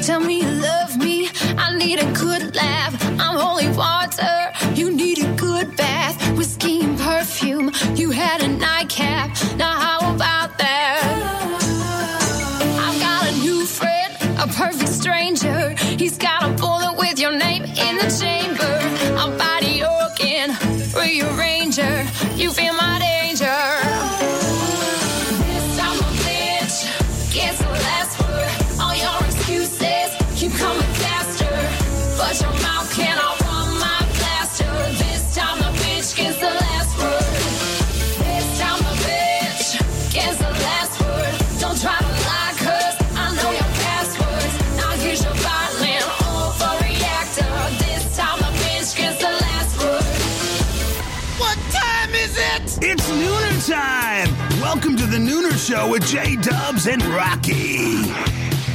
Tell 0.00 0.20
me 0.20 0.40
you 0.40 0.48
love 0.48 0.96
me. 0.96 1.28
I 1.56 1.76
need 1.76 1.98
a 2.00 2.10
good 2.12 2.54
laugh. 2.54 2.94
I'm 3.20 3.36
holy 3.36 3.68
water. 3.76 4.52
You 4.74 4.90
need 4.90 5.18
a 5.18 5.32
good 5.34 5.76
bath. 5.76 6.16
Whiskey 6.36 6.80
and 6.82 6.98
perfume. 6.98 7.72
You 7.94 8.10
had 8.10 8.42
a 8.42 8.48
nightcap. 8.48 9.36
Now 9.56 9.74
how 9.78 10.14
about 10.14 10.56
that? 10.58 11.00
I've 12.84 13.00
got 13.00 13.28
a 13.28 13.32
new 13.38 13.64
friend, 13.66 14.14
a 14.38 14.46
perfect 14.46 14.88
stranger. 14.90 15.74
He's 15.98 16.16
got 16.16 16.42
a 16.44 16.52
bullet 16.52 16.97
Show 55.68 55.90
with 55.90 56.06
J 56.06 56.36
Dubs 56.36 56.86
and 56.86 57.04
Rocky. 57.04 58.06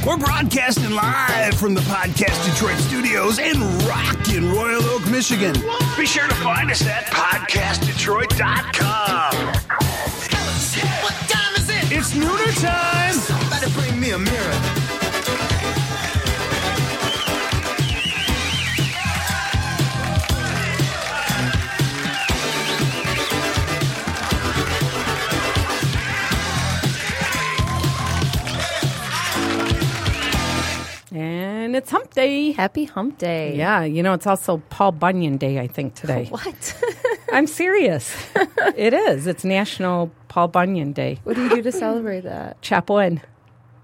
We're 0.06 0.16
broadcasting 0.16 0.92
live 0.92 1.56
from 1.56 1.74
the 1.74 1.80
Podcast 1.80 2.48
Detroit 2.48 2.78
studios 2.78 3.40
in 3.40 3.60
rockin' 3.84 4.52
Royal 4.52 4.80
Oak, 4.84 5.04
Michigan. 5.10 5.54
Be 5.98 6.06
sure 6.06 6.28
to 6.28 6.34
find 6.36 6.70
us 6.70 6.86
at 6.86 7.06
podcastdetroit.com. 7.06 9.34
What 11.02 11.14
time 11.28 11.56
is 11.56 11.68
it? 11.68 11.90
It's 11.90 12.12
Nooner 12.12 12.62
time! 12.62 13.14
Somebody 13.14 13.72
bring 13.72 13.98
me 13.98 14.12
a 14.12 14.18
mirror. 14.18 14.83
And 31.64 31.74
it's 31.74 31.90
hump 31.90 32.12
day. 32.12 32.52
Happy 32.52 32.84
Hump 32.84 33.16
Day. 33.16 33.56
Yeah, 33.56 33.84
you 33.84 34.02
know, 34.02 34.12
it's 34.12 34.26
also 34.26 34.58
Paul 34.68 34.92
Bunyan 34.92 35.38
Day, 35.38 35.60
I 35.60 35.66
think, 35.66 35.94
today. 35.94 36.26
What? 36.30 36.84
I'm 37.32 37.46
serious. 37.46 38.14
it 38.76 38.92
is. 38.92 39.26
It's 39.26 39.44
National 39.44 40.10
Paul 40.28 40.48
Bunyan 40.48 40.92
Day. 40.92 41.20
what 41.24 41.36
do 41.36 41.42
you 41.42 41.48
do 41.48 41.62
to 41.62 41.72
celebrate 41.72 42.20
that? 42.24 42.60
Chaplain. 42.60 43.22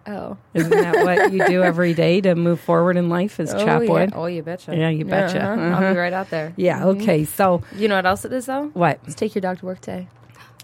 Oh. 0.06 0.36
Isn't 0.52 0.70
that 0.70 1.04
what 1.06 1.32
you 1.32 1.46
do 1.46 1.62
every 1.62 1.94
day 1.94 2.20
to 2.20 2.34
move 2.34 2.60
forward 2.60 2.98
in 2.98 3.08
life 3.08 3.40
is 3.40 3.54
Oh, 3.54 3.80
yeah. 3.80 4.08
Oh, 4.12 4.26
you 4.26 4.42
betcha. 4.42 4.76
Yeah, 4.76 4.90
you 4.90 5.06
betcha. 5.06 5.40
uh-huh. 5.40 5.62
Uh-huh. 5.62 5.84
I'll 5.86 5.94
be 5.94 5.98
right 5.98 6.12
out 6.12 6.28
there. 6.28 6.52
Yeah, 6.56 6.84
okay. 6.88 7.24
So, 7.24 7.62
You 7.74 7.88
know 7.88 7.96
what 7.96 8.04
else 8.04 8.26
it 8.26 8.32
is, 8.34 8.44
though? 8.44 8.66
what? 8.74 9.00
It's 9.06 9.14
take 9.14 9.34
your 9.34 9.40
dog 9.40 9.60
to 9.60 9.64
work 9.64 9.80
day. 9.80 10.06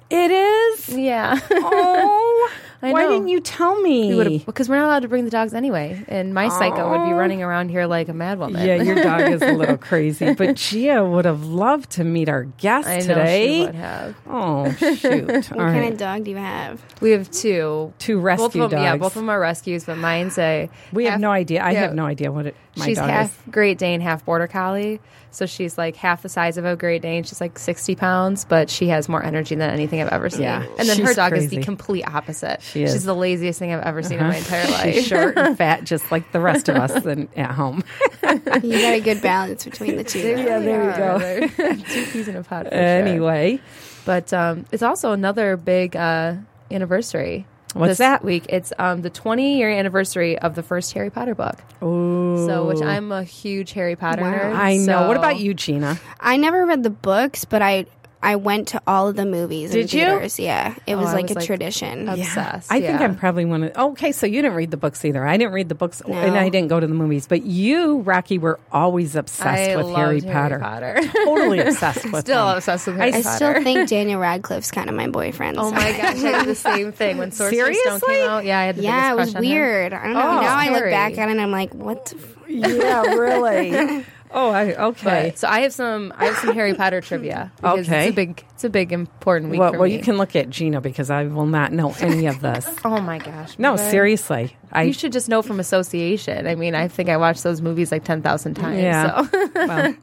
It 0.09 0.31
is? 0.31 0.89
Yeah. 0.91 1.39
Oh, 1.51 2.51
I 2.83 2.93
why 2.93 3.03
know. 3.05 3.11
didn't 3.11 3.29
you 3.29 3.41
tell 3.41 3.81
me? 3.81 4.39
Because 4.47 4.69
we're 4.69 4.77
not 4.77 4.85
allowed 4.85 5.03
to 5.03 5.09
bring 5.09 5.25
the 5.25 5.31
dogs 5.31 5.53
anyway. 5.55 6.05
And 6.09 6.33
my 6.35 6.49
psycho 6.49 6.91
would 6.91 7.07
be 7.07 7.13
Oh. 7.13 7.17
running 7.17 7.43
around 7.43 7.71
here 7.71 7.87
like 7.87 8.09
a 8.09 8.13
mad 8.13 8.39
woman. 8.39 8.65
Yeah, 8.65 8.77
your 8.83 9.03
dog 9.03 9.23
is 9.33 9.43
a 9.43 9.53
little 9.53 9.77
crazy, 9.89 10.35
but 10.35 10.55
Gia 10.57 11.03
would 11.05 11.25
have 11.25 11.45
loved 11.47 11.91
to 11.93 12.05
meet 12.05 12.29
our 12.29 12.45
guest 12.45 12.87
I 12.87 12.99
know 12.99 13.15
today. 13.15 13.61
she 13.61 13.67
would 13.67 13.75
have. 13.75 14.15
Oh 14.29 14.71
shoot! 14.73 15.27
What 15.27 15.53
All 15.53 15.59
kind 15.59 15.81
right. 15.81 15.93
of 15.93 15.99
dog 15.99 16.25
do 16.25 16.31
you 16.31 16.37
have? 16.37 16.81
We 17.01 17.11
have 17.13 17.31
two. 17.31 17.93
Two 17.99 18.21
rescue 18.21 18.61
both 18.61 18.65
of 18.67 18.71
them, 18.73 18.83
Yeah, 18.83 18.97
both 18.99 19.09
of 19.17 19.23
them 19.23 19.31
are 19.31 19.41
rescues, 19.41 19.85
but 19.85 19.97
mine's 19.99 20.39
a. 20.39 20.69
We 20.93 21.07
have 21.07 21.19
no 21.19 21.31
idea. 21.33 21.63
I 21.63 21.71
yeah, 21.73 21.81
have 21.81 21.95
no 21.95 22.05
idea 22.05 22.31
what 22.31 22.47
it, 22.47 22.57
my 22.77 22.85
she's 22.85 22.99
dog 22.99 23.09
half 23.09 23.47
is. 23.47 23.53
Great 23.53 23.79
Dane, 23.79 24.01
half 24.03 24.25
Border 24.25 24.47
Collie. 24.47 25.01
So 25.31 25.45
she's 25.45 25.77
like 25.77 25.97
half 25.97 26.23
the 26.23 26.31
size 26.31 26.57
of 26.57 26.65
a 26.65 26.77
Great 26.77 27.03
Dane. 27.03 27.23
She's 27.23 27.43
like 27.43 27.59
60 27.59 27.95
pounds, 27.97 28.47
but 28.47 28.71
she 28.71 28.89
has 28.89 29.07
more 29.07 29.23
energy 29.23 29.55
than 29.55 29.69
anything 29.71 29.96
I've 30.03 30.09
ever 30.13 30.31
seen. 30.31 30.43
Yeah, 30.43 30.65
and 30.79 30.89
then 30.89 30.99
her 31.01 31.07
she's 31.09 31.17
dog 31.17 31.33
is 31.37 31.49
the 31.49 31.63
complete 31.63 32.05
opposite. 32.05 32.63
She 32.63 32.83
is. 32.85 32.93
She's 32.93 33.05
the 33.05 33.15
laziest 33.15 33.59
thing 33.59 33.73
I've 33.73 33.83
ever 33.85 34.03
seen 34.03 34.19
in 34.19 34.27
my 34.27 34.37
entire 34.37 34.67
life. 34.71 34.95
She's 34.95 35.07
short 35.07 35.37
and 35.37 35.57
fat, 35.59 35.85
just 35.85 36.11
like 36.13 36.33
the 36.33 36.41
rest 36.41 36.69
of 36.69 36.77
us 36.77 37.03
than 37.03 37.29
at 37.37 37.51
home. 37.53 37.83
You 38.63 38.81
got 38.81 38.95
a 38.95 39.01
good 39.01 39.23
balance 39.23 39.65
between 39.65 39.97
the 39.97 40.05
two. 40.05 40.19
Yeah, 40.21 40.59
there 40.59 40.91
you 40.91 40.97
go. 40.97 41.19
go. 41.19 41.75
Two 41.85 42.07
peas 42.07 42.29
in 42.29 42.37
a 42.37 42.43
pod. 42.43 42.65
For 42.67 42.71
sure. 42.73 42.79
Anyway, 42.81 43.61
But 44.05 44.33
um, 44.33 44.65
it's 44.73 44.83
also 44.83 45.13
another 45.13 45.57
big 45.57 45.95
uh, 45.97 46.35
anniversary. 46.71 47.47
What's 47.75 47.91
this 47.93 47.99
that? 47.99 48.25
week? 48.25 48.47
It's 48.49 48.73
um, 48.79 49.03
the 49.03 49.11
20 49.11 49.59
year 49.59 49.71
anniversary 49.71 50.39
of 50.39 50.55
the 50.55 50.63
first 50.63 50.93
Harry 50.95 51.11
Potter 51.11 51.35
book. 51.35 51.57
Ooh. 51.83 52.47
So, 52.47 52.67
which 52.67 52.81
I'm 52.83 53.13
a 53.13 53.23
huge 53.23 53.73
Harry 53.73 53.97
Potter 53.97 54.23
Wow. 54.23 54.33
nerd. 54.33 54.55
I 54.55 54.77
know. 54.79 55.07
What 55.09 55.17
about 55.17 55.39
you, 55.39 55.55
Gina? 55.55 55.99
I 56.21 56.37
never 56.37 56.65
read 56.67 56.83
the 56.83 56.91
books, 56.91 57.45
but 57.45 57.63
I 57.63 57.87
I 58.27 58.37
went 58.37 58.69
to 58.69 58.83
all 58.87 59.09
of 59.09 59.17
the 59.17 59.25
movies. 59.25 59.71
in 59.71 59.77
Did 59.83 59.93
you? 59.93 60.01
theaters. 60.01 60.39
Yeah, 60.39 60.75
it 60.87 60.95
Oh, 60.95 60.99
was 60.99 61.13
like 61.15 61.25
was, 61.29 61.31
a 61.33 61.35
like, 61.37 61.47
tradition. 61.47 62.09
Obsessed. 62.09 62.71
I 62.73 62.81
think 62.81 62.99
yeah. 63.01 63.05
I'm 63.07 63.17
probably 63.17 63.45
one 63.45 63.63
of. 63.65 63.77
Okay, 63.77 64.13
so 64.13 64.27
you 64.27 64.43
didn't 64.43 64.57
read 64.57 64.71
the 64.71 64.77
books 64.77 65.05
either. 65.05 65.25
I 65.27 65.37
didn't 65.37 65.53
read 65.53 65.69
the 65.69 65.75
books, 65.75 66.03
No. 66.07 66.15
and 66.15 66.37
I 66.37 66.49
didn't 66.49 66.69
go 66.69 66.81
to 66.81 66.87
the 66.87 66.95
movies. 66.95 67.27
But 67.27 67.45
you, 67.45 67.99
Rocky, 68.01 68.39
were 68.39 68.59
always 68.73 69.17
obsessed 69.17 69.71
I 69.71 69.77
with 69.77 69.87
loved 69.87 69.97
Harry, 69.97 70.21
Harry 70.21 70.33
Potter. 70.33 70.59
Potter. 70.59 70.99
totally 71.25 71.61
obsessed 71.67 72.05
with. 72.11 72.21
Still 72.21 72.51
him. 72.51 72.57
obsessed 72.59 72.87
with 72.89 72.97
Harry 72.97 73.13
Potter. 73.13 73.21
I 73.21 73.23
Potter. 73.23 73.37
still 73.55 73.63
think 73.63 73.89
Daniel 73.97 74.21
Radcliffe's 74.21 74.71
kind 74.71 74.89
of 74.91 74.97
my 74.97 75.09
boyfriend. 75.09 75.59
Oh 75.59 75.69
so- 75.71 75.75
my 75.77 75.93
gosh, 75.93 76.17
I 76.17 76.39
did 76.41 76.47
the 76.47 76.55
same 76.55 76.93
thing 76.93 77.19
when 77.19 77.31
Sorcerer's 77.33 77.79
Stone 77.81 78.01
Seriously? 78.01 78.15
came 78.15 78.29
out. 78.29 78.45
Yeah, 78.45 78.59
I 78.59 78.65
had 78.65 78.77
the 78.77 78.83
Yeah, 78.83 79.13
it 79.13 79.17
was 79.17 79.31
crush 79.31 79.37
on 79.37 79.45
him. 79.45 79.51
weird. 79.51 79.93
I 79.93 80.03
don't 80.05 80.13
know. 80.15 80.21
Oh, 80.21 80.41
now 80.41 80.57
I 80.57 80.71
look 80.71 80.85
back 80.85 81.17
at 81.19 81.29
it 81.29 81.33
and 81.33 81.41
I'm 81.41 81.53
like, 81.53 81.73
what? 81.75 82.07
The 82.07 82.17
f- 82.17 82.49
Yeah, 82.49 83.03
really. 83.15 84.05
Oh, 84.31 84.51
I, 84.51 84.75
okay. 84.75 85.31
But, 85.31 85.39
so 85.39 85.49
I 85.49 85.61
have 85.61 85.73
some 85.73 86.13
I 86.17 86.27
have 86.27 86.37
some 86.37 86.55
Harry 86.55 86.75
Potter 86.75 87.01
trivia. 87.01 87.53
Okay. 87.65 87.81
It's 87.81 88.13
a 88.13 88.15
big 88.15 88.45
it's 88.55 88.65
a 88.65 88.71
big 88.71 88.93
important 88.93 89.51
week 89.51 89.61
well, 89.61 89.73
well, 89.73 89.87
you 89.87 90.01
can 90.01 90.17
look 90.19 90.37
at 90.37 90.51
Gina 90.51 90.81
because 90.81 91.11
I 91.11 91.25
will 91.25 91.47
not 91.47 91.73
know 91.73 91.95
any 92.01 92.27
of 92.27 92.41
this. 92.41 92.69
Oh 92.85 93.01
my 93.01 93.19
gosh. 93.19 93.59
No, 93.59 93.73
Mother. 93.73 93.91
seriously. 93.91 94.57
I 94.73 94.83
you 94.85 94.93
should 94.93 95.13
just 95.13 95.29
know 95.29 95.43
from 95.43 95.59
association. 95.61 96.47
I 96.47 96.55
mean, 96.55 96.75
I 96.75 96.89
think 96.89 97.09
I 97.09 97.17
watched 97.17 97.43
those 97.43 97.61
movies 97.61 97.91
like 97.93 98.05
10,000 98.05 98.55
times. 98.55 98.81
Yeah. 98.81 99.23
So 99.27 99.51
well, 99.55 99.95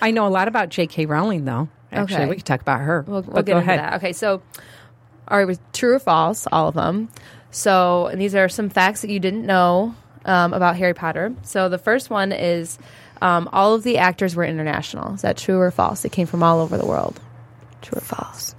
I 0.00 0.10
know 0.10 0.26
a 0.26 0.30
lot 0.30 0.48
about 0.48 0.68
J.K. 0.70 1.06
Rowling, 1.06 1.44
though. 1.44 1.68
Actually, 1.92 2.16
Okay. 2.16 2.26
we 2.30 2.36
could 2.36 2.46
talk 2.46 2.60
about 2.60 2.80
her. 2.80 3.04
we'll, 3.06 3.22
we'll 3.22 3.42
get 3.42 3.52
go 3.52 3.58
into 3.58 3.70
ahead. 3.70 3.78
that. 3.78 3.94
Okay, 3.96 4.12
so 4.12 4.42
all 5.28 5.38
right, 5.38 5.46
with 5.46 5.60
true 5.72 5.94
or 5.94 5.98
false, 5.98 6.46
all 6.50 6.68
of 6.68 6.74
them. 6.74 7.08
So, 7.50 8.06
and 8.06 8.20
these 8.20 8.34
are 8.34 8.48
some 8.48 8.68
facts 8.70 9.02
that 9.02 9.10
you 9.10 9.20
didn't 9.20 9.46
know 9.46 9.94
um, 10.24 10.52
about 10.54 10.76
Harry 10.76 10.94
Potter. 10.94 11.34
So, 11.42 11.68
the 11.68 11.78
first 11.78 12.10
one 12.10 12.32
is 12.32 12.78
um, 13.22 13.48
all 13.52 13.74
of 13.74 13.82
the 13.84 13.98
actors 13.98 14.34
were 14.36 14.44
international. 14.44 15.14
Is 15.14 15.22
that 15.22 15.36
true 15.36 15.58
or 15.58 15.70
false? 15.70 16.02
They 16.02 16.08
came 16.08 16.26
from 16.26 16.42
all 16.42 16.60
over 16.60 16.76
the 16.76 16.86
world. 16.86 17.18
True 17.80 17.98
or 17.98 18.00
false? 18.02 18.54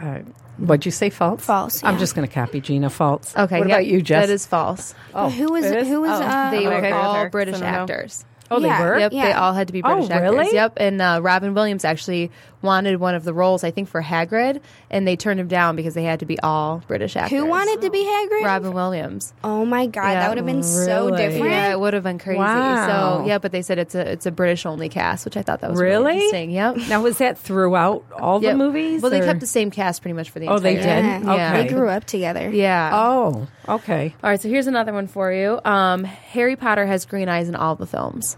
Uh, 0.00 0.20
what'd 0.58 0.84
you 0.84 0.90
say? 0.92 1.10
False. 1.10 1.44
False, 1.44 1.82
I'm 1.84 1.98
just 1.98 2.14
going 2.14 2.26
to 2.26 2.32
copy 2.32 2.60
Gina. 2.60 2.90
False. 2.90 3.34
Okay. 3.36 3.58
What 3.60 3.68
yeah, 3.68 3.74
about 3.76 3.86
you, 3.86 4.02
Jess? 4.02 4.26
That 4.26 4.32
is 4.32 4.46
false. 4.46 4.94
Oh, 5.14 5.28
who 5.30 5.52
was 5.52 5.64
who 5.64 6.00
was 6.00 6.10
Oh. 6.20 6.22
uh, 6.22 6.50
They 6.50 6.66
were 6.66 6.80
with 6.80 6.92
all. 6.92 7.28
British 7.28 7.56
So 7.56 7.60
no. 7.62 7.66
actors. 7.66 8.24
Oh, 8.50 8.60
they 8.60 8.66
Yeah. 8.68 8.82
were. 8.84 8.98
Yep, 8.98 9.12
Yeah. 9.12 9.24
they 9.26 9.32
all 9.32 9.52
had 9.54 9.68
to 9.68 9.72
be 9.72 9.82
Oh, 9.82 9.94
British 9.94 10.10
really? 10.10 10.38
actors. 10.38 10.52
Yep, 10.52 10.72
and 10.76 11.00
uh, 11.02 11.20
Robin 11.22 11.54
Williams 11.54 11.84
actually 11.84 12.30
wanted 12.64 12.98
one 12.98 13.14
of 13.14 13.22
the 13.22 13.32
roles, 13.32 13.62
I 13.62 13.70
think, 13.70 13.88
for 13.88 14.02
Hagrid, 14.02 14.60
and 14.90 15.06
they 15.06 15.14
turned 15.14 15.38
him 15.38 15.46
down 15.46 15.76
because 15.76 15.94
they 15.94 16.02
had 16.02 16.18
to 16.20 16.26
be 16.26 16.40
all 16.40 16.82
British 16.88 17.14
actors. 17.14 17.38
who 17.38 17.46
wanted 17.46 17.80
to 17.82 17.90
be 17.90 18.02
Hagrid? 18.04 18.44
Robin 18.44 18.72
Williams? 18.72 19.32
Oh 19.44 19.64
my 19.64 19.86
god, 19.86 20.08
Yeah. 20.08 20.14
that 20.20 20.28
would 20.30 20.38
have 20.38 20.46
been 20.46 20.62
so 20.64 21.10
different. 21.10 21.50
Yeah, 21.52 21.70
it 21.72 21.78
would 21.78 21.94
have 21.94 22.02
been 22.02 22.18
crazy. 22.18 22.38
Wow. 22.40 23.20
So 23.20 23.26
yeah, 23.26 23.38
but 23.38 23.52
they 23.52 23.62
said 23.62 23.78
it's 23.78 23.94
a 23.94 24.10
it's 24.10 24.26
a 24.26 24.32
British 24.32 24.66
only 24.66 24.88
cast, 24.88 25.24
which 25.24 25.36
I 25.36 25.42
thought 25.42 25.60
that 25.60 25.70
was 25.70 25.78
really, 25.80 25.94
Really? 26.04 26.14
interesting. 26.16 26.50
Yep. 26.50 26.76
Now, 26.88 27.02
was 27.02 27.18
that 27.18 27.38
throughout 27.38 28.04
all 28.18 28.42
Yep. 28.42 28.52
the 28.52 28.56
movies? 28.58 29.02
Well, 29.02 29.10
they 29.10 29.20
kept 29.20 29.40
the 29.40 29.46
same 29.46 29.70
cast 29.70 30.02
pretty 30.02 30.14
much 30.14 30.30
for 30.30 30.40
the 30.40 30.48
Oh, 30.48 30.58
they 30.58 30.76
entire. 30.76 31.02
did? 31.02 31.24
Yeah. 31.26 31.32
Okay. 31.52 31.62
They 31.62 31.68
grew 31.74 31.88
up 31.88 32.04
together. 32.04 32.50
Yeah. 32.50 32.90
Oh, 32.92 33.46
okay. 33.68 34.14
All 34.24 34.30
right. 34.30 34.40
So 34.40 34.48
here's 34.48 34.66
another 34.66 34.92
one 34.92 35.06
for 35.06 35.30
you. 35.32 35.60
Um, 35.64 36.04
Harry 36.04 36.56
Potter 36.56 36.86
has 36.86 37.04
green 37.04 37.28
eyes 37.28 37.48
in 37.48 37.54
all 37.54 37.74
the 37.76 37.86
films. 37.86 38.36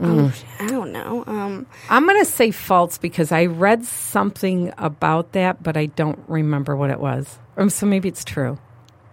Oh, 0.00 0.32
I 0.60 0.66
don't 0.68 0.92
know. 0.92 1.24
Um, 1.26 1.66
I'm 1.90 2.04
going 2.06 2.18
to 2.18 2.24
say 2.30 2.50
false 2.50 2.98
because 2.98 3.32
I 3.32 3.46
read 3.46 3.84
something 3.84 4.72
about 4.78 5.32
that, 5.32 5.62
but 5.62 5.76
I 5.76 5.86
don't 5.86 6.18
remember 6.28 6.76
what 6.76 6.90
it 6.90 7.00
was. 7.00 7.38
Um, 7.56 7.70
so 7.70 7.86
maybe 7.86 8.08
it's 8.08 8.24
true. 8.24 8.58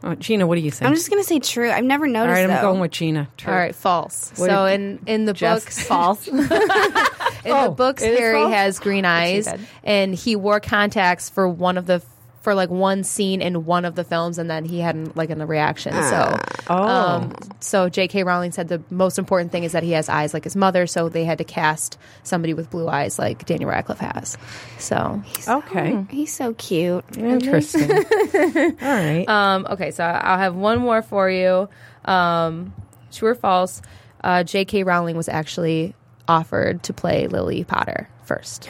Oh, 0.02 0.16
Gina, 0.16 0.48
what 0.48 0.56
do 0.56 0.62
you 0.62 0.72
think? 0.72 0.88
I'm 0.88 0.96
just 0.96 1.10
gonna 1.10 1.26
say 1.26 1.40
true. 1.40 1.70
I've 1.70 1.84
never 1.84 2.06
all 2.06 2.12
noticed. 2.14 2.34
right, 2.34 2.44
I'm 2.44 2.50
though. 2.50 2.62
going 2.70 2.80
with 2.80 2.92
Gina. 2.92 3.28
True. 3.36 3.52
All 3.52 3.60
right, 3.60 3.76
false. 3.76 4.31
What 4.38 4.50
so 4.50 4.66
did- 4.66 4.76
in 4.76 5.00
in 5.08 5.26
the 5.26 5.34
Jess? 5.34 5.66
books, 5.66 5.84
false. 5.86 6.26
in 6.30 6.38
the 6.38 7.12
Oh, 7.48 7.72
books, 7.72 8.02
Harry 8.02 8.50
has 8.50 8.80
green 8.80 9.04
eyes, 9.04 9.50
and 9.84 10.16
he 10.16 10.38
wore 10.38 10.62
contacts 10.62 11.30
for 11.30 11.50
one 11.50 11.78
of 11.78 11.86
the 11.86 12.02
for 12.42 12.56
like 12.56 12.70
one 12.70 13.04
scene 13.04 13.42
in 13.42 13.66
one 13.66 13.84
of 13.86 13.96
the 13.96 14.04
films, 14.04 14.38
and 14.38 14.50
then 14.50 14.64
he 14.66 14.80
had 14.80 15.16
like 15.16 15.30
in 15.30 15.40
the 15.40 15.46
reaction. 15.46 15.92
So, 16.04 16.38
Oh. 16.70 16.84
um, 16.88 17.36
so 17.60 17.90
J.K. 17.90 18.24
Rowling 18.24 18.52
said 18.54 18.70
the 18.70 18.82
most 18.90 19.20
important 19.20 19.52
thing 19.52 19.64
is 19.66 19.74
that 19.74 19.84
he 19.84 19.92
has 19.92 20.08
eyes 20.08 20.34
like 20.34 20.46
his 20.46 20.56
mother. 20.56 20.88
So 20.88 21.10
they 21.10 21.26
had 21.26 21.40
to 21.40 21.44
cast 21.44 21.98
somebody 22.24 22.54
with 22.54 22.70
blue 22.70 22.88
eyes 22.88 23.20
like 23.20 23.46
Daniel 23.46 23.70
Radcliffe 23.70 24.00
has. 24.00 24.38
So, 24.78 25.22
Okay. 25.48 26.06
He's 26.10 26.32
so 26.34 26.54
cute. 26.54 27.04
Interesting. 27.18 27.92
All 27.92 28.76
right. 28.82 29.26
um, 29.28 29.68
okay, 29.72 29.92
so 29.92 30.04
I'll 30.06 30.38
have 30.40 30.56
one 30.56 30.80
more 30.80 31.02
for 31.02 31.30
you. 31.30 31.68
Um, 32.06 32.74
true 33.12 33.30
or 33.32 33.36
false? 33.36 33.82
Uh, 34.24 34.44
J.K. 34.44 34.84
Rowling 34.84 35.18
was 35.18 35.28
actually 35.28 35.94
offered 36.28 36.84
to 36.84 36.94
play 36.94 37.28
Lily 37.28 37.64
Potter 37.66 38.08
first. 38.24 38.70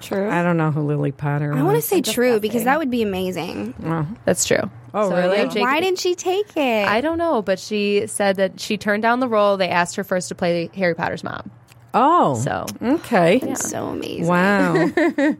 True. 0.00 0.28
I 0.30 0.42
don't 0.42 0.56
know 0.56 0.70
who 0.70 0.80
Lily 0.82 1.12
Potter 1.12 1.52
I 1.52 1.62
want 1.62 1.76
to 1.76 1.82
say 1.82 2.00
true 2.02 2.40
because 2.40 2.64
that 2.64 2.78
would 2.78 2.90
be 2.90 3.02
amazing. 3.02 3.74
Well, 3.78 4.06
That's 4.24 4.44
true. 4.44 4.70
Oh, 4.94 5.10
So, 5.10 5.16
really? 5.16 5.36
yeah, 5.36 5.44
J.K. 5.44 5.60
Why 5.60 5.80
didn't 5.80 5.98
she 5.98 6.14
take 6.14 6.56
it? 6.56 6.88
I 6.88 7.00
don't 7.00 7.18
know, 7.18 7.42
but 7.42 7.58
she 7.58 8.06
said 8.06 8.36
that 8.36 8.58
she 8.60 8.76
turned 8.78 9.02
down 9.02 9.20
the 9.20 9.28
role. 9.28 9.56
They 9.56 9.68
asked 9.68 9.96
her 9.96 10.04
first 10.04 10.28
to 10.28 10.34
play 10.34 10.70
Harry 10.74 10.94
Potter's 10.94 11.22
mom. 11.22 11.50
oh. 11.94 12.34
So, 12.36 12.66
Okay. 12.82 13.36
It's 13.42 13.68
so 13.68 13.86
amazing. 13.88 14.26
Wow. 14.26 14.90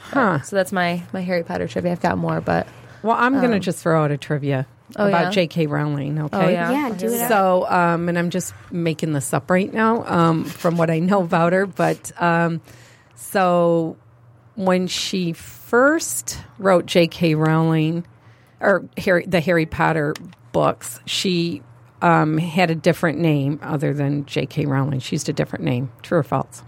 huh. 0.00 0.40
so 0.42 0.56
that's 0.56 0.72
my 0.72 1.02
my 1.12 1.20
Harry 1.20 1.42
Potter 1.44 1.68
trivia. 1.68 1.92
I've 1.92 2.00
got 2.00 2.18
more, 2.18 2.40
but 2.40 2.66
Well, 3.02 3.16
I'm 3.18 3.34
going 3.40 3.52
to 3.52 3.60
just 3.60 3.78
throw 3.82 4.02
out 4.04 4.10
a 4.10 4.16
trivia 4.18 4.66
Oh, 4.96 5.06
about 5.06 5.26
yeah? 5.26 5.30
J.K. 5.30 5.66
Rowling. 5.68 6.18
Okay. 6.20 6.36
oh 6.36 6.48
yeah, 6.48 6.70
Yeah, 6.72 6.94
do 6.96 7.06
it. 7.06 7.28
So, 7.28 7.64
um, 7.70 8.08
and 8.08 8.18
I'm 8.18 8.30
just 8.30 8.52
making 8.72 9.12
this 9.12 9.32
up 9.32 9.48
right 9.48 9.72
now 9.72 10.04
um, 10.04 10.42
from 10.44 10.76
what 10.76 10.90
I 10.90 10.98
know 10.98 11.22
about 11.22 11.52
her. 11.52 11.64
But 11.66 12.10
um, 12.20 12.60
so 13.20 13.96
when 14.56 14.86
she 14.86 15.34
first 15.34 16.38
wrote 16.58 16.86
J.K. 16.86 17.34
Rowling 17.34 18.06
or 18.60 18.88
Harry, 18.96 19.26
the 19.26 19.40
Harry 19.40 19.66
Potter 19.66 20.14
books, 20.52 20.98
she 21.04 21.62
um, 22.00 22.38
had 22.38 22.70
a 22.70 22.74
different 22.74 23.18
name 23.18 23.60
other 23.62 23.92
than 23.92 24.24
J.K. 24.24 24.64
Rowling. 24.64 25.00
She 25.00 25.16
used 25.16 25.28
a 25.28 25.34
different 25.34 25.66
name. 25.66 25.92
True 26.02 26.18
or 26.18 26.22
false? 26.22 26.62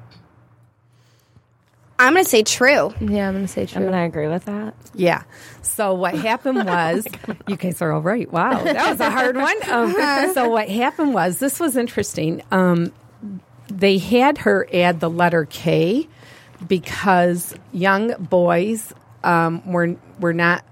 I'm 1.99 2.13
going 2.13 2.25
to 2.25 2.31
say 2.31 2.43
true. 2.43 2.93
Yeah, 3.01 3.29
I'm 3.29 3.35
gonna 3.35 3.49
say 3.49 3.65
true. 3.65 3.81
I'm 3.81 3.91
gonna 3.91 4.05
agree 4.05 4.29
with 4.29 4.45
that. 4.47 4.75
Yeah. 4.95 5.23
So 5.63 5.95
what 5.95 6.15
happened 6.15 6.67
was, 6.67 7.07
you 7.47 7.57
guys 7.57 7.81
are 7.81 7.93
all 7.93 8.03
right. 8.03 8.31
Wow, 8.31 8.63
that 8.63 8.91
was 8.91 9.01
a 9.01 9.11
hard 9.11 9.37
one. 9.37 9.57
Um, 9.71 9.93
so 10.35 10.49
what 10.49 10.69
happened 10.69 11.15
was, 11.15 11.39
this 11.39 11.59
was 11.59 11.77
interesting. 11.77 12.43
Um, 12.51 12.93
they 13.69 13.99
had 13.99 14.39
her 14.39 14.69
add 14.73 15.01
the 15.01 15.09
letter 15.09 15.47
K 15.47 16.09
because 16.67 17.55
young 17.73 18.15
boys 18.19 18.93
um, 19.25 19.63
were 19.71 19.97
were 20.19 20.33
not 20.33 20.65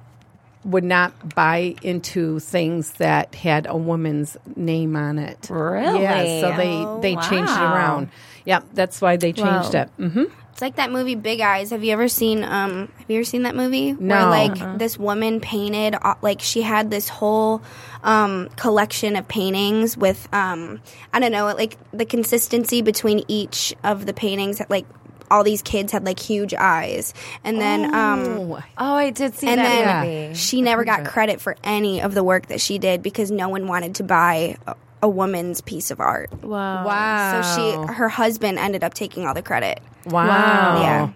would 0.64 0.84
not 0.84 1.34
buy 1.34 1.74
into 1.82 2.38
things 2.38 2.92
that 2.94 3.34
had 3.34 3.66
a 3.66 3.76
woman's 3.76 4.36
name 4.56 4.94
on 4.94 5.18
it. 5.18 5.48
Really? 5.50 6.02
Yeah. 6.02 6.40
So 6.40 6.56
they 6.56 6.86
they 7.00 7.16
changed 7.16 7.56
it 7.56 7.62
around. 7.64 8.10
Yeah, 8.44 8.60
that's 8.74 9.00
why 9.00 9.16
they 9.16 9.32
changed 9.32 9.74
Wow. 9.74 9.82
it. 9.82 9.88
hmm 9.96 10.24
It's 10.52 10.60
like 10.60 10.76
that 10.76 10.90
movie 10.92 11.14
Big 11.14 11.40
Eyes. 11.40 11.70
Have 11.70 11.82
you 11.82 11.92
ever 11.92 12.08
seen 12.08 12.44
um 12.44 12.92
have 12.98 13.08
you 13.08 13.16
ever 13.16 13.24
seen 13.24 13.44
that 13.44 13.56
movie? 13.56 13.92
No. 13.92 14.14
Where 14.16 14.26
like 14.26 14.78
this 14.78 14.98
woman 14.98 15.40
painted 15.40 15.94
uh, 16.00 16.16
like 16.20 16.40
she 16.42 16.60
had 16.60 16.90
this 16.90 17.08
whole 17.08 17.62
um 18.02 18.48
collection 18.56 19.16
of 19.16 19.26
paintings 19.28 19.96
with 19.96 20.28
um 20.32 20.80
I 21.12 21.20
don't 21.20 21.32
know, 21.32 21.46
like 21.46 21.78
the 21.92 22.04
consistency 22.04 22.82
between 22.82 23.24
each 23.28 23.74
of 23.82 24.04
the 24.04 24.12
paintings 24.12 24.58
that 24.58 24.68
like 24.68 24.84
all 25.30 25.44
these 25.44 25.62
kids 25.62 25.92
had 25.92 26.04
like 26.04 26.18
huge 26.18 26.54
eyes. 26.54 27.14
And 27.44 27.60
then 27.60 27.94
um 27.94 28.52
Oh, 28.78 28.94
I 28.94 29.10
did 29.10 29.34
see 29.34 29.46
and 29.48 29.58
that 29.58 29.66
And 29.66 30.08
then 30.08 30.22
movie. 30.28 30.34
she 30.34 30.60
never 30.62 30.84
got 30.84 31.04
credit 31.04 31.40
for 31.40 31.56
any 31.64 32.00
of 32.02 32.14
the 32.14 32.24
work 32.24 32.46
that 32.46 32.60
she 32.60 32.78
did 32.78 33.02
because 33.02 33.30
no 33.30 33.48
one 33.48 33.66
wanted 33.68 33.94
to 33.96 34.02
buy 34.04 34.56
a, 34.66 34.74
a 35.02 35.08
woman's 35.08 35.60
piece 35.60 35.90
of 35.90 36.00
art. 36.00 36.32
Wow. 36.42 36.84
Wow. 36.86 37.42
So 37.42 37.56
she 37.86 37.92
her 37.94 38.08
husband 38.08 38.58
ended 38.58 38.82
up 38.84 38.94
taking 38.94 39.26
all 39.26 39.34
the 39.34 39.42
credit. 39.42 39.80
Wow. 40.06 40.80
Yeah. 40.82 41.10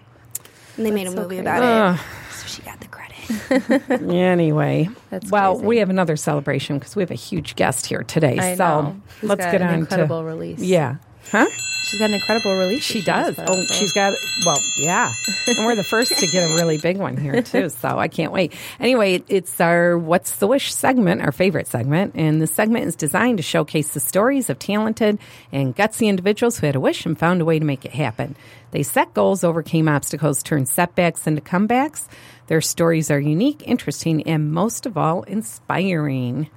And 0.77 0.85
they 0.85 0.91
made 0.91 1.07
a 1.07 1.11
movie 1.11 1.39
about 1.39 1.61
Ugh. 1.63 1.95
it. 1.99 2.33
So 2.33 2.47
she 2.47 2.61
got 2.61 2.79
the 2.79 2.87
credit. 2.87 3.01
Anyway, 4.13 4.87
That's 5.09 5.31
well, 5.31 5.53
crazy. 5.55 5.65
we 5.67 5.77
have 5.77 5.89
another 5.89 6.15
celebration 6.15 6.77
because 6.77 6.95
we 6.95 7.01
have 7.01 7.11
a 7.11 7.15
huge 7.15 7.55
guest 7.55 7.85
here 7.87 8.03
today. 8.03 8.37
I 8.37 8.55
so 8.55 8.81
know. 8.81 9.01
She's 9.19 9.29
let's 9.29 9.43
got 9.45 9.51
get 9.51 9.61
an 9.61 9.67
on 9.69 9.73
incredible 9.75 10.19
to 10.19 10.25
release. 10.25 10.59
Yeah, 10.59 10.97
huh? 11.31 11.45
She's 11.89 11.99
got 11.99 12.09
an 12.09 12.15
incredible 12.15 12.57
release. 12.57 12.83
She 12.83 13.01
that 13.01 13.25
does. 13.27 13.35
just 13.35 13.49
Oh, 13.49 13.63
so- 13.63 13.73
she's 13.73 13.93
got 13.93 14.13
well, 14.45 14.57
yeah, 14.77 15.11
and 15.47 15.65
we're 15.65 15.75
the 15.75 15.83
first 15.83 16.17
to 16.19 16.27
get 16.27 16.49
a 16.49 16.53
really 16.55 16.77
big 16.77 16.97
one 16.97 17.17
here 17.17 17.41
too. 17.41 17.69
So 17.69 17.97
I 17.99 18.07
can't 18.07 18.31
wait. 18.31 18.53
Anyway, 18.79 19.23
it's 19.27 19.59
our 19.61 19.97
"What's 19.97 20.37
the 20.37 20.47
Wish" 20.47 20.73
segment, 20.73 21.21
our 21.21 21.31
favorite 21.31 21.67
segment, 21.67 22.13
and 22.15 22.41
the 22.41 22.47
segment 22.47 22.85
is 22.85 22.95
designed 22.95 23.37
to 23.37 23.43
showcase 23.43 23.89
the 23.93 23.99
stories 23.99 24.49
of 24.49 24.59
talented 24.59 25.19
and 25.51 25.75
gutsy 25.75 26.07
individuals 26.07 26.57
who 26.59 26.65
had 26.65 26.75
a 26.75 26.79
wish 26.79 27.05
and 27.05 27.17
found 27.17 27.41
a 27.41 27.45
way 27.45 27.59
to 27.59 27.65
make 27.65 27.85
it 27.85 27.93
happen. 27.93 28.35
They 28.71 28.83
set 28.83 29.13
goals, 29.13 29.43
overcame 29.43 29.87
obstacles, 29.87 30.41
turned 30.43 30.67
setbacks 30.67 31.27
into 31.27 31.41
comebacks. 31.41 32.07
Their 32.47 32.61
stories 32.61 33.09
are 33.09 33.19
unique, 33.19 33.63
interesting, 33.65 34.23
and 34.23 34.51
most 34.51 34.85
of 34.85 34.97
all, 34.97 35.23
inspiring. 35.23 36.49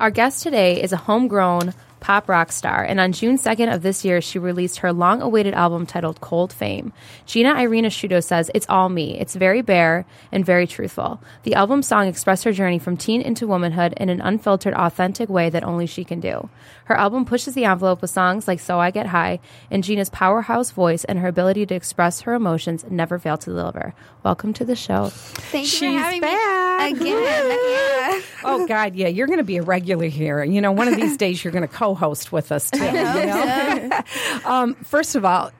Our 0.00 0.10
guest 0.10 0.42
today 0.42 0.80
is 0.82 0.92
a 0.92 0.96
homegrown 0.96 1.74
pop 2.00 2.28
rock 2.28 2.52
star, 2.52 2.84
and 2.84 3.00
on 3.00 3.12
June 3.12 3.36
2nd 3.36 3.72
of 3.72 3.82
this 3.82 4.04
year, 4.04 4.20
she 4.20 4.38
released 4.38 4.78
her 4.78 4.92
long 4.92 5.20
awaited 5.22 5.54
album 5.54 5.86
titled 5.86 6.20
Cold 6.20 6.52
Fame. 6.52 6.92
Gina 7.26 7.54
Irina 7.54 7.88
Shudo 7.88 8.22
says, 8.22 8.50
It's 8.54 8.66
all 8.68 8.88
me. 8.88 9.18
It's 9.18 9.34
very 9.34 9.62
bare 9.62 10.06
and 10.32 10.44
very 10.44 10.66
truthful. 10.66 11.20
The 11.42 11.54
album 11.54 11.82
song 11.82 12.06
expressed 12.06 12.44
her 12.44 12.52
journey 12.52 12.78
from 12.78 12.96
teen 12.96 13.20
into 13.20 13.46
womanhood 13.46 13.94
in 13.96 14.08
an 14.08 14.20
unfiltered, 14.20 14.74
authentic 14.74 15.28
way 15.28 15.50
that 15.50 15.64
only 15.64 15.86
she 15.86 16.04
can 16.04 16.20
do. 16.20 16.48
Her 16.88 16.96
album 16.96 17.26
pushes 17.26 17.52
the 17.52 17.66
envelope 17.66 18.00
with 18.00 18.10
songs 18.10 18.48
like 18.48 18.60
So 18.60 18.80
I 18.80 18.90
Get 18.90 19.04
High, 19.04 19.40
and 19.70 19.84
Gina's 19.84 20.08
powerhouse 20.08 20.70
voice 20.70 21.04
and 21.04 21.18
her 21.18 21.28
ability 21.28 21.66
to 21.66 21.74
express 21.74 22.22
her 22.22 22.32
emotions 22.32 22.82
never 22.88 23.18
fail 23.18 23.36
to 23.36 23.50
deliver. 23.50 23.92
Welcome 24.24 24.54
to 24.54 24.64
the 24.64 24.74
show. 24.74 25.10
Thank 25.12 25.64
you 25.64 25.68
She's 25.68 25.80
for 25.80 25.98
having 25.98 26.22
back. 26.22 26.92
me 26.94 27.12
again. 27.12 27.22
yeah. 27.22 28.20
Oh 28.42 28.66
God, 28.66 28.94
yeah, 28.94 29.08
you're 29.08 29.26
going 29.26 29.36
to 29.36 29.44
be 29.44 29.58
a 29.58 29.62
regular 29.62 30.06
here. 30.06 30.42
You 30.42 30.62
know, 30.62 30.72
one 30.72 30.88
of 30.88 30.96
these 30.96 31.18
days 31.18 31.44
you're 31.44 31.52
going 31.52 31.68
to 31.68 31.68
co-host 31.68 32.32
with 32.32 32.50
us 32.52 32.70
too. 32.70 32.82
you 32.82 32.92
know? 32.92 34.00
um, 34.46 34.74
first 34.76 35.14
of 35.14 35.26
all, 35.26 35.50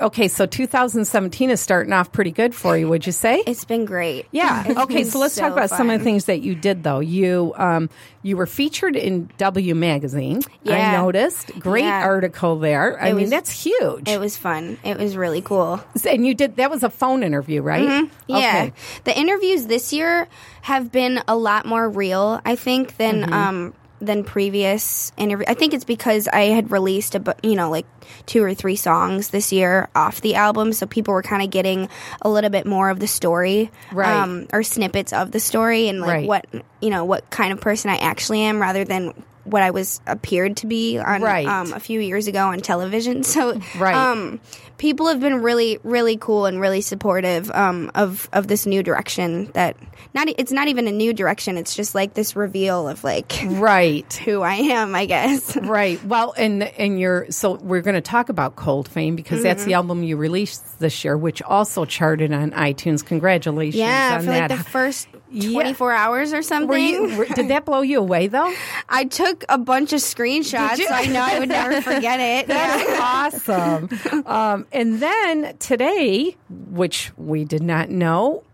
okay, 0.00 0.28
so 0.28 0.46
2017 0.46 1.50
is 1.50 1.60
starting 1.60 1.92
off 1.92 2.12
pretty 2.12 2.30
good 2.30 2.54
for 2.54 2.76
you. 2.76 2.88
Would 2.88 3.06
you 3.06 3.12
say? 3.12 3.42
It's 3.46 3.64
been 3.64 3.84
great. 3.84 4.26
Yeah. 4.30 4.64
It's 4.68 4.78
Okay. 4.80 5.04
So 5.04 5.18
let's 5.18 5.36
talk 5.36 5.50
so 5.50 5.52
about 5.52 5.70
some 5.70 5.90
of 5.90 5.98
the 5.98 6.04
things 6.04 6.24
that 6.26 6.40
you 6.42 6.54
did, 6.54 6.82
though. 6.82 7.00
You 7.00 7.52
um, 7.56 7.90
you 8.22 8.36
were 8.36 8.46
featured 8.46 8.96
in 8.96 9.30
W 9.38 9.74
Magazine. 9.74 10.42
I 10.66 10.92
noticed. 10.96 11.58
Great 11.58 11.84
Yeah. 11.84 12.02
article 12.04 12.58
there. 12.58 13.00
I 13.00 13.08
It 13.08 13.12
mean, 13.14 13.22
was- 13.22 13.30
that's 13.30 13.50
huge. 13.50 14.08
It 14.08 14.18
was 14.20 14.36
fun. 14.36 14.78
It 14.84 14.98
was 14.98 15.16
really 15.16 15.42
cool. 15.42 15.80
and 16.08 16.26
you 16.26 16.34
did 16.34 16.56
that 16.56 16.70
was 16.70 16.82
a 16.82 16.90
phone 16.90 17.22
interview, 17.22 17.62
right? 17.62 17.86
Mm-hmm. 17.88 18.14
Yeah. 18.26 18.36
Okay. 18.36 18.72
The 19.04 19.18
interviews 19.18 19.66
this 19.66 19.92
year 19.92 20.28
have 20.62 20.90
been 20.90 21.22
a 21.28 21.36
lot 21.36 21.66
more 21.66 21.88
real, 21.88 22.40
I 22.44 22.56
think, 22.56 22.96
than 22.96 23.22
Mm-hmm. 23.22 23.32
um 23.32 23.74
than 24.04 24.22
previous 24.24 25.10
interview. 25.16 25.44
I 25.48 25.54
think 25.54 25.74
it's 25.74 25.84
because 25.84 26.28
I 26.28 26.42
had 26.44 26.70
released 26.70 27.14
a 27.14 27.36
you 27.42 27.56
know 27.56 27.70
like 27.70 27.86
two 28.26 28.42
or 28.44 28.54
three 28.54 28.76
songs 28.76 29.30
this 29.30 29.52
year 29.52 29.88
off 29.94 30.20
the 30.20 30.34
album, 30.36 30.72
so 30.72 30.86
people 30.86 31.14
were 31.14 31.22
kind 31.22 31.42
of 31.42 31.50
getting 31.50 31.88
a 32.22 32.28
little 32.28 32.50
bit 32.50 32.66
more 32.66 32.90
of 32.90 33.00
the 33.00 33.06
story, 33.06 33.70
Right. 33.92 34.14
Um, 34.22 34.46
or 34.52 34.62
snippets 34.62 35.12
of 35.12 35.30
the 35.32 35.40
story 35.40 35.88
and 35.88 36.00
like 36.00 36.08
Right. 36.10 36.28
what 36.28 36.46
you 36.80 36.90
know 36.90 37.04
what 37.04 37.28
kind 37.30 37.52
of 37.52 37.60
person 37.60 37.90
I 37.90 37.96
actually 37.96 38.42
am, 38.42 38.60
rather 38.60 38.84
than 38.84 39.12
what 39.44 39.62
I 39.62 39.70
was 39.70 40.00
appeared 40.06 40.56
to 40.58 40.66
be 40.66 40.98
on 40.98 41.22
Right. 41.22 41.46
um, 41.46 41.72
a 41.72 41.80
few 41.80 42.00
years 42.00 42.26
ago 42.26 42.46
on 42.48 42.60
television. 42.60 43.22
So 43.34 43.60
Right. 43.78 43.94
um, 43.94 44.40
people 44.78 45.08
have 45.08 45.20
been 45.20 45.42
really 45.42 45.78
really 45.84 46.16
cool 46.16 46.46
and 46.46 46.60
really 46.60 46.80
supportive 46.80 47.50
um, 47.52 47.90
of 47.94 48.28
of 48.32 48.46
this 48.48 48.66
new 48.66 48.82
direction 48.82 49.50
that 49.54 49.76
not 50.14 50.28
it's 50.38 50.52
not 50.52 50.68
even 50.68 50.86
a 50.88 50.92
new 50.92 51.12
direction 51.12 51.56
it's 51.56 51.74
just 51.74 51.94
like 51.94 52.14
this 52.14 52.36
reveal 52.36 52.88
of 52.88 53.02
like 53.04 53.32
Right. 53.46 54.12
who 54.24 54.42
I 54.42 54.54
am 54.54 54.94
I 54.94 55.06
guess 55.06 55.56
Right. 55.62 56.02
Well, 56.04 56.34
and 56.36 56.62
and 56.62 56.98
you're 57.00 57.30
so 57.30 57.54
we're 57.54 57.82
going 57.82 57.94
to 57.94 58.00
talk 58.00 58.28
about 58.28 58.56
Cold 58.56 58.88
Fame 58.88 59.16
because 59.16 59.42
that's 59.42 59.62
Mm-hmm. 59.62 59.68
the 59.68 59.74
album 59.74 60.02
you 60.02 60.16
released 60.16 60.78
this 60.80 61.04
year, 61.04 61.16
which 61.16 61.40
also 61.42 61.84
charted 61.84 62.32
on 62.32 62.50
iTunes. 62.52 63.04
Congratulations 63.04 63.76
yeah 63.78 64.16
on 64.18 64.24
for 64.24 64.30
like 64.30 64.48
that. 64.48 64.56
the 64.58 64.64
first 64.64 65.08
Yeah. 65.34 65.52
24 65.52 65.92
hours 65.92 66.32
or 66.32 66.42
something 66.42 66.68
were 66.68 66.76
you, 66.78 67.18
were- 67.18 67.26
did 67.26 67.48
that 67.48 67.64
blow 67.64 67.82
you 67.82 67.98
away 67.98 68.28
though? 68.28 68.54
I 68.88 69.04
took 69.04 69.44
a 69.48 69.58
bunch 69.58 69.92
of 69.92 70.00
screenshots 70.00 70.76
so 70.76 70.86
I 70.88 71.06
know 71.06 71.20
I 71.20 71.38
would 71.40 71.48
never 71.48 71.82
forget 71.90 72.20
it 72.20 72.46
That's 72.46 73.00
awesome. 73.48 74.24
Um, 74.26 74.66
and 74.72 75.00
then 75.00 75.56
today, 75.58 76.36
which 76.70 77.12
we 77.16 77.44
did 77.44 77.62
not 77.62 77.90
know, 77.90 78.44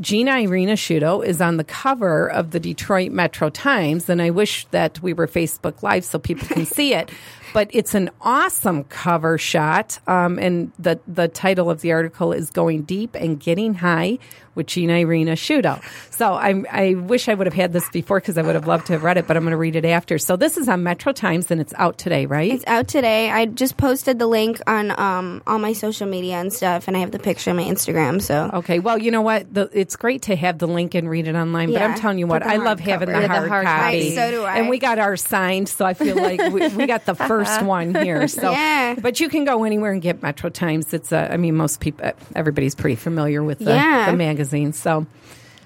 Gina 0.00 0.38
Irina 0.38 0.72
Shudo 0.74 1.22
is 1.22 1.42
on 1.42 1.58
the 1.58 1.64
cover 1.64 2.30
of 2.30 2.52
the 2.52 2.60
Detroit 2.60 3.12
Metro 3.12 3.50
Times, 3.50 4.08
and 4.08 4.22
I 4.22 4.30
wish 4.30 4.64
that 4.70 5.02
we 5.02 5.12
were 5.12 5.26
Facebook 5.26 5.82
Live 5.82 6.06
so 6.06 6.18
people 6.18 6.48
can 6.48 6.64
see 6.64 6.94
it. 6.94 7.10
But 7.52 7.68
it's 7.72 7.94
an 7.94 8.10
awesome 8.20 8.84
cover 8.84 9.38
shot. 9.38 9.98
Um, 10.06 10.38
and 10.38 10.72
the 10.78 11.00
the 11.06 11.28
title 11.28 11.70
of 11.70 11.80
the 11.80 11.92
article 11.92 12.32
is 12.32 12.50
"Going 12.50 12.82
Deep 12.82 13.14
and 13.14 13.38
Getting 13.40 13.74
High" 13.74 14.18
with 14.54 14.66
Gina 14.66 14.94
Irina 14.94 15.32
Shudo. 15.32 15.80
So 16.12 16.34
I 16.34 16.62
I 16.70 16.94
wish 16.94 17.28
I 17.28 17.34
would 17.34 17.46
have 17.46 17.54
had 17.54 17.72
this 17.72 17.88
before 17.90 18.20
because 18.20 18.36
I 18.36 18.42
would 18.42 18.54
have 18.54 18.66
loved 18.66 18.86
to 18.88 18.94
have 18.94 19.02
read 19.04 19.16
it, 19.16 19.26
but 19.26 19.36
I'm 19.36 19.44
going 19.44 19.52
to 19.52 19.56
read 19.56 19.76
it 19.76 19.84
after. 19.84 20.18
So 20.18 20.36
this 20.36 20.56
is 20.56 20.68
on 20.68 20.82
Metro 20.82 21.12
Times 21.12 21.50
and 21.50 21.60
it's 21.60 21.72
out 21.76 21.98
today, 21.98 22.26
right? 22.26 22.50
It's 22.52 22.66
out 22.66 22.88
today. 22.88 23.30
I 23.30 23.46
just 23.46 23.76
posted 23.76 24.18
the 24.18 24.26
link 24.26 24.60
on 24.66 24.90
um, 24.98 25.42
all 25.46 25.58
my 25.58 25.72
social 25.72 26.06
media 26.08 26.36
and 26.36 26.52
stuff, 26.52 26.88
and 26.88 26.96
I 26.96 27.00
have 27.00 27.10
the 27.12 27.18
picture 27.18 27.50
on 27.50 27.56
my 27.56 27.64
Instagram. 27.64 28.20
So 28.20 28.50
Okay, 28.54 28.80
well, 28.80 28.98
you 28.98 29.10
know 29.10 29.22
what? 29.22 29.52
The, 29.54 29.70
it's 29.72 29.96
great 29.96 30.22
to 30.22 30.36
have 30.36 30.58
the 30.58 30.66
link 30.66 30.94
and 30.94 31.08
read 31.08 31.28
it 31.28 31.36
online, 31.36 31.68
but 31.72 31.80
Yeah, 31.80 31.86
I'm 31.86 31.98
telling 31.98 32.18
you 32.18 32.26
what, 32.26 32.42
I 32.42 32.56
love 32.56 32.80
having 32.80 33.08
the 33.08 33.26
hard, 33.26 33.44
the 33.44 33.48
hard 33.48 33.66
copy. 33.66 33.98
copy. 34.00 34.14
So 34.14 34.30
do 34.30 34.42
I. 34.42 34.58
And 34.58 34.68
we 34.68 34.78
got 34.78 34.98
ours 34.98 35.22
signed, 35.22 35.68
so 35.68 35.84
I 35.84 35.94
feel 35.94 36.16
like 36.16 36.52
we, 36.52 36.68
we 36.68 36.86
got 36.86 37.06
the 37.06 37.14
first 37.14 37.39
one 37.62 37.94
here. 37.94 38.26
So, 38.28 38.50
Yeah. 38.50 38.94
but 39.00 39.20
you 39.20 39.28
can 39.28 39.44
go 39.44 39.64
anywhere 39.64 39.92
and 39.92 40.00
get 40.02 40.22
Metro 40.22 40.50
Times. 40.50 40.92
It's 40.94 41.12
a, 41.12 41.32
I 41.32 41.36
mean, 41.36 41.56
most 41.56 41.80
people, 41.80 42.10
everybody's 42.36 42.74
pretty 42.74 42.96
familiar 42.96 43.42
with 43.42 43.58
the, 43.58 43.74
Yeah. 43.74 44.10
the 44.10 44.16
magazine. 44.16 44.72
So, 44.72 45.06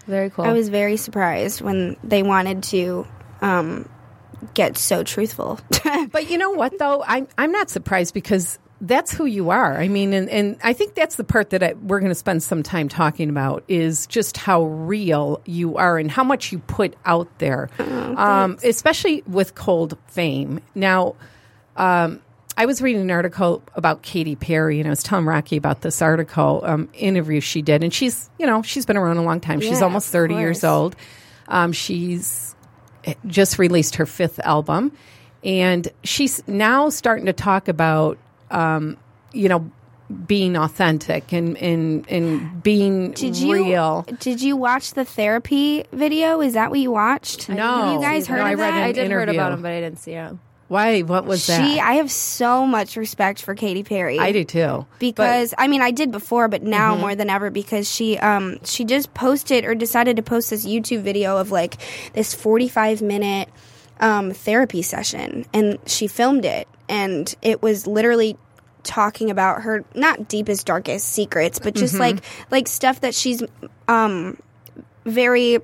Very 0.06 0.30
cool. 0.30 0.44
I 0.44 0.52
was 0.52 0.68
very 0.68 0.96
surprised 0.96 1.60
when 1.60 1.96
they 2.04 2.22
wanted 2.22 2.62
to 2.64 3.06
um, 3.42 3.88
get 4.54 4.76
so 4.78 5.02
truthful. 5.02 5.58
but 6.10 6.30
you 6.30 6.38
know 6.38 6.50
what 6.50 6.78
though? 6.78 7.02
I'm 7.06 7.28
I'm 7.38 7.52
not 7.52 7.70
surprised 7.70 8.14
because 8.14 8.58
that's 8.80 9.12
who 9.12 9.24
you 9.24 9.48
are. 9.50 9.78
I 9.78 9.88
mean, 9.88 10.12
and, 10.12 10.28
and 10.28 10.58
I 10.62 10.74
think 10.74 10.94
that's 10.94 11.16
the 11.16 11.24
part 11.24 11.50
that 11.50 11.62
I, 11.62 11.72
we're 11.74 12.00
going 12.00 12.10
to 12.10 12.14
spend 12.14 12.42
some 12.42 12.62
time 12.62 12.88
talking 12.88 13.30
about 13.30 13.64
is 13.66 14.06
just 14.08 14.36
how 14.36 14.64
real 14.64 15.40
you 15.46 15.76
are 15.76 15.96
and 15.96 16.10
how 16.10 16.24
much 16.24 16.52
you 16.52 16.58
put 16.58 16.94
out 17.06 17.28
there, 17.38 17.70
um, 17.78 18.58
especially 18.62 19.22
with 19.26 19.54
cold 19.54 19.96
fame. 20.08 20.60
Now, 20.74 21.14
um, 21.76 22.20
I 22.56 22.66
was 22.66 22.80
reading 22.80 23.02
an 23.02 23.10
article 23.10 23.62
about 23.74 24.02
Katy 24.02 24.36
Perry, 24.36 24.78
and 24.78 24.86
I 24.86 24.90
was 24.90 25.02
telling 25.02 25.26
Rocky 25.26 25.56
about 25.56 25.80
this 25.80 26.00
article 26.00 26.62
um, 26.64 26.88
interview 26.94 27.40
she 27.40 27.62
did, 27.62 27.82
and 27.82 27.92
she's 27.92 28.30
you 28.38 28.46
know 28.46 28.62
she's 28.62 28.86
been 28.86 28.96
around 28.96 29.16
a 29.16 29.22
long 29.22 29.40
time. 29.40 29.60
she's 29.60 29.82
almost 29.82 30.10
thirty 30.10 30.34
years 30.34 30.62
old. 30.64 30.94
Um, 31.48 31.72
she's 31.72 32.54
just 33.26 33.58
released 33.58 33.96
her 33.96 34.06
fifth 34.06 34.38
album, 34.40 34.92
and 35.42 35.88
she's 36.04 36.46
now 36.46 36.88
starting 36.90 37.26
to 37.26 37.32
talk 37.32 37.66
about 37.68 38.18
um, 38.50 38.96
you 39.32 39.48
know 39.48 39.70
being 40.28 40.56
authentic 40.56 41.32
and 41.32 41.56
and 41.58 42.08
and 42.08 42.62
being 42.62 43.10
Did 43.12 43.36
you 43.36 43.52
real. 43.52 44.02
Did 44.20 44.40
you 44.42 44.54
watch 44.56 44.92
the 44.94 45.04
therapy 45.04 45.84
video? 45.92 46.40
Is 46.40 46.52
that 46.54 46.70
what 46.70 46.78
you 46.78 46.92
watched? 46.92 47.48
No. 47.48 47.56
Have 47.82 47.94
you 47.94 48.00
guys 48.00 48.28
No, 48.28 48.36
heard 48.36 48.42
I 48.44 48.54
read 48.54 48.58
that? 48.74 48.78
an 48.78 48.82
I 48.84 48.92
did 48.92 49.10
heard 49.10 49.22
interview. 49.22 49.40
about 49.40 49.52
him, 49.52 49.62
but 49.62 49.72
I 49.72 49.80
didn't 49.80 49.98
see 49.98 50.12
him. 50.12 50.40
Why? 50.68 51.00
What 51.02 51.26
was 51.26 51.44
She, 51.44 51.52
that? 51.52 51.78
I 51.86 51.94
have 51.94 52.10
so 52.10 52.66
much 52.66 52.96
respect 52.96 53.42
for 53.42 53.54
Katy 53.54 53.82
Perry. 53.82 54.18
I 54.18 54.32
do 54.32 54.44
too. 54.44 54.86
because 54.98 55.52
I 55.58 55.68
mean 55.68 55.82
I 55.82 55.90
did 55.90 56.10
before, 56.10 56.48
but 56.48 56.62
now 56.62 56.92
Mm-hmm. 56.92 57.00
more 57.00 57.14
than 57.14 57.28
ever 57.30 57.50
because 57.50 57.90
she 57.90 58.18
um 58.18 58.58
she 58.64 58.84
just 58.84 59.12
posted 59.14 59.64
or 59.64 59.74
decided 59.74 60.16
to 60.16 60.22
post 60.22 60.50
this 60.50 60.64
YouTube 60.66 61.02
video 61.02 61.36
of 61.36 61.50
like 61.50 61.76
this 62.14 62.32
forty 62.34 62.68
five 62.68 63.02
minute 63.02 63.48
um 64.00 64.32
therapy 64.32 64.82
session, 64.82 65.44
and 65.52 65.78
she 65.86 66.06
filmed 66.06 66.44
it, 66.44 66.66
and 66.88 67.34
it 67.42 67.62
was 67.62 67.86
literally 67.86 68.36
talking 68.82 69.30
about 69.30 69.62
her 69.62 69.84
not 69.94 70.28
deepest 70.28 70.66
darkest 70.66 71.06
secrets, 71.10 71.58
but 71.58 71.74
just 71.74 71.94
Mm-hmm. 71.94 72.00
like 72.16 72.24
like 72.50 72.68
stuff 72.68 73.00
that 73.02 73.14
she's 73.14 73.42
um 73.88 74.36
very 75.04 75.58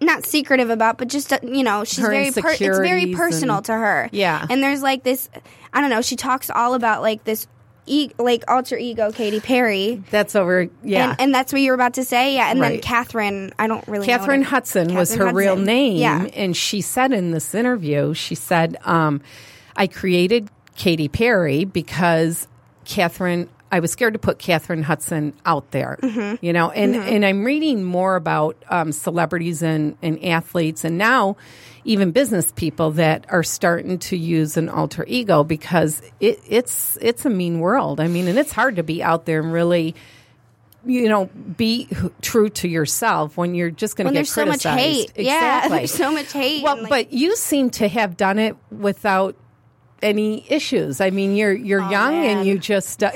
not 0.00 0.24
secretive 0.24 0.70
about, 0.70 0.98
but 0.98 1.08
just 1.08 1.32
uh, 1.32 1.38
you 1.42 1.62
know, 1.62 1.84
she's 1.84 1.98
Her 2.04 2.10
very 2.10 2.30
per- 2.30 2.50
it's 2.50 2.58
very 2.78 3.12
personal 3.14 3.56
and- 3.56 3.64
to 3.66 3.72
her. 3.74 4.08
Yeah. 4.12 4.46
and 4.48 4.62
there's 4.62 4.82
like 4.82 5.02
this, 5.02 5.28
I 5.72 5.80
don't 5.80 5.90
know. 5.90 6.02
She 6.02 6.16
talks 6.16 6.50
all 6.50 6.74
about 6.74 7.02
like 7.02 7.24
this, 7.24 7.46
e- 7.86 8.10
like 8.18 8.44
alter 8.48 8.76
ego 8.78 9.12
Katy 9.12 9.40
Perry. 9.40 10.02
That's 10.10 10.34
over. 10.34 10.68
Yeah. 10.82 11.10
And, 11.10 11.20
and 11.20 11.34
that's 11.34 11.52
what 11.52 11.60
you 11.62 11.70
were 11.70 11.74
about 11.74 11.94
to 11.94 12.04
say, 12.04 12.34
yeah. 12.36 12.50
And 12.50 12.62
then 12.62 12.80
Catherine, 12.80 13.52
I 13.58 13.66
don't 13.66 13.86
really. 13.88 14.06
Catherine 14.06 14.42
Hudson 14.42 14.94
was 14.94 15.10
her 15.14 15.26
Catherine 15.26 15.34
real 15.36 15.56
name. 15.56 15.96
Yeah, 15.96 16.24
And 16.34 16.56
she 16.56 16.80
said 16.80 17.12
in 17.12 17.32
this 17.32 17.54
interview, 17.54 18.14
she 18.14 18.34
said, 18.34 18.76
um, 18.84 19.20
I 19.76 19.86
created 19.86 20.48
Katy 20.76 21.08
Perry 21.08 21.64
because 21.64 22.48
Catherine, 22.84 23.48
I 23.72 23.80
was 23.80 23.92
scared 23.92 24.14
to 24.14 24.18
put 24.18 24.38
Catherine 24.38 24.82
Hudson 24.82 25.32
out 25.46 25.70
there, 25.70 25.98
Mm-hmm. 26.02 26.44
you 26.44 26.52
know, 26.52 26.70
and, 26.70 26.94
and 26.96 27.24
I'm 27.24 27.44
reading 27.44 27.84
more 27.84 28.16
about 28.16 28.56
um, 28.68 28.90
celebrities 28.92 29.62
and, 29.62 29.96
and 30.02 30.24
athletes 30.24 30.84
and 30.84 30.98
now 30.98 31.36
even 31.84 32.10
business 32.10 32.52
people 32.52 32.90
that 32.92 33.24
are 33.30 33.42
starting 33.42 33.98
to 33.98 34.16
use 34.16 34.56
an 34.56 34.68
alter 34.68 35.04
ego 35.08 35.44
because 35.44 36.02
it, 36.20 36.40
it's, 36.48 36.98
it's 37.00 37.24
a 37.24 37.30
mean 37.30 37.60
world. 37.60 38.00
I 38.00 38.08
mean, 38.08 38.28
and 38.28 38.38
it's 38.38 38.52
hard 38.52 38.76
to 38.76 38.82
be 38.82 39.02
out 39.02 39.24
there 39.24 39.40
and 39.40 39.52
really, 39.52 39.94
you 40.84 41.08
know, 41.08 41.26
be 41.26 41.88
true 42.22 42.48
to 42.48 42.68
yourself 42.68 43.36
when 43.36 43.54
you're 43.54 43.70
just 43.70 43.96
going 43.96 44.06
to 44.06 44.12
get 44.12 44.16
there's 44.18 44.32
so 44.32 44.44
much 44.46 44.62
criticized. 44.62 45.12
hate. 45.16 45.24
Yeah, 45.26 45.68
there's 45.68 45.92
so 45.92 46.10
much 46.10 46.32
hate 46.32 46.62
Well, 46.62 46.80
like- 46.82 46.88
but 46.90 47.12
you 47.12 47.36
seem 47.36 47.70
to 47.70 47.86
have 47.88 48.16
done 48.16 48.38
it 48.38 48.56
without 48.70 49.36
any 50.02 50.44
issues. 50.48 51.00
I 51.00 51.10
mean, 51.10 51.36
you're 51.36 51.52
you're 51.52 51.88
young 51.90 52.14
and 52.14 52.46
you 52.46 52.58
just 52.58 53.02
uh, 53.04 53.10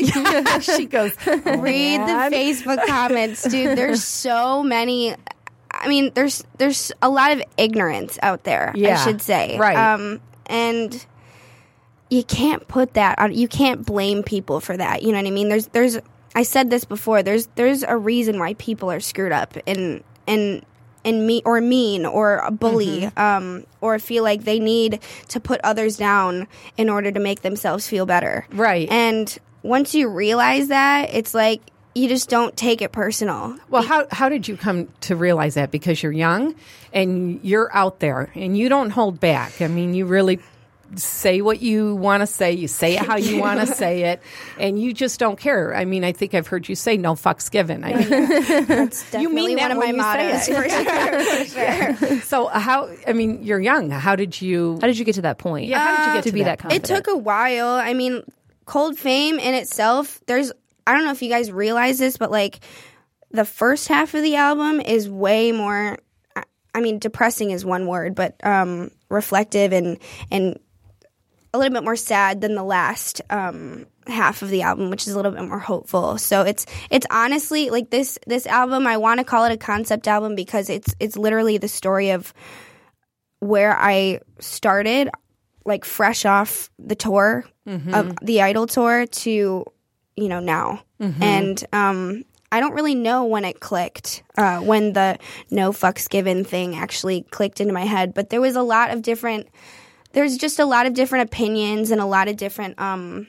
she 0.60 0.86
goes 0.86 1.12
read 1.26 2.00
the 2.00 2.30
Facebook 2.32 2.86
comments, 2.86 3.42
dude. 3.42 3.76
There's 3.76 4.04
so 4.24 4.62
many. 4.62 5.14
I 5.70 5.88
mean, 5.88 6.12
there's 6.14 6.44
there's 6.58 6.92
a 7.02 7.08
lot 7.08 7.32
of 7.32 7.42
ignorance 7.56 8.18
out 8.22 8.44
there. 8.44 8.72
Yeah, 8.74 8.98
I 8.98 9.04
should 9.04 9.20
say, 9.20 9.58
right. 9.58 9.76
Um, 9.76 10.20
and 10.46 11.04
you 12.10 12.22
can't 12.22 12.66
put 12.68 12.94
that 12.94 13.18
on. 13.18 13.34
You 13.34 13.48
can't 13.48 13.84
blame 13.84 14.22
people 14.22 14.60
for 14.60 14.76
that. 14.76 15.02
You 15.02 15.12
know 15.12 15.18
what 15.18 15.26
I 15.26 15.30
mean? 15.30 15.48
There's 15.48 15.66
there's. 15.68 15.98
I 16.36 16.42
said 16.42 16.70
this 16.70 16.84
before. 16.84 17.22
There's 17.22 17.48
there's 17.54 17.82
a 17.82 17.96
reason 17.96 18.38
why 18.38 18.54
people 18.54 18.90
are 18.90 19.00
screwed 19.00 19.32
up 19.32 19.56
and 19.66 20.02
and 20.26 20.64
and 21.04 21.26
me 21.26 21.42
or 21.44 21.60
mean 21.60 22.06
or 22.06 22.38
a 22.38 22.50
bully 22.50 23.02
Mm-hmm. 23.02 23.18
um, 23.18 23.64
or 23.80 23.98
feel 23.98 24.22
like 24.22 24.44
they 24.44 24.58
need 24.58 25.00
to 25.28 25.40
put 25.40 25.60
others 25.62 25.96
down 25.96 26.46
in 26.76 26.88
order 26.88 27.12
to 27.12 27.20
make 27.20 27.42
themselves 27.42 27.86
feel 27.86 28.06
better. 28.06 28.46
Right. 28.52 28.88
And 28.90 29.36
once 29.62 29.94
you 29.94 30.08
realize 30.08 30.68
that, 30.68 31.10
it's 31.12 31.34
like 31.34 31.60
you 31.94 32.08
just 32.08 32.28
don't 32.28 32.56
take 32.56 32.82
it 32.82 32.90
personal. 32.92 33.56
Well, 33.70 33.82
how 33.82 34.06
how 34.10 34.28
did 34.28 34.48
you 34.48 34.56
come 34.56 34.88
to 35.02 35.14
realize 35.16 35.54
that? 35.54 35.70
Because 35.70 36.02
you're 36.02 36.12
young 36.12 36.54
and 36.92 37.38
you're 37.44 37.70
out 37.76 38.00
there 38.00 38.30
and 38.34 38.56
you 38.58 38.68
don't 38.68 38.90
hold 38.90 39.20
back. 39.20 39.62
I 39.62 39.68
mean, 39.68 39.94
you 39.94 40.06
really 40.06 40.40
say 41.00 41.40
what 41.40 41.60
you 41.62 41.94
want 41.96 42.20
to 42.22 42.26
say. 42.26 42.52
You 42.52 42.68
say 42.68 42.94
it 42.96 43.00
how 43.02 43.16
you 43.16 43.38
want 43.40 43.60
to 43.60 43.66
say 43.74 44.04
it, 44.12 44.22
and 44.58 44.80
you 44.80 44.92
just 44.92 45.18
don't 45.20 45.38
care. 45.38 45.74
I 45.74 45.84
mean, 45.84 46.04
I 46.04 46.12
think 46.12 46.34
I've 46.34 46.46
heard 46.46 46.68
you 46.68 46.74
say 46.74 46.96
"no 46.96 47.14
fucks 47.14 47.50
given." 47.50 47.84
I 47.84 47.94
mean, 47.94 48.08
That's 48.66 49.12
You 49.18 49.28
mean 49.30 49.56
that 49.56 49.62
one 49.68 49.70
of 49.72 49.76
my 49.78 49.84
when 49.86 49.94
you 49.94 50.00
mottos. 50.02 50.42
say 50.44 50.54
For 50.54 50.68
sure, 50.68 51.94
for 51.94 52.06
sure. 52.06 52.20
so 52.22 52.46
how? 52.46 52.88
I 53.06 53.12
mean, 53.12 53.42
you're 53.42 53.60
young. 53.60 53.90
How 53.90 54.16
did 54.16 54.40
you? 54.40 54.78
How 54.80 54.86
did 54.86 54.98
you 54.98 55.04
get 55.04 55.16
to 55.16 55.22
that 55.22 55.38
point? 55.38 55.66
yeah, 55.68 55.78
how 55.78 55.96
did 55.96 56.06
you 56.08 56.14
get 56.14 56.22
to 56.24 56.30
to, 56.30 56.34
be 56.34 56.42
that 56.44 56.58
confident? 56.58 56.90
It 56.90 56.94
took 56.94 57.06
a 57.08 57.16
while. 57.16 57.68
I 57.68 57.92
mean, 57.94 58.22
cold 58.66 58.98
fame 58.98 59.38
in 59.38 59.54
itself, 59.54 60.20
there's 60.26 60.52
I 60.86 60.94
don't 60.94 61.04
know 61.04 61.12
if 61.12 61.22
you 61.22 61.28
guys 61.30 61.50
realize 61.50 61.98
this, 61.98 62.16
but 62.16 62.30
like 62.30 62.60
the 63.30 63.44
first 63.44 63.88
half 63.88 64.14
of 64.14 64.22
the 64.22 64.36
album 64.36 64.80
is 64.80 65.08
way 65.08 65.50
more 65.52 65.98
I- 66.36 66.42
I 66.74 66.80
mean, 66.80 66.98
depressing 66.98 67.50
is 67.52 67.64
one 67.64 67.86
word, 67.86 68.14
but 68.14 68.34
um 68.44 68.90
reflective 69.08 69.72
and 69.72 69.98
and 70.30 70.58
a 71.54 71.58
little 71.58 71.72
bit 71.72 71.84
more 71.84 71.96
sad 71.96 72.42
than 72.42 72.54
the 72.54 72.62
last 72.62 73.22
um 73.30 73.86
half 74.06 74.42
of 74.42 74.50
the 74.50 74.60
album 74.60 74.90
which 74.90 75.06
is 75.06 75.14
a 75.14 75.16
little 75.16 75.32
bit 75.32 75.44
more 75.48 75.58
hopeful. 75.58 76.18
So 76.18 76.42
it's 76.42 76.66
it's 76.90 77.06
honestly 77.10 77.70
like 77.70 77.88
this 77.88 78.18
this 78.26 78.46
album 78.46 78.86
i 78.86 78.98
want 78.98 79.20
to 79.20 79.24
call 79.24 79.46
it 79.46 79.52
a 79.52 79.56
concept 79.56 80.06
album 80.06 80.34
because 80.34 80.68
it's 80.68 80.94
it's 81.00 81.16
literally 81.16 81.56
the 81.56 81.68
story 81.68 82.10
of 82.10 82.34
where 83.38 83.74
i 83.78 84.20
started 84.40 85.08
like 85.64 85.84
fresh 85.86 86.26
off 86.26 86.70
the 86.78 86.94
tour 86.94 87.44
of 87.94 88.14
the 88.20 88.42
idol 88.42 88.66
tour 88.66 89.06
to 89.06 89.64
you 90.16 90.28
know 90.28 90.40
now. 90.40 90.82
And 91.22 91.64
um 91.72 92.24
I 92.52 92.60
don't 92.60 92.74
really 92.74 92.94
know 92.94 93.24
when 93.24 93.44
it 93.44 93.58
clicked, 93.58 94.22
uh, 94.38 94.60
when 94.60 94.92
the 94.92 95.18
no 95.50 95.72
fucks 95.72 96.08
given 96.08 96.44
thing 96.44 96.76
actually 96.76 97.22
clicked 97.22 97.60
into 97.60 97.72
my 97.72 97.84
head. 97.84 98.14
But 98.14 98.28
there 98.30 98.40
was 98.40 98.54
a 98.54 98.62
lot 98.62 98.90
of 98.92 99.02
different, 99.02 99.48
there's 100.14 100.36
just 100.38 100.58
a 100.58 100.64
lot 100.64 100.86
of 100.86 100.94
different 100.94 101.30
opinions 101.30 101.90
and 101.90 102.00
a 102.00 102.06
lot 102.06 102.28
of 102.28 102.36
different 102.36 102.80
um, 102.80 103.26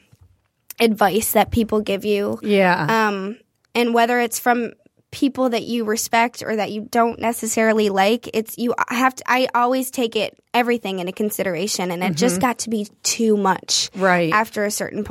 advice 0.79 1.33
that 1.33 1.51
people 1.51 1.81
give 1.81 2.05
you. 2.05 2.39
Yeah. 2.41 3.07
Um, 3.07 3.37
and 3.73 3.93
whether 3.93 4.19
it's 4.19 4.39
from 4.39 4.71
people 5.11 5.49
that 5.49 5.63
you 5.63 5.85
respect 5.85 6.43
or 6.45 6.55
that 6.55 6.71
you 6.71 6.87
don't 6.91 7.19
necessarily 7.19 7.89
like, 7.89 8.29
it's 8.33 8.57
you 8.57 8.73
have 8.89 9.15
to, 9.15 9.23
I 9.27 9.47
always 9.55 9.89
take 9.89 10.15
it, 10.15 10.37
everything 10.53 10.99
into 10.99 11.11
consideration. 11.11 11.91
And 11.91 12.03
it 12.03 12.15
just 12.15 12.41
got 12.41 12.59
to 12.59 12.69
be 12.69 12.87
too 13.03 13.37
much 13.37 13.89
Right. 13.95 14.31
after 14.33 14.65
a 14.65 14.71
certain. 14.71 15.05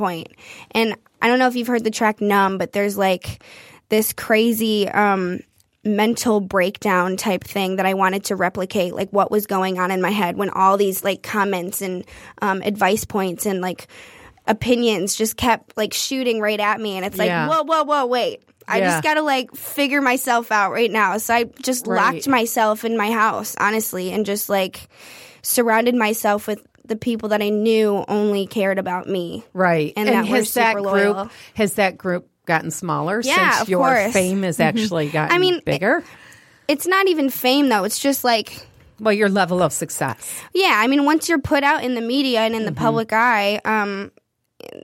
And 0.71 0.95
I 1.21 1.27
don't 1.27 1.39
know 1.39 1.47
if 1.47 1.55
you've 1.55 1.67
heard 1.67 1.83
the 1.83 1.91
track 1.91 2.21
Numb, 2.21 2.57
but 2.57 2.71
there's 2.71 2.97
like 2.97 3.43
this 3.89 4.13
crazy 4.13 4.87
um, 4.87 5.39
mental 5.85 6.41
breakdown 6.41 7.15
type 7.15 7.43
thing 7.43 7.75
that 7.75 7.85
I 7.85 7.93
wanted 7.93 8.25
to 8.25 8.35
replicate, 8.35 8.93
like 8.95 9.11
what 9.11 9.29
was 9.31 9.45
going 9.45 9.79
on 9.79 9.91
in 9.91 10.01
my 10.01 10.09
head 10.11 10.35
when 10.35 10.49
all 10.49 10.77
these 10.77 11.03
like 11.03 11.21
comments 11.23 11.81
and 11.81 12.03
um, 12.41 12.61
advice 12.63 13.05
points 13.05 13.45
and 13.45 13.61
like 13.61 13.87
opinions 14.47 15.15
just 15.15 15.37
kept 15.37 15.75
like 15.77 15.93
shooting 15.93 16.39
right 16.39 16.59
at 16.59 16.79
me, 16.79 16.97
and 16.97 17.05
it's 17.05 17.17
like, 17.17 17.27
Yeah. 17.27 17.47
whoa, 17.47 17.63
whoa, 17.63 17.83
whoa, 17.83 18.05
wait. 18.05 18.43
I 18.67 18.79
Yeah. 18.79 18.89
just 18.91 19.03
gotta 19.03 19.21
like 19.21 19.55
figure 19.55 20.01
myself 20.01 20.51
out 20.51 20.71
right 20.71 20.91
now. 20.91 21.17
So 21.17 21.33
I 21.35 21.43
just 21.61 21.85
Right. 21.87 22.13
locked 22.15 22.27
myself 22.27 22.83
in 22.83 22.97
my 22.97 23.11
house, 23.11 23.55
honestly, 23.59 24.11
and 24.11 24.25
just 24.25 24.49
like 24.49 24.87
surrounded 25.43 25.93
myself 25.95 26.47
with 26.47 26.65
the 26.83 26.95
people 26.95 27.29
that 27.29 27.41
I 27.41 27.49
knew 27.49 28.03
only 28.07 28.45
cared 28.47 28.77
about 28.79 29.07
me. 29.07 29.43
Right. 29.53 29.93
And 29.95 30.07
that 30.09 30.25
we're 30.25 30.37
has 30.37 30.53
that 30.55 30.73
group 30.73 30.85
loyal. 30.85 31.29
has 31.55 31.73
that 31.75 31.97
group 31.97 32.27
gotten 32.45 32.71
smaller 32.71 33.21
Yeah, 33.23 33.51
since 33.57 33.69
your 33.69 33.79
course. 33.79 33.99
Mm-hmm. 33.99 34.11
fame 34.11 34.43
has 34.43 34.59
actually 34.59 35.09
gotten 35.09 35.35
I 35.35 35.39
mean, 35.39 35.61
bigger? 35.65 36.03
It's 36.67 36.87
not 36.87 37.07
even 37.07 37.29
fame 37.29 37.69
though. 37.69 37.83
It's 37.83 37.99
just 37.99 38.23
like 38.23 38.67
well, 38.99 39.13
your 39.13 39.27
level 39.29 39.61
of 39.61 39.73
success. 39.73 40.41
Yeah, 40.53 40.71
I 40.75 40.87
mean, 40.87 41.03
once 41.05 41.27
you're 41.27 41.37
put 41.39 41.63
out 41.63 41.83
in 41.83 41.95
the 41.95 42.01
media 42.01 42.39
and 42.41 42.55
in 42.55 42.61
Mm-hmm. 42.61 42.73
the 42.73 42.79
public 42.79 43.11
eye, 43.13 43.59
um, 43.65 44.11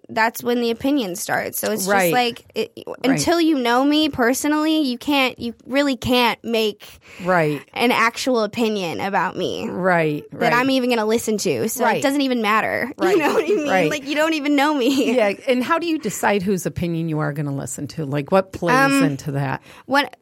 that's 0.09 0.43
when 0.43 0.61
the 0.61 0.71
opinion 0.71 1.15
starts. 1.15 1.59
So 1.59 1.71
it's 1.71 1.87
Right. 1.87 2.11
just 2.11 2.13
like 2.13 2.45
it, 2.55 2.83
until 3.03 3.39
you 3.41 3.57
know 3.57 3.83
me 3.83 4.09
personally, 4.09 4.81
you 4.81 4.97
can't, 4.97 5.39
you 5.39 5.53
really 5.65 5.95
can't 5.97 6.41
make 6.43 6.99
Right. 7.23 7.61
an 7.73 7.91
actual 7.91 8.43
opinion 8.43 8.99
about 8.99 9.35
me 9.37 9.67
Right. 9.69 10.23
that 10.31 10.39
right. 10.41 10.53
I'm 10.53 10.69
even 10.69 10.89
going 10.89 10.99
to 10.99 11.05
listen 11.05 11.37
to. 11.39 11.69
So 11.69 11.83
Right. 11.83 11.97
it 11.97 12.03
doesn't 12.03 12.21
even 12.21 12.41
matter. 12.41 12.91
Right. 12.97 13.11
You 13.15 13.17
know 13.19 13.33
what 13.33 13.43
I 13.43 13.47
mean? 13.47 13.69
Right. 13.69 13.89
Like 13.91 14.07
you 14.07 14.15
don't 14.15 14.33
even 14.33 14.55
know 14.55 14.73
me. 14.73 15.15
Yeah, 15.15 15.33
and 15.47 15.63
how 15.63 15.79
do 15.79 15.87
you 15.87 15.97
decide 15.99 16.41
whose 16.43 16.65
opinion 16.65 17.09
you 17.09 17.19
are 17.19 17.33
going 17.33 17.45
to 17.47 17.51
listen 17.51 17.87
to? 17.89 18.05
Like 18.05 18.31
what 18.31 18.51
plays 18.53 18.75
Um, 18.75 19.03
into 19.03 19.31
that? 19.33 19.61
what 19.85 20.15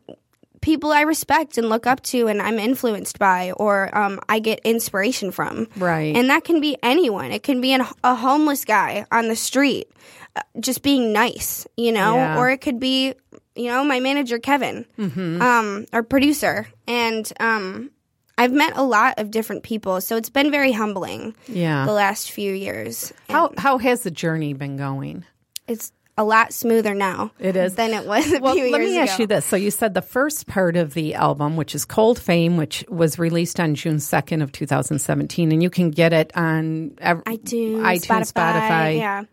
people 0.61 0.91
I 0.91 1.01
respect 1.01 1.57
and 1.57 1.69
look 1.69 1.87
up 1.87 2.01
to 2.03 2.27
and 2.27 2.41
I'm 2.41 2.59
influenced 2.59 3.17
by 3.19 3.51
or 3.53 3.95
um, 3.97 4.19
I 4.29 4.39
get 4.39 4.59
inspiration 4.65 5.31
from. 5.31 5.67
Right. 5.77 6.15
And 6.15 6.29
that 6.29 6.43
can 6.43 6.59
be 6.61 6.77
anyone. 6.83 7.31
It 7.31 7.43
can 7.43 7.61
be 7.61 7.71
an, 7.73 7.81
a 8.03 8.15
homeless 8.15 8.65
guy 8.65 9.05
on 9.11 9.27
the 9.27 9.35
street 9.35 9.89
uh, 10.35 10.41
just 10.59 10.81
being 10.83 11.13
nice, 11.13 11.65
you 11.77 11.91
know, 11.91 12.15
Yeah. 12.15 12.37
or 12.37 12.49
it 12.49 12.59
could 12.61 12.79
be, 12.79 13.13
you 13.55 13.67
know, 13.67 13.83
my 13.83 13.99
manager 13.99 14.39
Kevin, 14.39 14.85
Mm-hmm. 14.97 15.41
um, 15.41 15.85
our 15.93 16.03
producer. 16.03 16.67
And 16.87 17.31
um, 17.39 17.91
I've 18.37 18.51
met 18.53 18.77
a 18.77 18.83
lot 18.83 19.19
of 19.19 19.31
different 19.31 19.63
people, 19.63 19.99
so 20.01 20.15
it's 20.17 20.29
been 20.29 20.51
very 20.51 20.71
humbling 20.71 21.35
Yeah. 21.47 21.85
the 21.85 21.91
last 21.93 22.31
few 22.31 22.53
years. 22.53 23.11
How 23.29 23.51
how 23.57 23.77
has 23.79 24.03
the 24.03 24.11
journey 24.11 24.53
been 24.53 24.77
going? 24.77 25.25
It's 25.67 25.91
a 26.19 26.23
lot 26.23 26.51
smoother 26.53 26.93
now. 26.93 27.31
It 27.39 27.55
is. 27.55 27.75
than 27.75 27.91
it 27.93 28.05
was 28.05 28.31
a 28.31 28.39
Well, 28.39 28.53
few 28.53 28.69
let 28.71 28.81
me 28.81 28.97
ask 28.99 29.13
ago. 29.15 29.23
you 29.23 29.27
this. 29.27 29.45
So 29.45 29.55
you 29.55 29.71
said 29.71 29.93
the 29.93 30.01
first 30.01 30.47
part 30.47 30.75
of 30.75 30.93
the 30.93 31.15
album, 31.15 31.55
which 31.55 31.73
is 31.73 31.85
Cold 31.85 32.19
Fame, 32.19 32.57
which 32.57 32.83
was 32.89 33.17
released 33.17 33.59
on 33.59 33.73
June 33.73 33.95
2nd 33.97 34.43
of 34.43 34.51
2017, 34.51 35.51
and 35.51 35.63
you 35.63 35.69
can 35.69 35.91
get 35.91 36.11
it 36.11 36.31
on 36.35 36.91
ev- 36.99 37.23
iTunes, 37.23 37.81
iTunes, 37.81 38.05
Spotify, 38.05 38.33
Spotify. 38.33 38.97
Yeah. 38.97 39.23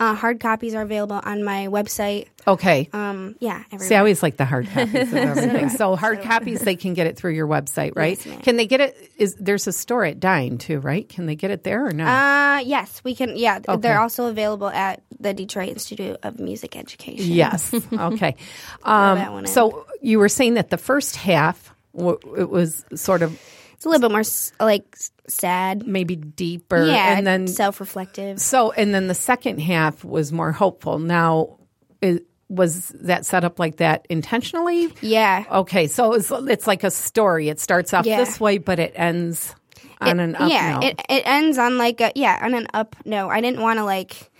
Uh, 0.00 0.14
hard 0.14 0.40
copies 0.40 0.74
are 0.74 0.80
available 0.80 1.20
on 1.22 1.44
my 1.44 1.66
website. 1.66 2.26
Okay. 2.48 2.88
Um, 2.94 3.36
yeah, 3.38 3.62
everywhere. 3.66 3.86
See, 3.86 3.94
I 3.94 3.98
always 3.98 4.22
like 4.22 4.38
the 4.38 4.46
hard 4.46 4.66
copies 4.70 4.94
of 5.12 5.14
everything. 5.14 5.68
so 5.68 5.94
hard 5.94 6.22
copies, 6.22 6.62
they 6.62 6.74
can 6.74 6.94
get 6.94 7.06
it 7.06 7.18
through 7.18 7.32
your 7.32 7.46
website, 7.46 7.92
right? 7.94 8.18
Yes, 8.24 8.42
can 8.42 8.56
they 8.56 8.66
get 8.66 8.80
it? 8.80 8.96
Is 9.18 9.34
there's 9.38 9.66
a 9.66 9.72
store 9.74 10.06
at 10.06 10.18
DIME 10.18 10.56
too, 10.56 10.80
right? 10.80 11.06
Can 11.06 11.26
they 11.26 11.36
get 11.36 11.50
it 11.50 11.64
there 11.64 11.86
or 11.86 11.92
not? 11.92 12.08
Uh, 12.08 12.60
yes, 12.64 13.02
we 13.04 13.14
can. 13.14 13.36
Yeah, 13.36 13.60
Okay. 13.68 13.78
they're 13.80 14.00
also 14.00 14.28
available 14.28 14.68
at 14.70 15.02
the 15.20 15.34
Detroit 15.34 15.68
Institute 15.68 16.16
of 16.22 16.40
Music 16.40 16.76
Education. 16.76 17.26
yes. 17.30 17.70
Okay. 17.92 18.36
Um, 18.84 19.44
so 19.46 19.86
you 20.00 20.18
were 20.18 20.30
saying 20.30 20.54
that 20.54 20.70
the 20.70 20.78
first 20.78 21.16
half, 21.16 21.74
it 21.94 22.48
was 22.48 22.86
sort 22.94 23.20
of 23.20 23.38
It's 23.80 23.86
a 23.86 23.88
little 23.88 24.10
bit 24.10 24.12
more 24.12 24.22
like 24.60 24.94
sad. 25.26 25.86
maybe 25.86 26.14
deeper, 26.14 26.84
yeah, 26.84 27.16
and 27.16 27.26
then 27.26 27.46
self-reflective. 27.48 28.38
So, 28.38 28.72
and 28.72 28.94
then 28.94 29.06
the 29.06 29.14
second 29.14 29.58
half 29.58 30.04
was 30.04 30.32
more 30.32 30.52
hopeful. 30.52 30.98
Now, 30.98 31.56
is, 32.02 32.20
was 32.50 32.88
that 33.00 33.24
set 33.24 33.42
up 33.42 33.58
like 33.58 33.76
that 33.78 34.04
intentionally? 34.10 34.92
Yeah. 35.00 35.44
Okay, 35.50 35.86
so 35.86 36.12
it's, 36.12 36.30
it's 36.30 36.66
like 36.66 36.84
a 36.84 36.90
story. 36.90 37.48
It 37.48 37.58
starts 37.58 37.94
off 37.94 38.04
Yeah. 38.04 38.18
this 38.18 38.38
way, 38.38 38.58
but 38.58 38.78
it 38.78 38.92
ends 38.96 39.54
on 39.98 40.20
an 40.20 40.36
up 40.36 40.50
yeah, 40.50 40.72
note. 40.74 40.84
it 40.84 41.00
it 41.08 41.22
ends 41.24 41.56
on 41.56 41.78
like 41.78 42.02
a 42.02 42.12
yeah 42.14 42.38
on 42.42 42.52
an 42.52 42.66
up. 42.74 42.96
No, 43.06 43.30
I 43.30 43.40
didn't 43.40 43.62
want 43.62 43.78
to 43.78 43.84
like. 43.84 44.30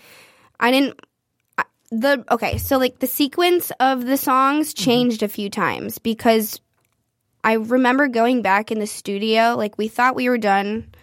I 0.59 0.69
didn't. 0.69 0.99
The 1.89 2.23
okay, 2.29 2.57
so 2.59 2.77
like 2.77 2.99
the 2.99 3.07
sequence 3.07 3.71
of 3.79 4.05
the 4.05 4.17
songs 4.17 4.71
Mm-hmm. 4.73 4.83
changed 4.83 5.23
a 5.23 5.27
few 5.27 5.49
times 5.49 5.97
because 5.97 6.61
I 7.43 7.53
remember 7.53 8.07
going 8.07 8.41
back 8.41 8.71
in 8.71 8.79
the 8.79 8.87
studio. 8.87 9.55
Like 9.57 9.77
we 9.77 9.87
thought 9.87 10.15
we 10.15 10.29
were 10.29 10.37
done 10.37 10.93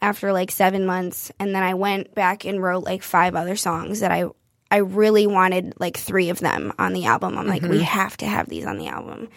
after 0.00 0.32
like 0.32 0.50
seven 0.50 0.86
months, 0.86 1.32
and 1.38 1.54
then 1.54 1.62
I 1.62 1.74
went 1.74 2.14
back 2.14 2.44
and 2.44 2.62
wrote 2.62 2.84
like 2.84 3.02
five 3.02 3.34
other 3.34 3.56
songs 3.56 4.00
that 4.00 4.12
I 4.12 4.26
I 4.70 4.78
really 4.78 5.26
wanted 5.26 5.74
like 5.78 5.96
three 5.96 6.30
of 6.30 6.40
them 6.40 6.72
on 6.78 6.92
the 6.92 7.06
album. 7.06 7.38
I'm 7.38 7.46
like, 7.46 7.62
we 7.62 7.82
have 7.82 8.16
to 8.18 8.26
have 8.26 8.48
these 8.48 8.66
on 8.66 8.78
the 8.78 8.88
album, 8.88 9.28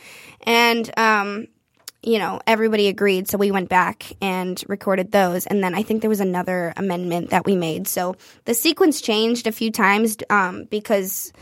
and 0.46 0.90
um, 0.98 1.48
you 2.02 2.18
know, 2.18 2.40
everybody 2.48 2.88
agreed. 2.88 3.28
So 3.28 3.38
we 3.38 3.52
went 3.52 3.70
back 3.70 4.12
and 4.22 4.62
recorded 4.68 5.12
those. 5.12 5.46
And 5.46 5.64
then 5.64 5.76
I 5.76 5.84
think 5.84 6.02
there 6.02 6.10
was 6.10 6.22
another 6.22 6.74
amendment 6.78 7.32
that 7.32 7.46
we 7.46 7.56
made. 7.56 7.88
So 7.88 8.16
the 8.46 8.54
sequence 8.54 9.02
changed 9.02 9.48
a 9.48 9.52
few 9.52 9.72
times 9.72 10.18
um, 10.30 10.64
because 10.66 11.34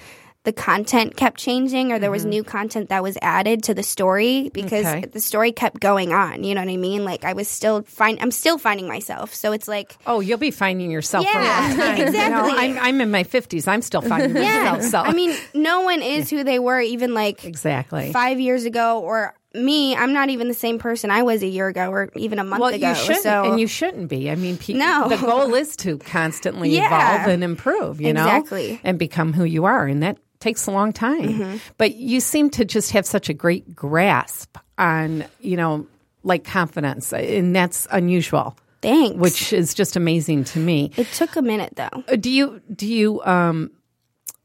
the 0.47 0.53
content 0.53 1.17
kept 1.17 1.37
changing 1.37 1.91
or 1.91 1.99
there 1.99 2.09
was 2.09 2.23
new 2.23 2.41
content 2.41 2.87
that 2.87 3.03
was 3.03 3.17
added 3.21 3.63
to 3.63 3.73
the 3.73 3.83
story 3.83 4.49
because 4.53 4.85
Okay. 4.85 5.01
the 5.05 5.19
story 5.19 5.51
kept 5.51 5.81
going 5.81 6.13
on. 6.13 6.45
You 6.45 6.55
know 6.55 6.61
what 6.61 6.71
I 6.71 6.77
mean? 6.77 7.03
Like 7.03 7.25
I 7.25 7.33
was 7.33 7.49
still 7.49 7.81
find 7.83 8.17
I'm 8.21 8.31
still 8.31 8.57
finding 8.57 8.87
myself. 8.87 9.33
So 9.33 9.51
it's 9.51 9.67
like 9.67 9.97
oh, 10.07 10.21
you'll 10.21 10.37
be 10.37 10.51
finding 10.51 10.89
yourself 10.89 11.25
for 11.27 11.37
a 11.37 11.43
Yeah, 11.43 11.67
long 11.67 11.77
time. 11.77 11.97
You 11.97 12.03
know, 12.03 12.07
exactly. 12.07 12.59
I'm, 12.63 12.77
I'm 12.79 13.01
in 13.01 13.11
my 13.11 13.25
50s. 13.25 13.67
I'm 13.67 13.81
still 13.81 13.99
finding 14.01 14.37
yeah. 14.37 14.71
myself. 14.71 14.83
So. 14.83 14.99
I 15.01 15.11
mean, 15.11 15.35
no 15.53 15.81
one 15.81 16.01
is 16.01 16.29
who 16.29 16.45
they 16.45 16.59
were 16.59 16.79
even 16.79 17.13
like 17.13 17.43
exactly. 17.43 18.13
five 18.13 18.39
years 18.39 18.63
ago 18.63 19.01
or 19.01 19.33
me, 19.53 19.95
I'm 19.97 20.13
not 20.13 20.29
even 20.29 20.47
the 20.49 20.53
same 20.53 20.77
person 20.79 21.09
I 21.11 21.23
was 21.23 21.41
a 21.43 21.47
year 21.47 21.67
ago 21.67 21.89
or 21.89 22.09
even 22.15 22.37
a 22.39 22.43
month 22.43 22.61
Well, 22.61 22.73
ago. 22.73 22.89
you 22.89 22.95
shouldn't, 22.95 23.23
so 23.23 23.43
and 23.51 23.59
you 23.59 23.65
shouldn't 23.67 24.07
be. 24.07 24.29
I 24.29 24.35
mean, 24.35 24.55
pe- 24.57 24.73
No. 24.73 25.09
the 25.09 25.17
goal 25.17 25.53
is 25.55 25.75
to 25.77 25.97
constantly 25.97 26.69
Yeah. 26.77 26.85
evolve 26.87 27.33
and 27.33 27.43
improve, 27.43 27.99
you 27.99 28.13
know, 28.13 28.23
Exactly. 28.27 28.73
Mm-hmm. 28.73 28.87
and 28.87 28.99
become 28.99 29.33
who 29.33 29.43
you 29.45 29.65
are, 29.65 29.87
and 29.87 30.03
that 30.03 30.17
takes 30.39 30.67
a 30.67 30.71
long 30.71 30.93
time. 30.93 31.59
But 31.77 31.95
you 31.95 32.19
seem 32.19 32.49
to 32.51 32.65
just 32.65 32.91
have 32.91 33.05
such 33.05 33.29
a 33.29 33.33
great 33.33 33.75
grasp 33.75 34.57
on, 34.77 35.25
you 35.39 35.57
know, 35.57 35.87
like 36.23 36.43
confidence, 36.43 37.13
and 37.13 37.55
that's 37.55 37.87
unusual, 37.91 38.57
thanks. 38.81 39.17
which 39.17 39.53
is 39.53 39.73
just 39.73 39.95
amazing 39.95 40.43
to 40.45 40.59
me. 40.59 40.91
it 40.97 41.07
took 41.13 41.35
a 41.35 41.41
minute 41.41 41.73
though. 41.75 42.03
Uh, 42.07 42.15
Do 42.17 42.29
you 42.29 42.61
do 42.73 42.85
you 42.87 43.21
um, 43.23 43.71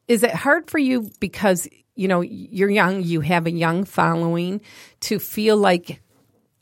is 0.08 0.22
it 0.22 0.30
hard 0.32 0.70
for 0.70 0.78
you 0.78 1.10
because 1.20 1.68
you 1.96 2.08
know 2.08 2.20
you're 2.20 2.70
young, 2.70 3.02
you 3.02 3.20
have 3.20 3.46
a 3.46 3.50
young 3.50 3.84
following, 3.84 4.60
to 5.00 5.18
feel 5.18 5.56
like 5.56 6.00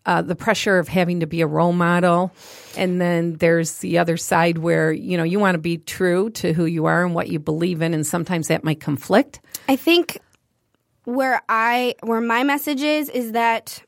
uh, 0.06 0.22
the 0.22 0.34
pressure 0.34 0.78
of 0.78 0.88
having 0.88 1.20
to 1.20 1.26
be 1.26 1.40
a 1.42 1.46
role 1.46 1.72
model, 1.72 2.32
and 2.76 3.00
then 3.00 3.34
there's 3.34 3.78
the 3.78 3.98
other 3.98 4.16
side 4.16 4.58
where 4.58 4.92
you 4.92 5.16
know 5.16 5.24
you 5.24 5.38
want 5.38 5.54
to 5.54 5.60
be 5.60 5.78
true 5.78 6.30
to 6.30 6.52
who 6.52 6.64
you 6.64 6.86
are 6.86 7.04
and 7.04 7.14
what 7.14 7.28
you 7.28 7.38
believe 7.38 7.82
in, 7.82 7.92
and 7.94 8.06
sometimes 8.06 8.48
that 8.48 8.64
might 8.64 8.80
conflict. 8.80 9.40
I 9.68 9.76
think 9.76 10.18
where 11.04 11.42
I 11.48 11.94
where 12.02 12.20
my 12.20 12.42
message 12.44 12.82
is 12.82 13.08
is 13.08 13.32
that 13.32 13.82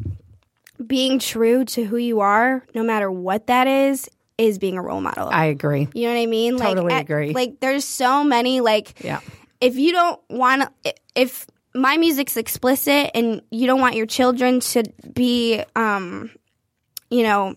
being 0.87 1.19
true 1.19 1.65
to 1.67 1.85
who 1.85 1.97
you 1.97 2.21
are, 2.21 2.65
no 2.75 2.83
matter 2.83 3.11
what 3.11 3.47
that 3.47 3.67
is, 3.67 4.09
is 4.39 4.59
being 4.59 4.77
a 4.77 4.83
role 4.83 5.01
model. 5.01 5.29
I 5.31 5.47
agree. 5.47 5.89
you 5.95 6.09
know 6.09 6.15
what 6.15 6.21
I 6.21 6.27
mean? 6.27 6.59
Totally 6.59 6.89
like, 6.91 6.95
at- 6.95 7.03
agree. 7.03 7.33
Like 7.33 7.61
there's 7.61 7.85
so 7.85 8.25
many 8.25 8.61
like 8.61 9.03
Yeah. 9.03 9.21
if 9.61 9.77
you 9.77 9.93
don't 9.93 10.21
want 10.29 10.63
to 10.85 10.95
if 11.15 11.47
my 11.75 11.97
music's 11.97 12.37
explicit 12.37 13.11
and 13.15 13.41
you 13.51 13.67
don't 13.67 13.81
want 13.81 13.95
your 13.97 14.07
children 14.07 14.61
to 14.61 14.83
be 15.13 15.63
um 15.75 16.31
you 17.11 17.23
know 17.23 17.55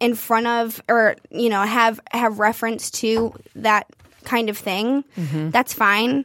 in 0.00 0.14
front 0.14 0.46
of 0.46 0.80
or 0.88 1.16
you 1.30 1.48
know 1.48 1.62
have 1.62 2.00
have 2.10 2.38
reference 2.38 2.90
to 2.90 3.34
that 3.56 3.86
kind 4.24 4.48
of 4.50 4.56
thing 4.58 5.04
Mm-hmm. 5.16 5.50
that's 5.50 5.74
fine 5.74 6.24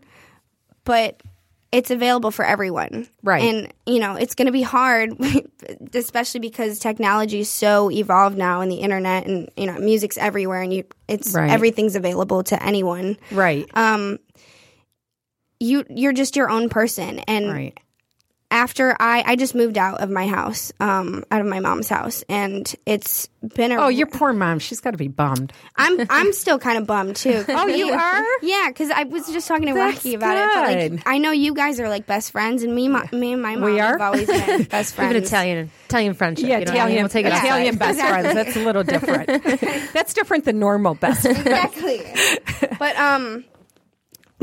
but 0.85 1.21
it's 1.71 1.89
available 1.89 2.29
for 2.29 2.45
everyone 2.45 3.07
Right. 3.23 3.43
and 3.43 3.73
you 3.85 3.99
know 3.99 4.15
it's 4.15 4.35
going 4.35 4.45
to 4.45 4.51
be 4.51 4.61
hard 4.61 5.11
especially 5.93 6.39
because 6.39 6.77
technology 6.79 7.39
is 7.39 7.49
so 7.49 7.89
evolved 7.89 8.37
now 8.37 8.61
and 8.61 8.71
the 8.71 8.75
internet 8.77 9.25
and 9.25 9.49
you 9.57 9.65
know 9.65 9.77
music's 9.79 10.17
everywhere 10.17 10.61
and 10.61 10.73
you 10.73 10.83
it's 11.07 11.33
Right. 11.33 11.49
everything's 11.49 11.95
available 11.95 12.43
to 12.43 12.61
anyone 12.63 13.17
Right. 13.31 13.67
um 13.75 14.19
you 15.63 15.86
you're 15.89 16.13
just 16.13 16.36
your 16.36 16.49
own 16.49 16.69
person 16.69 17.19
and 17.19 17.52
right. 17.52 17.78
after 18.52 18.95
I 18.99 19.23
I 19.26 19.36
just 19.36 19.56
moved 19.56 19.78
out 19.78 20.02
of 20.02 20.10
my 20.10 20.28
house, 20.28 20.71
um, 20.80 21.23
out 21.32 21.41
of 21.41 21.47
my 21.47 21.60
mom's 21.60 21.89
house, 21.89 22.23
and 22.30 22.71
it's 22.86 23.28
been 23.56 23.71
a 23.71 23.76
Oh, 23.82 23.88
your 23.89 24.08
poor 24.08 24.32
mom. 24.32 24.60
She's 24.60 24.80
got 24.80 24.91
to 24.91 24.97
be 24.97 25.08
bummed. 25.08 25.52
I'm 25.76 25.99
I'm 26.10 26.32
still 26.34 26.60
kind 26.60 26.78
of 26.78 26.86
bummed 26.88 27.15
too. 27.15 27.43
Oh, 27.49 27.67
you 27.67 27.89
are? 27.91 28.23
Yeah, 28.41 28.67
because 28.67 28.89
I 28.91 29.04
was 29.04 29.28
just 29.28 29.47
talking 29.47 29.67
to 29.67 29.73
That's 29.73 29.97
Rocky 29.97 30.13
about 30.15 30.38
it. 30.38 30.91
But 30.91 30.97
like, 30.97 31.08
I 31.08 31.17
know 31.17 31.32
you 31.32 31.54
guys 31.56 31.80
are 31.80 31.89
like 31.89 32.06
best 32.06 32.32
friends, 32.32 32.63
and 32.63 32.73
me, 32.76 32.88
my, 32.89 33.08
me 33.12 33.34
and 33.34 33.41
my 33.41 33.56
mom 33.56 33.63
We 33.73 33.80
are? 33.80 33.93
have 33.93 34.02
always 34.02 34.28
been 34.28 34.63
best 34.69 34.97
We 34.97 35.04
have 35.04 35.12
friends. 35.12 35.15
an 35.15 35.23
Italian 35.23 35.71
Italian 35.86 36.13
friendship. 36.13 36.47
Yeah, 36.47 36.60
you 36.60 36.65
know 36.65 36.71
what 36.73 36.80
I 36.82 36.86
mean? 36.88 36.97
Italian, 36.97 37.04
We'll 37.04 37.10
take 37.10 37.26
it 37.26 37.34
Italian 37.34 37.76
outside. 37.82 37.97
best 37.97 37.99
friends. 38.10 38.34
That's 38.36 38.56
a 38.56 38.60
little 38.65 38.84
different. 38.84 39.93
That's 39.93 40.13
different 40.13 40.45
than 40.45 40.60
normal 40.60 40.95
best 40.95 41.21
friends. 41.23 41.39
exactly. 41.39 42.02
but 42.80 42.95
um, 42.97 43.43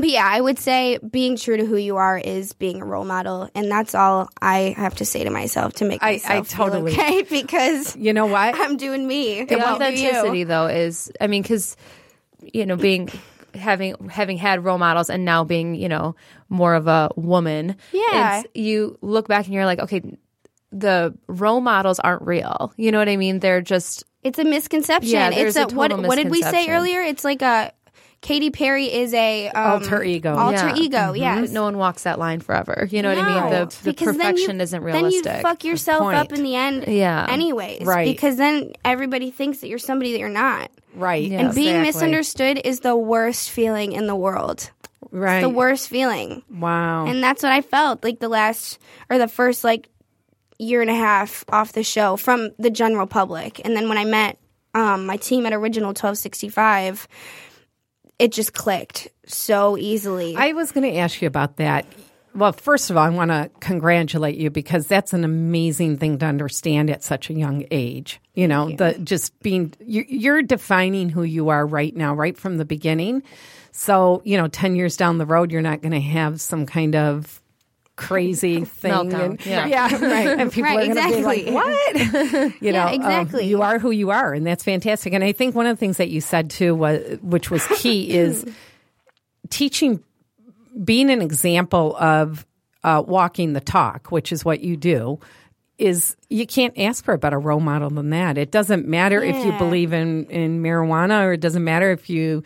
but 0.01 0.09
yeah, 0.11 0.27
I 0.27 0.41
would 0.41 0.59
say 0.59 0.99
being 0.99 1.37
true 1.37 1.57
to 1.57 1.65
who 1.65 1.77
you 1.77 1.97
are 1.97 2.19
is 2.19 2.53
being 2.53 2.83
a 2.83 2.85
role 2.85 3.05
model, 3.05 3.49
and 3.55 3.71
that's 3.71 3.95
all 3.95 4.29
I 4.43 4.75
have 4.77 4.97
to 4.97 5.05
say 5.05 5.25
to 5.25 5.31
myself 5.31 5.75
to 5.75 5.85
make 5.85 6.03
I- 6.03 6.09
I 6.09 6.13
myself 6.15 6.49
feel 6.49 6.67
totally- 6.71 6.93
okay 6.93 7.23
because 7.31 7.97
You 7.97 8.13
know 8.13 8.27
what? 8.27 8.55
I'm 8.59 8.77
doing 8.77 9.07
me. 9.07 9.35
the 9.37 9.41
You 9.41 9.47
do 9.47 9.55
you. 9.57 9.63
authenticity 9.63 10.45
though 10.45 10.67
is 10.67 11.11
i 11.21 11.27
mean 11.27 11.43
because 11.43 11.77
you 12.41 12.67
know 12.67 12.77
being 12.77 13.09
having 13.55 13.95
having 14.09 14.37
had 14.39 14.65
role 14.65 14.79
models 14.79 15.11
and 15.11 15.25
now 15.25 15.45
being 15.45 15.75
you 15.75 15.89
know 15.89 16.15
more 16.49 16.75
of 16.75 16.87
a 16.87 17.11
woman 17.17 17.77
Yeah. 17.93 18.39
it's- 18.41 18.45
you 18.55 18.97
look 19.03 19.29
back 19.29 19.45
and 19.47 19.55
you're 19.55 19.67
like 19.67 19.81
okay 19.81 20.03
the 20.73 21.13
role 21.27 21.61
models 21.61 21.99
aren't 21.99 22.23
real 22.23 22.73
you 22.77 22.93
know 22.93 22.99
what 22.99 23.09
i 23.09 23.17
mean 23.17 23.41
they're 23.41 23.61
just 23.61 24.05
It's 24.23 24.39
a 24.39 24.45
misconception. 24.45 25.11
Yeah, 25.11 25.31
it's 25.31 25.57
a 25.57 25.65
a, 25.65 25.67
what 25.75 25.91
what 25.99 26.17
did 26.17 26.31
we 26.31 26.43
say 26.43 26.69
earlier? 26.69 27.01
It's 27.01 27.25
like 27.25 27.41
a 27.43 27.73
Katy 28.23 28.51
Perry 28.51 28.93
is 28.93 29.15
a 29.15 29.49
um, 29.49 29.73
Alter 29.83 30.03
ego. 30.03 30.37
Alter 30.37 30.69
Yeah. 30.69 30.77
ego, 30.77 31.13
yes. 31.15 31.51
no 31.51 31.63
one 31.63 31.79
walks 31.79 32.03
that 32.03 32.19
line 32.19 32.41
forever 32.41 32.87
you 32.91 33.01
know 33.03 33.09
what 33.15 33.19
i 33.25 33.41
mean 33.41 33.51
the, 33.51 33.65
the 33.65 33.93
because 33.93 34.07
you- 34.09 34.13
perfection 34.13 34.61
isn't 34.61 34.83
realistic 34.83 35.25
Then 35.25 35.37
you 35.37 35.43
fuck 35.43 35.65
yourself 35.65 36.01
point. 36.03 36.17
up 36.19 36.33
in 36.33 36.43
the 36.43 36.55
end, 36.55 36.85
Yeah. 36.87 37.27
Anyways, 37.29 37.83
Right. 37.87 38.07
Because 38.07 38.37
then 38.37 38.73
everybody 38.85 39.31
thinks 39.31 39.59
that 39.61 39.69
you're 39.69 39.79
somebody 39.79 40.13
that 40.13 40.19
you're 40.19 40.29
not, 40.29 40.71
Right. 40.95 41.31
Yeah. 41.31 41.41
and 41.41 41.55
being 41.55 41.77
exactly. 41.77 41.87
misunderstood 41.87 42.61
is 42.65 42.81
the 42.81 42.95
worst 42.97 43.51
feeling 43.51 43.93
in 43.93 44.07
the 44.07 44.17
world. 44.17 44.71
Right. 45.11 45.41
The 45.41 45.49
worst 45.49 45.89
feeling, 45.89 46.43
Wow. 46.51 47.07
and 47.07 47.23
that's 47.25 47.43
what 47.43 47.53
I 47.53 47.63
felt 47.63 48.05
like 48.05 48.21
the 48.21 48.29
last 48.29 48.79
or 49.09 49.17
the 49.19 49.29
first 49.29 49.65
like 49.65 49.89
year 50.59 50.83
and 50.83 50.91
a 50.91 50.95
half 50.95 51.43
off 51.49 51.73
the 51.73 51.83
show 51.83 52.17
from 52.19 52.51
the 52.59 52.69
general 52.71 53.07
public, 53.07 53.61
and 53.65 53.75
then 53.75 53.89
when 53.89 53.97
I 53.97 54.05
met 54.05 54.37
um, 54.75 55.07
my 55.07 55.17
team 55.17 55.47
at 55.47 55.53
Original 55.55 55.95
Twelve 55.95 56.17
Sixty 56.19 56.49
Five, 56.51 57.09
it 58.21 58.33
just 58.33 58.53
clicked 58.53 59.09
so 59.27 59.77
easily. 59.79 60.37
I 60.37 60.53
was 60.53 60.73
going 60.73 60.91
to 60.93 60.99
ask 60.99 61.21
you 61.23 61.27
about 61.27 61.57
that. 61.57 61.87
Well, 62.35 62.53
first 62.53 62.91
of 62.91 62.97
all, 62.97 63.03
I 63.05 63.09
want 63.09 63.31
to 63.33 63.51
congratulate 63.59 64.37
you 64.37 64.51
because 64.51 64.87
that's 64.87 65.13
an 65.13 65.25
amazing 65.25 65.97
thing 65.97 66.19
to 66.19 66.27
understand 66.27 66.89
at 66.91 67.03
such 67.03 67.29
a 67.31 67.35
young 67.35 67.65
age. 67.73 68.21
You 68.35 68.47
know, 68.47 68.71
the 68.71 68.93
just 69.03 69.37
being 69.41 69.73
you- 69.85 70.05
you're 70.07 70.43
defining 70.43 71.09
who 71.09 71.25
you 71.25 71.49
are 71.49 71.67
right 71.67 71.97
now, 71.97 72.15
right 72.15 72.37
from 72.37 72.57
the 72.59 72.65
beginning. 72.65 73.23
So, 73.73 74.23
you 74.25 74.37
know, 74.37 74.47
10 74.49 74.77
years 74.77 74.97
down 74.97 75.19
the 75.19 75.27
road, 75.27 75.51
you're 75.51 75.63
not 75.63 75.81
going 75.81 75.93
to 75.93 76.01
have 76.01 76.41
some 76.41 76.67
kind 76.67 76.95
of 76.95 77.40
crazy 78.01 78.65
thing. 78.65 79.13
And, 79.13 79.47
yeah. 79.47 79.95
right. 79.95 80.41
And 80.41 80.51
people 80.51 80.71
Right, 80.71 80.91
are 80.91 80.95
going 80.95 81.11
to 81.11 81.17
be 81.19 81.23
like, 81.23 81.47
exactly. 81.47 82.41
what? 82.41 82.55
you 82.63 82.73
know, 82.73 82.87
um, 82.87 82.95
exactly. 82.95 83.47
you 83.47 83.63
are 83.63 83.79
who 83.79 83.91
you 83.91 84.11
are. 84.11 84.33
And 84.33 84.47
that's 84.47 84.65
fantastic. 84.65 85.13
And 85.13 85.23
I 85.23 85.33
think 85.33 85.55
one 85.55 85.67
of 85.67 85.77
the 85.77 85.81
things 85.81 85.99
that 85.99 86.09
you 86.09 86.21
said 86.21 86.51
too 86.51 86.75
was, 86.75 87.19
which 87.23 87.51
was 87.51 87.67
key 87.67 88.11
is 88.11 88.45
teaching 89.51 90.03
being 90.83 91.11
an 91.11 91.21
example 91.21 91.97
of 91.97 92.47
uh, 92.83 93.03
walking 93.07 93.53
the 93.53 93.61
talk, 93.61 94.11
which 94.11 94.33
is 94.33 94.45
what 94.45 94.61
you 94.61 94.77
do, 94.77 95.19
is 95.77 96.17
you 96.29 96.47
can't 96.47 96.79
ask 96.79 97.05
for 97.05 97.15
a 97.15 97.19
better 97.19 97.39
role 97.39 97.61
model 97.61 97.91
than 97.91 98.11
that. 98.11 98.39
It 98.39 98.51
doesn't 98.51 98.87
matter 98.87 99.23
if 99.23 99.45
you 99.45 99.53
believe 99.59 99.93
in, 99.93 100.27
in 100.27 100.63
marijuana 100.63 101.25
or 101.25 101.33
it 101.33 101.41
doesn't 101.41 101.65
matter 101.65 101.91
if 101.91 102.09
you, 102.11 102.43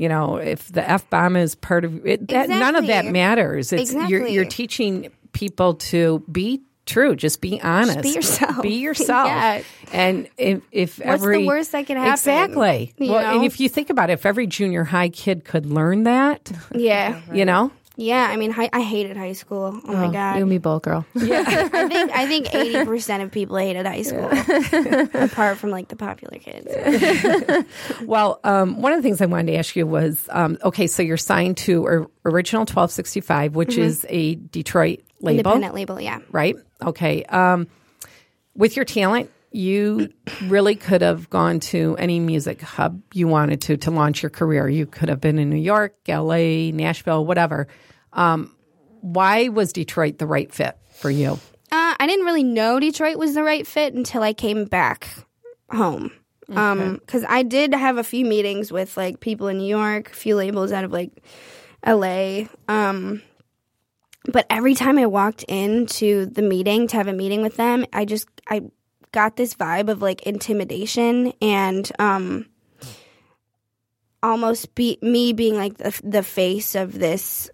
you 0.00 0.08
know, 0.08 0.36
if 0.36 0.72
the 0.72 0.88
F 0.88 1.08
bomb 1.10 1.36
is 1.36 1.54
part 1.54 1.84
of 1.84 2.06
it. 2.06 2.28
That, 2.28 2.48
None 2.48 2.74
of 2.74 2.86
that 2.86 3.04
matters. 3.04 3.70
It's 3.70 3.92
you're, 3.92 4.26
you're 4.26 4.46
teaching 4.46 5.12
people 5.32 5.74
to 5.74 6.24
be 6.32 6.62
true. 6.86 7.14
Just 7.14 7.42
be 7.42 7.60
honest. 7.60 8.00
be 8.00 8.08
yourself. 8.08 8.62
Be 8.62 8.74
yourself. 8.78 9.26
Yeah. 9.26 9.62
And 9.92 10.30
if, 10.38 10.62
if 10.72 10.98
What's 10.98 11.22
every 11.22 11.42
the 11.42 11.46
worst 11.46 11.72
that 11.72 11.86
can 11.86 11.98
happen? 11.98 12.12
Exactly. 12.14 12.94
You 12.96 13.12
well, 13.12 13.36
and 13.36 13.44
if 13.44 13.60
you 13.60 13.68
think 13.68 13.90
about 13.90 14.08
it, 14.08 14.14
if 14.14 14.24
every 14.24 14.46
junior 14.46 14.84
high 14.84 15.10
kid 15.10 15.44
could 15.44 15.66
learn 15.66 16.04
that, 16.04 16.50
yeah, 16.74 17.20
you 17.30 17.44
know, 17.44 17.70
yeah. 18.00 18.26
I 18.28 18.36
mean, 18.36 18.50
hi- 18.50 18.70
I 18.72 18.80
hated 18.80 19.16
high 19.16 19.32
school. 19.32 19.80
Oh, 19.84 19.92
my 19.92 20.12
god. 20.12 20.36
you 20.36 20.42
and 20.42 20.50
me 20.50 20.58
both 20.58 20.82
girl 20.82 21.04
I 21.16 21.88
think 21.88 22.10
I 22.12 22.26
think 22.26 22.54
eighty 22.54 22.84
percent 22.84 23.22
of 23.22 23.30
people 23.30 23.56
hated 23.56 23.86
high 23.86 24.02
school, 24.02 24.30
apart 25.22 25.58
from 25.58 25.70
like 25.70 25.88
the 25.88 25.96
popular 25.96 26.38
kids. 26.38 26.68
Well, 28.02 28.40
um, 28.44 28.80
one 28.80 28.92
of 28.92 28.98
the 28.98 29.02
things 29.02 29.20
I 29.20 29.26
wanted 29.26 29.52
to 29.52 29.58
ask 29.58 29.76
you 29.76 29.86
was 29.86 30.28
um, 30.30 30.58
okay, 30.64 30.86
so 30.86 31.02
you're 31.02 31.16
signed 31.16 31.56
to 31.58 31.84
or, 31.84 32.10
Original 32.24 32.62
1265, 32.62 33.54
which 33.54 33.76
is 33.78 34.06
a 34.08 34.34
Detroit 34.34 35.00
label, 35.20 35.38
Independent 35.38 35.74
label, 35.74 36.00
yeah. 36.00 36.18
right? 36.30 36.56
Okay. 36.82 37.24
Um, 37.24 37.68
with 38.54 38.76
your 38.76 38.84
talent, 38.84 39.30
you 39.52 40.12
really 40.44 40.76
could 40.76 41.02
have 41.02 41.28
gone 41.30 41.60
to 41.60 41.96
any 41.98 42.20
music 42.20 42.60
hub 42.60 43.02
you 43.12 43.26
wanted 43.26 43.60
to 43.62 43.76
to 43.78 43.90
launch 43.90 44.22
your 44.22 44.30
career. 44.30 44.68
You 44.68 44.86
could 44.86 45.08
have 45.08 45.20
been 45.20 45.38
in 45.38 45.50
New 45.50 45.56
York, 45.56 45.96
LA, 46.08 46.70
Nashville, 46.70 47.24
whatever. 47.24 47.66
Um, 48.12 48.54
why 49.00 49.48
was 49.48 49.72
Detroit 49.72 50.18
the 50.18 50.26
right 50.26 50.52
fit 50.52 50.76
for 50.96 51.10
you? 51.10 51.32
Uh, 51.72 51.94
I 51.98 52.06
didn't 52.06 52.26
really 52.26 52.42
know 52.42 52.80
Detroit 52.80 53.16
was 53.16 53.34
the 53.34 53.42
right 53.42 53.66
fit 53.66 53.94
until 53.94 54.22
I 54.22 54.32
came 54.32 54.64
back 54.64 55.08
home. 55.70 56.12
Um, 56.48 56.94
because 56.94 57.24
I 57.28 57.44
did 57.44 57.72
have 57.72 57.96
a 57.96 58.02
few 58.02 58.24
meetings 58.24 58.72
with 58.72 58.96
like 58.96 59.20
people 59.20 59.46
in 59.46 59.58
New 59.58 59.68
York, 59.68 60.10
a 60.10 60.14
few 60.14 60.34
labels 60.34 60.72
out 60.72 60.82
of 60.82 60.92
like 60.92 61.12
LA. 61.86 62.46
Um, 62.66 63.22
but 64.24 64.46
every 64.50 64.74
time 64.74 64.98
I 64.98 65.06
walked 65.06 65.44
into 65.44 66.26
the 66.26 66.42
meeting 66.42 66.88
to 66.88 66.96
have 66.96 67.06
a 67.06 67.12
meeting 67.12 67.42
with 67.42 67.56
them, 67.56 67.86
I 67.92 68.04
just 68.04 68.26
I 68.48 68.62
got 69.12 69.36
this 69.36 69.54
vibe 69.54 69.88
of 69.88 70.02
like 70.02 70.22
intimidation 70.22 71.32
and 71.40 71.90
um 71.98 72.46
almost 74.22 74.74
be 74.74 74.98
me 75.02 75.32
being 75.32 75.56
like 75.56 75.78
the 75.78 75.98
the 76.04 76.22
face 76.22 76.74
of 76.74 76.98
this 76.98 77.48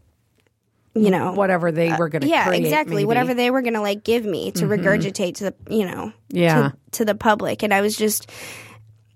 you 0.97 1.11
know 1.11 1.33
Whatever 1.33 1.71
they 1.71 1.93
were 1.93 2.09
going 2.09 2.23
to 2.23 2.29
yeah 2.29 2.47
create, 2.47 2.65
exactly. 2.65 2.95
maybe. 2.97 3.05
whatever 3.07 3.35
they 3.35 3.51
were 3.51 3.63
gonna 3.63 3.83
like 3.83 4.03
give 4.03 4.25
me 4.25 4.51
to 4.53 4.65
regurgitate 4.67 5.37
to 5.37 5.45
the 5.45 5.55
you 5.69 5.85
know 5.87 6.13
Yeah. 6.31 6.71
to, 6.71 6.77
to 6.93 7.05
the 7.05 7.15
public. 7.15 7.63
And 7.63 7.73
i 7.75 7.81
was 7.83 7.97
just 7.97 8.31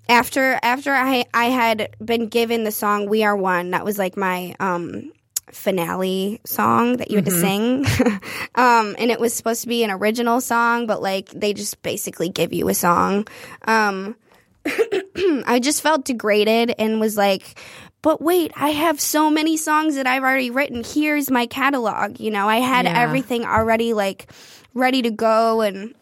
after 0.09 0.59
after 0.63 0.93
i 0.93 1.25
i 1.33 1.47
had 1.47 1.97
been 2.05 2.27
given 2.29 2.65
the 2.65 2.73
song 2.73 3.09
we 3.09 3.23
are 3.25 3.37
one 3.37 3.71
that 3.71 3.85
was 3.85 3.99
like 3.99 4.17
my 4.17 4.55
um 4.61 5.11
finale 5.53 6.41
song 6.45 6.97
that 6.99 7.11
you 7.11 7.17
had 7.17 7.25
to 7.25 7.31
sing. 7.33 7.85
Um 8.55 8.95
and 8.99 9.11
it 9.11 9.19
was 9.19 9.33
supposed 9.35 9.63
to 9.63 9.69
be 9.69 9.83
an 9.85 9.91
original 9.91 10.41
song 10.41 10.87
but 10.87 11.03
like 11.03 11.29
they 11.31 11.55
just 11.55 11.81
basically 11.83 12.29
give 12.29 12.53
you 12.53 12.69
a 12.69 12.75
song. 12.75 13.27
Um 13.67 14.17
I 14.67 15.59
just 15.63 15.83
felt 15.83 16.05
degraded 16.05 16.75
and 16.79 17.01
was 17.01 17.17
like, 17.17 17.59
but 18.03 18.23
wait, 18.23 18.53
I 18.57 18.69
have 18.71 19.01
so 19.01 19.31
many 19.31 19.57
songs 19.57 19.97
that 19.97 20.07
I've 20.07 20.23
already 20.23 20.51
written. 20.51 20.83
Here's 20.85 21.31
my 21.31 21.47
catalog. 21.47 22.19
You 22.21 22.31
know, 22.31 22.49
I 22.49 22.57
had 22.59 22.87
Yeah. 22.87 22.95
everything 23.01 23.45
already 23.45 23.93
like 23.93 24.31
ready 24.75 25.03
to 25.03 25.11
go 25.11 25.61
and 25.61 25.95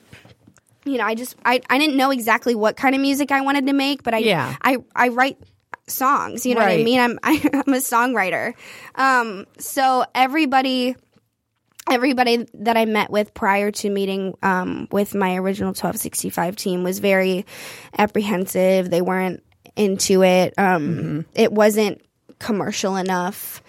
you 0.84 0.96
know, 0.96 1.04
I 1.04 1.14
just 1.14 1.36
I, 1.44 1.60
I 1.68 1.78
didn't 1.78 1.96
know 1.96 2.10
exactly 2.10 2.54
what 2.54 2.76
kind 2.76 2.94
of 2.94 3.00
music 3.00 3.30
I 3.30 3.40
wanted 3.42 3.66
to 3.66 3.72
make, 3.72 4.02
but 4.02 4.14
I 4.14 4.18
Yeah. 4.18 4.54
I, 4.62 4.78
I 4.96 5.08
write 5.08 5.36
songs, 5.86 6.46
you 6.46 6.54
know 6.54 6.60
what 6.60 6.70
I 6.70 6.76
mean? 6.84 7.00
I'm 7.00 7.18
I, 7.22 7.40
I'm 7.66 7.74
a 7.74 7.78
songwriter. 7.78 8.54
Um 8.94 9.46
so 9.58 10.04
everybody 10.14 10.94
everybody 11.90 12.46
that 12.54 12.76
I 12.76 12.84
met 12.84 13.10
with 13.10 13.32
prior 13.32 13.70
to 13.70 13.88
meeting 13.88 14.34
um, 14.42 14.88
with 14.92 15.14
my 15.14 15.36
original 15.36 15.68
1265 15.70 16.54
team 16.54 16.82
was 16.82 16.98
very 16.98 17.46
apprehensive. 17.96 18.90
They 18.90 19.00
weren't 19.00 19.42
into 19.78 20.22
it. 20.22 20.54
Um, 20.58 21.24
It 21.34 21.52
wasn't 21.52 22.00
commercial 22.38 22.96
enough. 22.96 23.62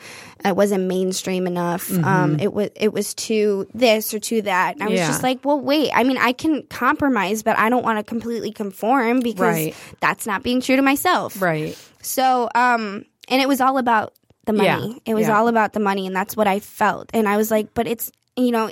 It 0.46 0.56
wasn't 0.56 0.86
mainstream 0.86 1.48
enough. 1.48 1.92
Um, 1.92 2.40
it 2.40 2.54
was 2.54 2.70
it 2.76 2.94
was 2.94 3.14
too 3.14 3.68
this 3.74 4.14
or 4.14 4.20
too 4.20 4.42
that. 4.44 4.76
And 4.76 4.84
I 4.84 4.88
was 4.88 5.00
Yeah. 5.00 5.08
just 5.08 5.22
like, 5.22 5.44
well, 5.44 5.60
wait. 5.60 5.92
I 5.94 6.04
mean, 6.04 6.18
I 6.18 6.32
can 6.32 6.64
compromise, 6.70 7.44
but 7.44 7.58
I 7.60 7.70
don't 7.70 7.84
want 7.84 8.00
to 8.00 8.04
completely 8.04 8.52
conform 8.52 9.20
because 9.20 9.56
Right. 9.56 9.76
that's 10.00 10.26
not 10.26 10.42
being 10.44 10.62
true 10.62 10.78
to 10.78 10.82
myself. 10.82 11.42
Right. 11.42 11.78
So, 12.02 12.50
um, 12.56 13.04
and 13.28 13.42
it 13.42 13.48
was 13.50 13.60
all 13.60 13.78
about 13.78 14.14
the 14.46 14.54
money. 14.54 14.94
Yeah, 15.06 15.12
It 15.12 15.14
was 15.14 15.28
yeah. 15.28 15.38
all 15.38 15.50
about 15.50 15.74
the 15.74 15.82
money, 15.82 16.08
and 16.08 16.16
that's 16.16 16.38
what 16.38 16.48
I 16.48 16.60
felt. 16.60 17.10
And 17.14 17.28
I 17.28 17.36
was 17.36 17.52
like, 17.52 17.74
but 17.74 17.86
it's 17.86 18.10
you 18.38 18.52
know, 18.52 18.72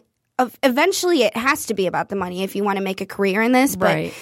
eventually 0.64 1.24
it 1.24 1.36
has 1.36 1.66
to 1.66 1.74
be 1.74 1.88
about 1.88 2.08
the 2.08 2.16
money 2.16 2.44
if 2.44 2.56
you 2.56 2.64
want 2.64 2.78
to 2.78 2.84
make 2.84 3.02
a 3.02 3.06
career 3.06 3.42
in 3.42 3.52
this. 3.52 3.76
But 3.76 3.86
Right. 3.96 4.14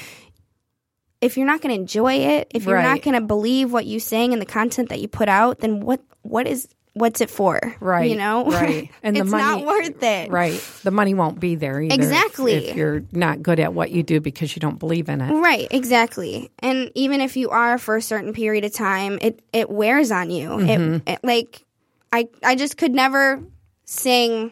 If 1.25 1.37
you're 1.37 1.47
not 1.47 1.61
going 1.61 1.73
to 1.75 1.81
enjoy 1.81 2.13
it, 2.13 2.51
if 2.53 2.65
you're 2.65 2.75
Right. 2.75 2.83
not 2.83 3.01
going 3.01 3.15
to 3.19 3.25
believe 3.25 3.71
what 3.73 3.85
you 3.85 3.99
sing 3.99 4.31
and 4.33 4.41
the 4.41 4.45
content 4.45 4.89
that 4.89 4.99
you 5.01 5.07
put 5.07 5.27
out, 5.29 5.59
then 5.59 5.79
what 5.81 6.01
what 6.21 6.47
is 6.47 6.67
what's 6.93 7.19
it 7.19 7.29
for? 7.29 7.59
Right. 7.81 8.09
You 8.09 8.15
know? 8.17 8.45
Right. 8.45 8.89
And 9.03 9.15
the 9.17 9.21
it's 9.21 9.29
money 9.29 9.43
not 9.63 9.65
worth 9.67 10.01
it. 10.01 10.31
Right. 10.31 10.59
The 10.83 10.91
money 10.91 11.13
won't 11.13 11.39
be 11.41 11.55
there 11.55 11.81
either. 11.81 11.93
if- 11.93 11.99
Exactly. 11.99 12.53
If, 12.69 12.75
you're 12.77 13.03
not 13.11 13.43
good 13.43 13.59
at 13.59 13.73
what 13.73 13.91
you 13.91 14.01
do 14.01 14.21
because 14.21 14.55
you 14.55 14.61
don't 14.61 14.79
believe 14.79 15.09
in 15.09 15.19
it. 15.19 15.31
Right, 15.33 15.67
exactly. 15.71 16.49
And 16.59 16.89
even 16.95 17.19
if 17.19 17.35
you 17.35 17.49
are 17.49 17.77
for 17.77 17.97
a 17.97 18.01
certain 18.01 18.31
period 18.33 18.63
of 18.63 18.71
time, 18.73 19.19
it 19.21 19.41
it 19.51 19.69
wears 19.69 20.09
on 20.11 20.31
you. 20.31 20.47
Mm-hmm. 20.49 20.93
It, 20.93 21.01
it 21.15 21.19
like 21.23 21.65
I 22.13 22.29
I 22.43 22.55
just 22.55 22.77
could 22.77 22.93
never 22.93 23.43
sing 23.83 24.51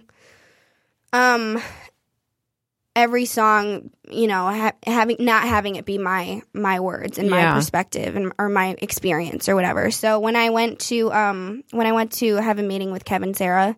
um 1.14 1.62
every 2.96 3.26
song, 3.26 3.90
you 4.10 4.28
know, 4.28 4.48
ha- 4.48 4.74
having 4.86 5.18
not 5.20 5.44
having 5.48 5.76
it 5.76 5.86
be 5.86 5.98
my 5.98 6.42
my 6.54 6.80
words 6.80 7.18
and 7.18 7.30
Yeah. 7.30 7.52
my 7.52 7.54
perspective 7.56 8.16
and 8.16 8.32
or 8.38 8.50
my 8.50 8.76
experience 8.82 9.50
or 9.50 9.56
whatever. 9.56 9.90
So 9.92 10.20
when 10.20 10.36
I 10.36 10.50
went 10.52 10.80
to 10.82 11.12
um 11.12 11.64
when 11.72 11.88
I 11.88 11.92
went 11.92 12.12
to 12.14 12.36
have 12.36 12.60
a 12.60 12.64
meeting 12.64 12.92
with 12.92 13.06
Kevin 13.06 13.34
Sarah, 13.34 13.76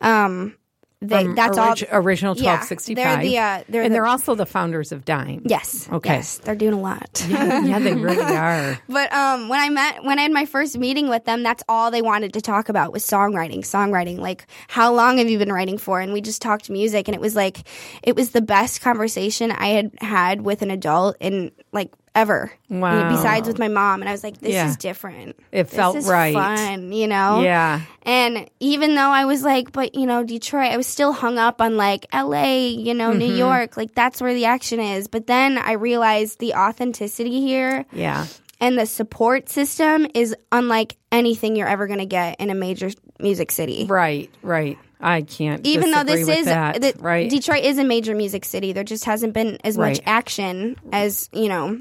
um 0.00 0.54
they, 1.00 1.24
From 1.26 1.34
that's 1.36 1.56
all 1.56 1.68
orig- 1.68 1.86
original 1.92 2.34
Yeah, 2.36 2.58
1265. 2.58 2.96
they're 2.96 3.22
the, 3.22 3.38
uh, 3.38 3.62
they're 3.68 3.82
and 3.82 3.92
the- 3.92 3.94
they're 3.96 4.06
also 4.06 4.34
the 4.34 4.46
founders 4.46 4.90
of 4.90 5.04
Dime. 5.04 5.42
Yes. 5.44 5.88
Okay. 5.92 6.14
Yes, 6.14 6.38
they're 6.38 6.56
doing 6.56 6.72
a 6.74 6.80
lot. 6.80 7.24
yeah, 7.30 7.78
they 7.78 7.94
really 7.94 8.22
are. 8.36 8.78
But 8.88 9.12
um, 9.12 9.48
when 9.48 9.60
I 9.60 9.68
met 9.68 10.02
when 10.02 10.18
I 10.18 10.22
had 10.22 10.32
my 10.32 10.44
first 10.44 10.76
meeting 10.76 11.08
with 11.08 11.24
them, 11.24 11.44
that's 11.44 11.62
all 11.68 11.92
they 11.92 12.02
wanted 12.02 12.32
to 12.34 12.40
talk 12.40 12.68
about 12.68 12.92
was 12.92 13.04
songwriting, 13.06 13.58
songwriting. 13.60 14.18
Like, 14.18 14.46
how 14.66 14.92
long 14.92 15.18
have 15.18 15.28
you 15.30 15.38
been 15.38 15.52
writing 15.52 15.78
for? 15.78 16.00
And 16.00 16.12
we 16.12 16.20
just 16.20 16.42
talked 16.42 16.68
music, 16.68 17.06
and 17.06 17.14
it 17.14 17.20
was 17.20 17.36
like, 17.36 17.58
it 18.02 18.16
was 18.16 18.30
the 18.30 18.42
best 18.42 18.80
conversation 18.80 19.52
I 19.52 19.68
had 19.68 19.92
had 20.00 20.40
with 20.42 20.62
an 20.62 20.70
adult 20.72 21.16
in 21.20 21.52
like 21.72 21.92
ever. 22.18 22.52
Wow. 22.68 23.10
Besides 23.10 23.48
with 23.48 23.58
my 23.58 23.68
mom, 23.68 24.00
and 24.02 24.08
I 24.08 24.12
was 24.12 24.22
like, 24.24 24.38
this 24.38 24.52
Yeah. 24.52 24.68
is 24.68 24.76
different. 24.76 25.36
It 25.52 25.64
This 25.68 25.74
felt 25.74 25.96
is 25.96 26.06
right. 26.06 26.34
Fun, 26.34 26.92
you 26.92 27.06
know. 27.06 27.40
Yeah. 27.42 27.80
And 28.02 28.48
even 28.60 28.94
though 28.94 29.10
I 29.10 29.24
was 29.24 29.42
like, 29.42 29.72
but 29.72 29.94
you 29.94 30.06
know, 30.06 30.24
Detroit, 30.24 30.72
I 30.72 30.76
was 30.76 30.86
still 30.86 31.12
hung 31.12 31.38
up 31.38 31.60
on 31.60 31.76
like 31.76 32.06
LA, 32.12 32.68
you 32.68 32.94
know, 32.94 33.12
New 33.12 33.28
Mm-hmm. 33.28 33.38
York, 33.38 33.76
like 33.76 33.94
that's 33.94 34.20
where 34.20 34.34
the 34.34 34.44
action 34.46 34.80
is. 34.80 35.08
But 35.08 35.26
then 35.26 35.58
I 35.58 35.72
realized 35.72 36.38
the 36.40 36.54
authenticity 36.54 37.40
here 37.40 37.84
Yeah. 37.92 38.26
and 38.60 38.78
the 38.78 38.86
support 38.86 39.48
system 39.48 40.06
is 40.14 40.34
unlike 40.52 40.96
anything 41.12 41.56
you're 41.56 41.68
ever 41.68 41.86
going 41.86 42.00
to 42.00 42.06
get 42.06 42.40
in 42.40 42.50
a 42.50 42.54
major 42.54 42.90
music 43.20 43.50
city. 43.52 43.86
Right. 43.88 44.30
Right. 44.42 44.78
I 45.00 45.22
can't. 45.22 45.64
Even 45.64 45.92
though 45.92 46.02
this 46.02 46.26
is 46.28 46.46
that. 46.46 46.80
the- 46.80 46.92
right. 46.98 47.30
Detroit 47.30 47.62
is 47.64 47.78
a 47.78 47.84
major 47.84 48.16
music 48.16 48.44
city, 48.44 48.72
there 48.72 48.82
just 48.82 49.04
hasn't 49.04 49.32
been 49.32 49.56
as 49.62 49.78
much 49.78 50.00
action 50.04 50.74
as 50.92 51.28
you 51.32 51.48
know 51.48 51.78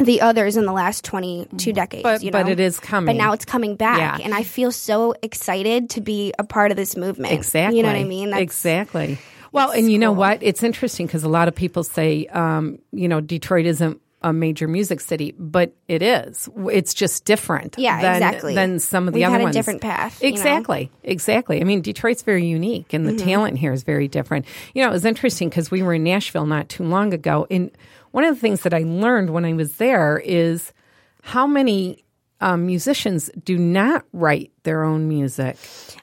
the 0.00 0.20
others 0.22 0.56
in 0.56 0.64
the 0.66 0.72
last 0.72 1.04
22 1.04 1.72
decades. 1.72 2.02
But- 2.02 2.22
you 2.22 2.30
know? 2.30 2.42
but 2.42 2.50
it 2.50 2.58
is 2.60 2.80
coming. 2.80 3.06
But 3.14 3.22
now 3.22 3.32
it's 3.32 3.44
coming 3.44 3.76
back, 3.76 3.98
Yeah. 4.18 4.24
and 4.24 4.34
I 4.34 4.42
feel 4.42 4.72
so 4.72 5.14
excited 5.22 5.90
to 5.90 6.00
be 6.00 6.32
a 6.38 6.44
part 6.44 6.70
of 6.70 6.76
this 6.76 6.96
movement. 6.96 7.32
Exactly. 7.32 7.76
You 7.76 7.82
know 7.82 7.90
what 7.90 7.98
I 7.98 8.04
mean? 8.04 8.30
That's- 8.30 8.42
exactly. 8.42 9.18
Well, 9.52 9.70
and 9.72 9.90
you 9.90 9.98
know 9.98 10.12
what? 10.12 10.38
It's 10.42 10.62
interesting 10.62 11.06
because 11.06 11.24
a 11.24 11.28
lot 11.28 11.48
of 11.48 11.54
people 11.54 11.82
say, 11.82 12.26
um, 12.26 12.78
you 12.92 13.08
know, 13.08 13.20
Detroit 13.20 13.66
isn't 13.66 14.00
a 14.22 14.32
major 14.34 14.68
music 14.68 15.00
city, 15.00 15.34
but 15.38 15.72
it 15.88 16.02
is. 16.02 16.46
It's 16.70 16.92
just 16.94 17.24
different. 17.24 17.74
Yeah, 17.78 18.00
than, 18.02 18.14
exactly. 18.16 18.54
Than 18.54 18.78
some 18.78 19.08
of 19.08 19.14
the 19.14 19.20
We've 19.20 19.26
other 19.28 19.32
had 19.36 19.40
a 19.40 19.44
ones. 19.44 19.56
different 19.56 19.80
path, 19.80 20.22
you 20.22 20.28
know? 20.28 20.34
Exactly. 20.36 20.90
Exactly. 21.02 21.60
I 21.60 21.64
mean, 21.64 21.80
Detroit's 21.80 22.22
very 22.22 22.44
unique, 22.46 22.92
and 22.92 23.06
the 23.06 23.12
Mm-hmm. 23.12 23.26
talent 23.26 23.58
here 23.58 23.72
is 23.72 23.82
very 23.82 24.08
different. 24.08 24.44
You 24.74 24.82
know, 24.82 24.90
it 24.90 24.92
was 24.92 25.06
interesting 25.06 25.48
because 25.48 25.70
we 25.70 25.82
were 25.82 25.94
in 25.94 26.04
Nashville 26.04 26.44
not 26.46 26.68
too 26.68 26.84
long 26.84 27.14
ago, 27.14 27.46
and 27.50 27.70
one 28.12 28.24
of 28.24 28.34
the 28.34 28.40
things 28.40 28.62
that 28.62 28.74
I 28.74 28.82
learned 28.82 29.30
when 29.30 29.44
I 29.44 29.52
was 29.52 29.76
there 29.76 30.18
is 30.18 30.72
how 31.22 31.46
many 31.46 32.04
um, 32.40 32.64
musicians 32.66 33.30
do 33.44 33.58
not 33.58 34.04
write 34.12 34.50
their 34.62 34.82
own 34.82 35.08
music. 35.08 35.56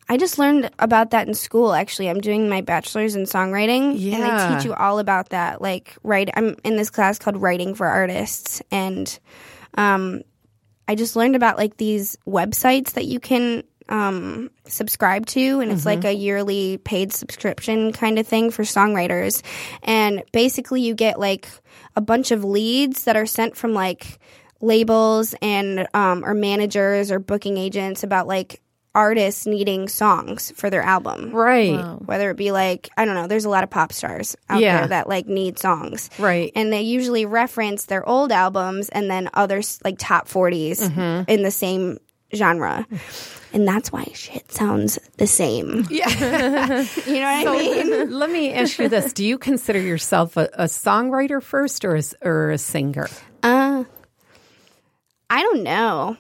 I 0.08 0.18
just 0.18 0.38
learned 0.38 0.70
about 0.78 1.10
that 1.12 1.28
in 1.28 1.34
school. 1.34 1.74
Actually, 1.74 2.10
I'm 2.10 2.22
doing 2.22 2.48
my 2.48 2.62
bachelor's 2.62 3.16
in 3.16 3.24
songwriting, 3.24 3.92
and 3.92 4.00
Yeah. 4.00 4.50
I 4.52 4.56
teach 4.56 4.66
you 4.66 4.74
all 4.74 5.00
about 5.00 5.30
that. 5.30 5.62
Like, 5.62 5.96
write. 6.04 6.30
I'm 6.36 6.56
in 6.64 6.76
this 6.76 6.90
class 6.92 7.18
called 7.18 7.38
Writing 7.38 7.74
for 7.74 7.88
Artists, 7.88 8.62
and 8.72 9.18
um, 9.76 10.22
I 10.88 10.96
just 10.96 11.16
learned 11.16 11.36
about 11.36 11.58
like 11.58 11.78
these 11.78 12.18
websites 12.28 12.92
that 12.92 13.06
you 13.06 13.20
can 13.20 13.64
um, 13.90 14.50
subscribe 14.66 15.26
to, 15.28 15.60
and 15.60 15.72
it's 15.72 15.86
like 15.86 16.04
a 16.06 16.14
yearly 16.14 16.78
paid 16.78 17.14
subscription 17.14 17.92
kind 17.94 18.20
of 18.20 18.28
thing 18.28 18.52
for 18.52 18.64
songwriters. 18.64 19.42
And 19.84 20.24
basically, 20.32 20.82
you 20.82 20.94
get 20.96 21.20
like 21.20 21.48
a 21.96 22.02
bunch 22.02 22.32
of 22.32 22.44
leads 22.44 23.04
that 23.06 23.16
are 23.16 23.26
sent 23.26 23.56
from 23.58 23.74
like 23.74 24.20
labels 24.62 25.36
and 25.42 25.88
um, 25.94 26.26
or 26.26 26.34
managers 26.34 27.12
or 27.12 27.20
booking 27.20 27.58
agents 27.58 28.04
about 28.04 28.28
like 28.28 28.62
artists 28.96 29.46
needing 29.46 29.88
songs 29.88 30.52
for 30.56 30.72
their 30.72 30.82
album. 30.82 31.30
Right. 31.30 31.78
Whether 32.04 32.32
it 32.32 32.38
be 32.38 32.52
like, 32.52 32.90
I 32.98 33.06
don't 33.06 33.14
know, 33.14 33.28
there's 33.28 33.46
a 33.46 33.50
lot 33.50 33.64
of 33.64 33.70
pop 33.70 33.94
stars 33.94 34.36
out 34.50 34.60
Yeah. 34.60 34.80
there 34.80 34.88
that 34.88 35.08
like 35.08 35.28
need 35.28 35.60
songs. 35.60 36.10
Right. 36.18 36.52
And 36.56 36.74
they 36.74 36.82
usually 36.82 37.28
reference 37.28 37.86
their 37.86 38.08
old 38.10 38.32
albums 38.32 38.90
and 38.90 39.08
then 39.08 39.30
others 39.36 39.78
like 39.84 39.98
top 40.00 40.28
40s 40.28 40.80
Mm-hmm. 40.90 41.30
in 41.30 41.44
the 41.44 41.52
same 41.52 42.00
genre. 42.36 42.88
And 43.58 43.68
that's 43.68 43.92
why 43.92 44.04
shit 44.14 44.52
sounds 44.52 45.00
the 45.18 45.26
same. 45.26 45.88
Yeah. 45.90 46.06
You 47.08 47.14
know 47.22 47.44
what 47.44 47.48
I 47.48 47.52
mean? 47.58 48.12
Let 48.20 48.30
me 48.30 48.54
ask 48.54 48.78
you 48.78 48.88
this: 48.88 49.14
Do 49.14 49.26
you 49.26 49.40
consider 49.40 49.80
yourself 49.82 50.38
a, 50.38 50.48
a 50.54 50.64
songwriter 50.66 51.42
first, 51.42 51.84
or 51.84 51.96
a, 51.96 52.04
or 52.22 52.52
a 52.52 52.58
singer? 52.60 53.08
Uh, 53.42 53.84
I 55.32 55.42
don't 55.42 55.64
know. 55.64 56.18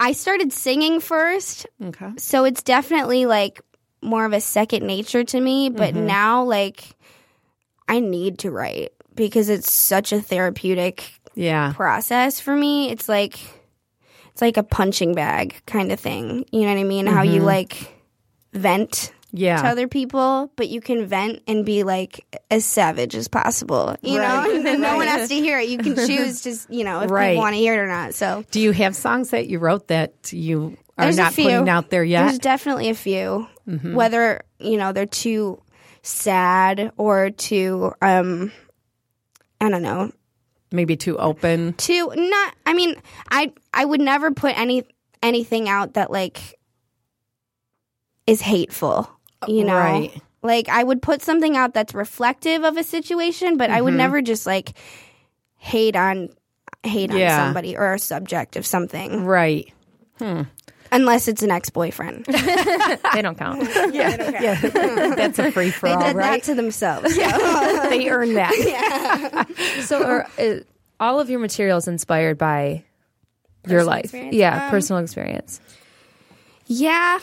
I 0.00 0.12
started 0.12 0.52
singing 0.52 0.98
first, 0.98 1.66
Okay. 1.80 2.10
so 2.16 2.44
it's 2.44 2.64
definitely 2.64 3.26
like 3.26 3.60
more 4.02 4.24
of 4.24 4.32
a 4.32 4.40
second 4.40 4.84
nature 4.84 5.22
to 5.22 5.40
me. 5.40 5.70
But 5.70 5.94
Mm-hmm. 5.94 6.06
now, 6.06 6.42
like, 6.42 6.82
I 7.88 8.00
need 8.00 8.40
to 8.40 8.50
write 8.50 8.90
because 9.14 9.48
it's 9.48 9.70
such 9.70 10.12
a 10.12 10.20
therapeutic 10.20 11.04
Yeah. 11.36 11.72
process 11.76 12.40
for 12.40 12.56
me. 12.56 12.90
It's 12.90 13.08
like 13.08 13.38
it's 14.34 14.42
like 14.42 14.56
a 14.58 14.62
punching 14.62 15.14
bag 15.14 15.62
kind 15.66 15.90
of 15.90 15.98
thing. 15.98 16.44
You 16.52 16.60
know 16.66 16.74
what 16.74 16.80
I 16.80 16.84
mean? 16.84 17.06
How 17.06 17.22
you 17.22 17.40
like 17.40 17.94
vent 18.52 18.92
to 18.92 19.10
Mm-hmm. 19.34 19.66
Other 19.66 19.88
people, 19.88 20.52
but 20.54 20.68
you 20.68 20.80
can 20.80 21.06
vent 21.06 21.42
and 21.48 21.66
be 21.66 21.82
like 21.82 22.40
as 22.52 22.64
savage 22.64 23.16
as 23.16 23.26
possible. 23.26 23.96
You 24.00 24.20
Right. 24.20 24.46
know, 24.62 24.70
and 24.70 24.80
no 24.80 24.94
one 24.96 25.08
has 25.08 25.28
to 25.28 25.34
hear 25.34 25.58
it. 25.58 25.68
You 25.68 25.78
can 25.78 25.96
choose 26.06 26.42
to, 26.42 26.72
you 26.72 26.84
know, 26.84 27.00
if 27.00 27.10
Right. 27.10 27.30
people 27.30 27.42
want 27.42 27.54
to 27.54 27.58
hear 27.58 27.74
it 27.74 27.78
or 27.78 27.88
not. 27.88 28.14
So 28.14 28.44
Do 28.52 28.60
you 28.60 28.70
have 28.70 28.94
songs 28.94 29.30
that 29.30 29.48
you 29.48 29.58
wrote 29.58 29.88
that 29.88 30.32
you 30.32 30.76
are 30.96 31.06
there's 31.06 31.16
not 31.16 31.34
putting 31.34 31.68
out 31.68 31.90
there 31.90 32.04
yet? 32.04 32.26
There's 32.28 32.38
definitely 32.38 32.90
a 32.90 32.94
few. 32.94 33.48
Mm-hmm. 33.68 33.94
Whether 33.96 34.42
you 34.60 34.76
know 34.76 34.92
they're 34.92 35.04
too 35.06 35.60
sad 36.02 36.92
or 36.96 37.30
too, 37.30 37.92
um, 38.00 38.52
I 39.60 39.68
don't 39.68 39.82
know, 39.82 40.12
Maybe 40.74 40.96
too 40.96 41.16
open. 41.16 41.72
to 41.74 42.12
not 42.14 42.54
i 42.66 42.74
mean 42.74 42.96
i 43.30 43.52
i 43.72 43.84
would 43.84 44.00
never 44.00 44.30
put 44.32 44.58
any 44.58 44.84
anything 45.22 45.68
out 45.68 45.94
that 45.94 46.10
like 46.10 46.58
is 48.26 48.40
hateful 48.40 49.08
you 49.46 49.64
know 49.64 49.74
Right. 49.78 50.22
like 50.42 50.68
i 50.68 50.82
would 50.82 51.00
put 51.02 51.22
something 51.22 51.56
out 51.56 51.74
that's 51.74 51.94
reflective 51.94 52.64
of 52.64 52.76
a 52.76 52.82
situation 52.84 53.56
but 53.56 53.70
i 53.70 53.74
Mm-hmm. 53.76 53.84
would 53.84 53.94
never 53.94 54.20
just 54.22 54.46
like 54.46 54.72
hate 55.58 55.94
on 55.96 56.28
hate 56.82 57.10
on 57.10 57.16
somebody 57.36 57.76
or 57.76 57.94
a 57.94 57.98
subject 57.98 58.56
of 58.56 58.66
something 58.66 59.24
Right. 59.24 59.72
Unless 60.94 61.28
it's 61.28 61.42
an 61.42 61.50
ex-boyfriend 61.50 62.24
They 63.14 63.22
don't 63.22 63.36
count. 63.36 63.62
Yeah. 63.92 64.54
That's 65.16 65.38
a 65.38 65.50
free 65.52 65.70
for 65.70 65.88
they 65.88 65.96
did 65.96 66.16
right? 66.16 66.40
that 66.40 66.42
to 66.44 66.54
themselves 66.54 67.14
they 67.14 68.08
earned 68.08 68.36
that. 68.36 69.46
So, 69.86 70.02
are 70.04 70.26
uh, 70.38 70.54
all 71.00 71.20
of 71.20 71.28
your 71.28 71.40
materials 71.40 71.86
inspired 71.88 72.38
by 72.38 72.84
your 73.68 73.84
life? 73.84 74.04
experience? 74.04 74.34
Yeah, 74.36 74.64
Um, 74.66 74.70
personal 74.70 75.02
experience. 75.02 75.60
yeah 76.66 77.18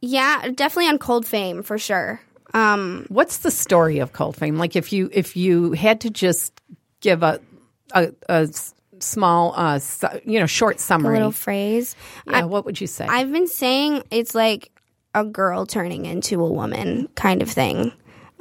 yeah 0.00 0.48
definitely 0.54 0.88
on 0.88 0.98
cold 0.98 1.26
fame 1.26 1.62
for 1.62 1.78
sure 1.78 2.20
um 2.54 3.06
What's 3.08 3.38
the 3.38 3.50
story 3.50 4.00
of 4.00 4.12
Cold 4.12 4.36
Fame? 4.36 4.56
Like, 4.58 4.76
if 4.76 4.92
you 4.92 5.08
if 5.12 5.36
you 5.36 5.72
had 5.72 6.00
to 6.02 6.10
just 6.10 6.52
give 7.00 7.22
a 7.22 7.40
a, 7.94 8.08
a 8.28 8.32
s- 8.42 8.74
small, 9.02 9.52
uh, 9.56 9.78
su- 9.78 10.20
you 10.24 10.38
know, 10.40 10.46
short 10.46 10.76
a 10.76 10.78
summary, 10.78 11.14
little 11.14 11.32
phrase 11.32 11.96
yeah, 12.26 12.44
what 12.44 12.64
would 12.64 12.80
you 12.80 12.86
say? 12.86 13.06
I've 13.06 13.32
been 13.32 13.48
saying 13.48 14.04
it's 14.10 14.34
like 14.34 14.70
a 15.14 15.24
girl 15.24 15.66
turning 15.66 16.06
into 16.06 16.42
a 16.42 16.50
woman 16.50 17.08
kind 17.14 17.42
of 17.42 17.50
thing. 17.50 17.92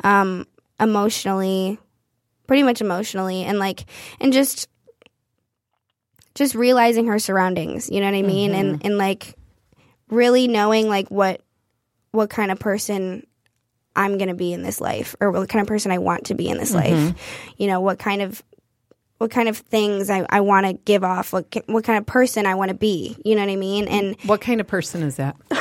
Um, 0.04 0.48
emotionally, 0.80 1.78
pretty 2.48 2.64
much 2.64 2.82
emotionally, 2.82 3.44
and 3.44 3.60
like, 3.60 3.86
and 4.20 4.34
just, 4.34 4.68
just 6.34 6.56
realizing 6.56 7.08
her 7.08 7.20
surroundings. 7.20 7.90
You 7.90 8.00
know 8.00 8.08
what 8.08 8.16
I 8.16 8.22
mean? 8.22 8.54
And 8.54 8.86
and 8.86 8.98
like, 8.98 9.36
really 10.10 10.48
knowing 10.48 10.88
like 10.88 11.10
what, 11.10 11.42
what 12.12 12.30
kind 12.30 12.52
of 12.52 12.60
person 12.60 13.28
I'm 13.96 14.18
gonna 14.18 14.34
be 14.34 14.54
in 14.54 14.64
this 14.64 14.82
life, 14.82 15.16
or 15.20 15.32
what 15.32 15.50
kind 15.50 15.62
of 15.62 15.68
person 15.68 15.92
I 15.92 15.98
want 15.98 16.26
to 16.28 16.36
be 16.36 16.48
in 16.48 16.58
this 16.58 16.74
life. 16.74 17.14
You 17.58 17.68
know, 17.68 17.82
what 17.82 18.00
kind 18.00 18.22
of 18.22 18.42
what 19.22 19.30
kind 19.30 19.48
of 19.48 19.56
things 19.56 20.10
I, 20.10 20.26
I 20.32 20.42
want 20.42 20.66
to 20.66 20.74
give 20.74 21.04
off, 21.04 21.32
what 21.32 21.46
what 21.68 21.84
kind 21.84 22.00
of 22.00 22.08
person 22.08 22.48
I 22.48 22.56
want 22.56 22.70
to 22.70 22.76
be. 22.76 23.16
You 23.24 23.36
know 23.36 23.42
what 23.42 23.52
I 23.52 23.56
mean? 23.56 23.88
And 23.88 24.20
What 24.26 24.42
kind 24.42 24.60
of 24.60 24.66
person 24.66 25.04
is 25.04 25.18
that? 25.18 25.36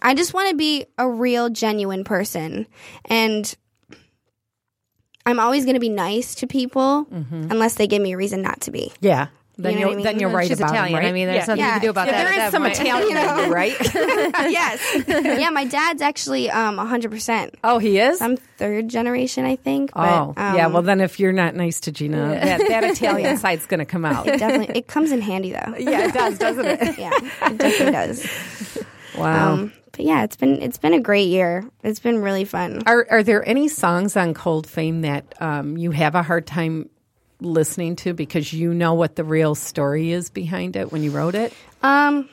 I 0.00 0.14
just 0.14 0.32
want 0.32 0.48
to 0.48 0.56
be 0.56 0.86
a 0.96 1.06
real, 1.06 1.50
genuine 1.50 2.02
person. 2.02 2.66
And 3.04 3.54
I'm 5.26 5.38
always 5.38 5.66
going 5.66 5.74
to 5.74 5.80
be 5.80 5.90
nice 5.90 6.36
to 6.36 6.46
people 6.46 7.04
mm-hmm. 7.12 7.48
unless 7.50 7.74
they 7.74 7.86
give 7.86 8.00
me 8.00 8.14
a 8.14 8.16
reason 8.16 8.40
not 8.40 8.62
to 8.62 8.70
be. 8.70 8.90
Yeah. 9.02 9.26
Then 9.62 9.74
You 9.74 9.80
know 9.80 9.86
what 9.90 9.98
I 9.98 10.02
then 10.02 10.12
mean? 10.14 10.20
you're 10.20 10.30
right 10.30 10.48
She's 10.48 10.58
about 10.58 10.70
Italian. 10.70 10.94
him, 10.94 11.00
right? 11.00 11.08
I 11.08 11.12
mean, 11.12 11.26
there's 11.28 11.36
yeah. 11.36 11.44
something 11.44 11.64
you 11.64 11.70
can 11.72 11.80
do 11.80 11.90
about 11.90 12.06
Yeah, 12.08 12.12
that. 12.12 12.24
There 12.24 12.32
is 12.32 12.36
that 12.36 12.50
some. 12.52 12.66
Italian, 12.66 13.08
You 13.08 13.14
know? 13.46 13.50
right? 13.50 13.76
yes. 14.50 15.04
yeah, 15.40 15.50
my 15.50 15.64
dad's 15.64 16.02
actually 16.02 16.50
um, 16.50 16.76
100%. 16.78 17.54
oh, 17.64 17.78
he 17.78 17.98
is. 17.98 18.20
I'm 18.20 18.36
third 18.36 18.88
generation, 18.88 19.44
I 19.44 19.56
think. 19.56 19.90
oh, 19.94 20.32
But, 20.36 20.42
um, 20.42 20.56
yeah. 20.56 20.66
Well, 20.66 20.82
then 20.82 21.00
if 21.00 21.18
you're 21.20 21.32
not 21.32 21.54
nice 21.54 21.80
to 21.80 21.92
Gina, 21.92 22.16
that, 22.28 22.58
that 22.68 22.84
Italian 22.84 23.36
side's 23.38 23.66
going 23.66 23.80
to 23.80 23.86
come 23.86 24.04
out. 24.04 24.26
it 24.26 24.38
definitely 24.38 24.76
it 24.76 24.86
comes 24.86 25.12
in 25.12 25.20
handy 25.20 25.52
though. 25.52 25.74
yeah, 25.78 26.08
it 26.08 26.14
does, 26.14 26.38
doesn't 26.38 26.64
it? 26.66 26.98
Yeah, 26.98 27.10
it 27.14 27.58
definitely 27.58 27.92
does. 27.92 28.26
Wow. 29.16 29.52
Um, 29.52 29.72
but 29.92 30.06
yeah, 30.06 30.24
it's 30.24 30.36
been 30.36 30.62
it's 30.62 30.78
been 30.78 30.94
a 30.94 31.00
great 31.00 31.28
year. 31.28 31.64
It's 31.82 32.00
been 32.00 32.18
really 32.22 32.44
fun. 32.46 32.82
Are 32.86 33.06
are 33.10 33.22
there 33.22 33.46
any 33.46 33.68
songs 33.68 34.16
on 34.16 34.32
Cold 34.32 34.66
Fame 34.66 35.02
that 35.02 35.34
um, 35.40 35.76
you 35.76 35.90
have 35.90 36.14
a 36.14 36.22
hard 36.22 36.46
time 36.46 36.88
listening 37.42 37.96
to 37.96 38.12
because 38.14 38.52
you 38.52 38.72
know 38.74 38.94
what 38.94 39.16
the 39.16 39.24
real 39.24 39.54
story 39.54 40.12
is 40.12 40.30
behind 40.30 40.76
it 40.76 40.90
when 40.92 41.02
you 41.02 41.10
wrote 41.10 41.34
it? 41.34 41.52
Um, 41.82 42.28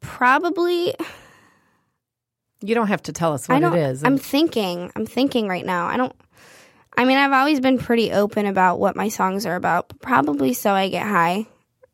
probably. 0.00 0.94
You 2.60 2.74
don't 2.74 2.88
have 2.88 3.02
to 3.04 3.12
tell 3.12 3.32
us 3.32 3.48
what 3.48 3.62
it 3.62 3.74
is. 3.74 4.04
I'm 4.04 4.18
thinking. 4.18 4.92
I'm 4.94 5.06
thinking 5.06 5.48
right 5.48 5.64
now. 5.66 5.86
I 5.86 5.96
don't. 5.96 6.14
I 6.96 7.04
mean, 7.06 7.16
I've 7.16 7.32
always 7.32 7.58
been 7.60 7.78
pretty 7.78 8.12
open 8.12 8.46
about 8.46 8.78
what 8.78 8.94
my 8.96 9.08
songs 9.08 9.46
are 9.46 9.56
about. 9.56 9.92
Probably 10.00 10.52
so 10.52 10.72
I 10.72 10.88
get 10.88 11.06
high. 11.06 11.46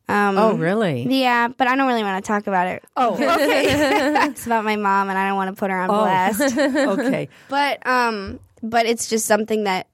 Um, 0.09 0.37
oh, 0.37 0.53
really? 0.55 1.03
Yeah, 1.07 1.47
but 1.49 1.67
I 1.67 1.75
don't 1.75 1.87
really 1.87 2.03
want 2.03 2.23
to 2.23 2.27
talk 2.27 2.47
about 2.47 2.67
it. 2.67 2.83
Oh, 2.97 3.13
okay. 3.13 4.25
It's 4.29 4.45
about 4.45 4.65
my 4.65 4.75
mom, 4.75 5.09
and 5.09 5.17
I 5.17 5.27
don't 5.27 5.37
want 5.37 5.55
to 5.55 5.59
put 5.59 5.71
her 5.71 5.79
on 5.79 5.89
Oh. 5.89 5.93
blast. 5.93 6.57
okay. 6.57 7.29
but 7.47 7.85
um, 7.87 8.39
but 8.61 8.85
it's 8.85 9.07
just 9.07 9.25
something 9.25 9.63
that 9.63 9.87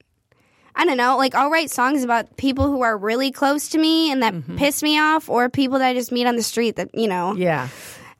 I 0.76 0.84
don't 0.84 0.96
know. 0.98 1.16
Like 1.16 1.34
I'll 1.34 1.50
write 1.50 1.70
songs 1.70 2.04
about 2.04 2.36
people 2.36 2.66
who 2.70 2.82
are 2.82 2.96
really 2.96 3.32
close 3.32 3.70
to 3.70 3.78
me 3.78 4.12
and 4.12 4.22
that 4.22 4.34
Mm-hmm. 4.34 4.56
piss 4.56 4.82
me 4.82 4.98
off, 5.00 5.28
or 5.30 5.48
people 5.48 5.78
that 5.78 5.88
I 5.88 5.94
just 5.94 6.12
meet 6.12 6.26
on 6.26 6.36
the 6.36 6.42
street 6.42 6.76
that 6.76 6.90
you 6.94 7.08
know 7.08 7.34
Yeah. 7.34 7.68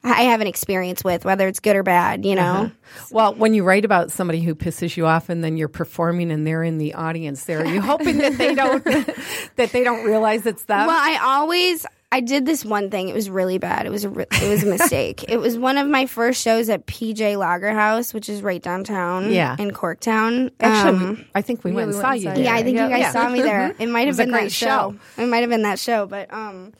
I 0.03 0.21
have 0.23 0.39
an 0.41 0.47
experience 0.47 1.03
with, 1.03 1.25
whether 1.25 1.47
it's 1.47 1.59
good 1.59 1.75
or 1.75 1.83
bad. 1.83 2.25
You 2.25 2.35
know. 2.35 2.71
Well, 3.11 3.33
when 3.35 3.53
you 3.53 3.63
write 3.63 3.83
about 3.83 4.09
somebody 4.11 4.41
who 4.41 4.55
pisses 4.55 4.95
you 4.95 5.05
off 5.05 5.27
and 5.29 5.43
then 5.43 5.57
you're 5.57 5.67
performing 5.67 6.31
and 6.31 6.47
they're 6.47 6.63
in 6.63 6.77
the 6.77 6.93
audience 6.93 7.43
there, 7.43 7.59
are 7.59 7.65
you 7.65 7.81
hoping 7.81 8.19
that 8.19 8.37
they 8.37 8.55
don't 8.55 8.83
that 9.55 9.71
they 9.71 9.83
don't 9.83 10.05
realize 10.05 10.45
it's 10.45 10.63
them? 10.63 10.87
Well, 10.87 10.95
I 10.97 11.19
always 11.21 11.85
I 12.09 12.21
did 12.21 12.45
this 12.45 12.63
one 12.63 12.89
thing. 12.89 13.09
It 13.09 13.13
was 13.15 13.29
really 13.29 13.57
bad. 13.57 13.85
It 13.85 13.89
was 13.89 14.05
a 14.05 14.09
re- 14.09 14.25
it 14.31 14.49
was 14.49 14.63
a 14.63 14.67
mistake. 14.67 15.25
it 15.27 15.37
was 15.37 15.57
one 15.57 15.77
of 15.77 15.87
my 15.87 16.05
first 16.05 16.41
shows 16.41 16.69
at 16.69 16.85
PJ 16.87 17.37
Lager 17.37 17.73
House, 17.73 18.13
which 18.13 18.29
is 18.29 18.41
right 18.41 18.61
downtown. 18.61 19.29
Yeah. 19.31 19.55
in 19.59 19.71
Corktown. 19.71 20.51
Actually, 20.61 20.97
Um, 21.05 21.15
we- 21.15 21.27
I 21.35 21.41
think 21.41 21.63
we 21.65 21.71
went 21.73 21.87
and 21.89 21.95
we 21.97 22.01
saw 22.01 22.09
went 22.09 22.15
and 22.15 22.23
you. 22.23 22.29
there. 22.35 22.43
Yeah, 22.45 22.55
I 22.55 22.63
think 22.63 22.77
you 22.77 22.87
guys 22.87 22.99
Yeah. 22.99 23.11
saw 23.11 23.29
me 23.29 23.41
there. 23.41 23.75
It 23.77 23.87
might 23.89 24.01
have 24.07 24.07
was 24.15 24.19
a 24.19 24.23
been 24.23 24.31
great 24.31 24.43
that 24.43 24.51
show. 24.51 24.95
show. 25.17 25.21
It 25.23 25.27
might 25.27 25.39
have 25.39 25.49
been 25.49 25.63
that 25.63 25.79
show, 25.79 26.05
but 26.05 26.33
um, 26.33 26.71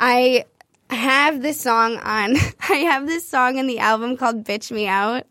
I 0.00 0.46
have 0.88 1.42
this 1.42 1.60
song 1.60 1.96
on. 1.98 2.36
I 2.68 2.76
have 2.88 3.06
this 3.06 3.28
song 3.28 3.58
in 3.58 3.66
the 3.66 3.78
album 3.78 4.16
called 4.16 4.44
"Bitch 4.44 4.70
Me 4.70 4.86
Out," 4.88 5.24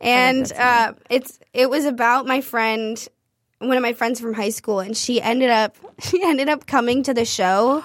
and 0.00 0.50
uh, 0.52 0.94
it's 1.08 1.38
it 1.52 1.70
was 1.70 1.84
about 1.84 2.26
my 2.26 2.40
friend, 2.40 3.06
one 3.60 3.76
of 3.76 3.82
my 3.82 3.92
friends 3.92 4.20
from 4.20 4.34
high 4.34 4.50
school, 4.50 4.80
and 4.80 4.96
she 4.96 5.22
ended 5.22 5.50
up 5.50 5.76
she 6.00 6.20
ended 6.24 6.48
up 6.48 6.66
coming 6.66 7.04
to 7.04 7.14
the 7.14 7.24
show. 7.24 7.84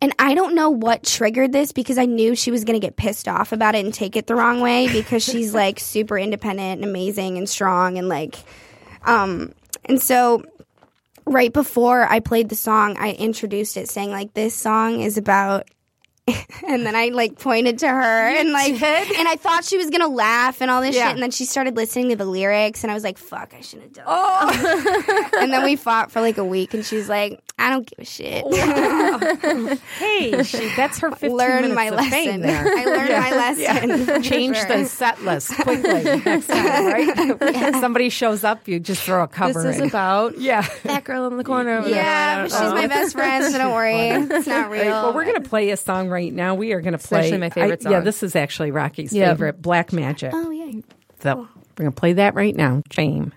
And 0.00 0.14
I 0.18 0.34
don't 0.34 0.54
know 0.54 0.70
what 0.70 1.02
triggered 1.02 1.52
this 1.52 1.72
because 1.72 1.98
I 1.98 2.06
knew 2.06 2.36
she 2.36 2.52
was 2.52 2.64
going 2.64 2.80
to 2.80 2.86
get 2.86 2.96
pissed 2.96 3.26
off 3.26 3.52
about 3.52 3.74
it 3.74 3.84
and 3.84 3.92
take 3.92 4.14
it 4.16 4.26
the 4.28 4.36
wrong 4.36 4.60
way 4.60 4.90
because 4.92 5.24
she's 5.24 5.52
like 5.62 5.80
super 5.80 6.18
independent 6.18 6.80
and 6.80 6.84
amazing 6.84 7.36
and 7.36 7.48
strong 7.48 7.98
and 7.98 8.08
like 8.08 8.36
um 9.04 9.52
and 9.84 10.00
so 10.00 10.44
right 11.26 11.52
before 11.52 12.04
I 12.04 12.20
played 12.20 12.48
the 12.48 12.56
song, 12.56 12.96
I 12.98 13.12
introduced 13.12 13.76
it 13.76 13.88
saying 13.88 14.10
like 14.10 14.34
this 14.34 14.54
song 14.54 15.00
is 15.00 15.18
about 15.18 15.68
and 16.66 16.84
then 16.86 16.94
I 16.96 17.08
like 17.08 17.38
pointed 17.38 17.78
to 17.80 17.88
her 17.88 18.28
and 18.28 18.52
like 18.52 18.80
and 18.82 19.28
I 19.28 19.36
thought 19.36 19.64
she 19.64 19.76
was 19.76 19.90
gonna 19.90 20.08
laugh 20.08 20.60
and 20.60 20.70
all 20.70 20.80
this 20.82 20.94
Yeah. 20.94 21.06
shit 21.08 21.14
and 21.14 21.22
then 21.22 21.30
she 21.30 21.44
started 21.44 21.76
listening 21.76 22.10
to 22.10 22.16
the 22.16 22.24
lyrics 22.24 22.84
and 22.84 22.90
I 22.90 22.94
was 22.94 23.04
like, 23.04 23.18
fuck, 23.18 23.54
I 23.56 23.60
shouldn't 23.60 23.96
have 23.96 24.04
done 24.04 24.06
oh. 24.08 25.30
and 25.40 25.52
then 25.52 25.64
we 25.64 25.76
fought 25.76 26.10
for 26.10 26.20
like 26.20 26.38
a 26.38 26.44
week 26.44 26.74
and 26.74 26.84
she 26.84 26.96
was 26.96 27.08
like, 27.08 27.40
I 27.58 27.70
don't 27.70 27.86
give 27.86 27.98
a 27.98 28.04
shit. 28.04 28.44
Hey, 29.98 30.42
she, 30.44 30.70
that's 30.76 30.98
her 31.00 31.10
15 31.10 31.36
Learn 31.36 31.62
minutes 31.62 31.74
my 31.74 31.84
of 31.86 31.94
lesson. 31.94 32.10
fame 32.10 32.40
there. 32.40 32.64
I 32.66 32.84
learned 32.84 33.10
my 33.10 33.30
lesson. 33.30 34.06
for 34.06 34.20
Change 34.20 34.56
sure. 34.56 34.66
the 34.68 34.84
set 34.84 35.22
list 35.22 35.52
quickly 35.54 36.02
next 36.04 36.46
time, 36.46 36.86
right? 36.86 37.74
Somebody 37.80 38.10
shows 38.10 38.44
up, 38.44 38.68
you 38.68 38.78
just 38.78 39.02
throw 39.02 39.22
a 39.24 39.28
cover 39.28 39.62
This 39.62 39.76
is 39.76 39.82
about 39.88 40.38
yeah. 40.38 40.66
that 40.84 41.04
girl 41.04 41.26
in 41.26 41.36
the 41.36 41.44
corner. 41.44 41.78
Over 41.78 41.88
Yeah, 41.88 42.42
but 42.42 42.50
she's 42.52 42.60
my 42.60 42.84
oh. 42.84 42.88
best 42.88 43.12
friend, 43.14 43.44
so 43.52 43.58
don't 43.58 43.72
worry. 43.74 44.08
It's 44.38 44.46
not 44.46 44.70
real. 44.70 44.82
Right, 44.82 44.90
well, 44.90 45.14
we're 45.14 45.24
going 45.24 45.42
to 45.42 45.48
play 45.48 45.70
a 45.70 45.76
song 45.76 46.08
right 46.08 46.17
now. 46.20 46.54
We 46.54 46.72
are 46.72 46.80
going 46.80 46.96
to 46.96 46.98
play. 46.98 47.20
actually 47.20 47.38
my 47.38 47.50
favorite 47.50 47.86
I- 47.86 47.90
Yeah, 47.90 48.00
this 48.00 48.22
is 48.22 48.34
actually 48.36 48.70
Rocky's 48.70 49.12
favorite, 49.12 49.60
Black 49.62 49.92
Magic. 49.92 50.32
oh 50.34 50.50
yeah. 50.50 50.80
So 51.20 51.36
we're 51.36 51.46
going 51.84 51.90
to 51.92 52.00
play 52.00 52.12
that 52.14 52.34
right 52.34 52.54
now. 52.54 52.82
Shame. 52.90 53.32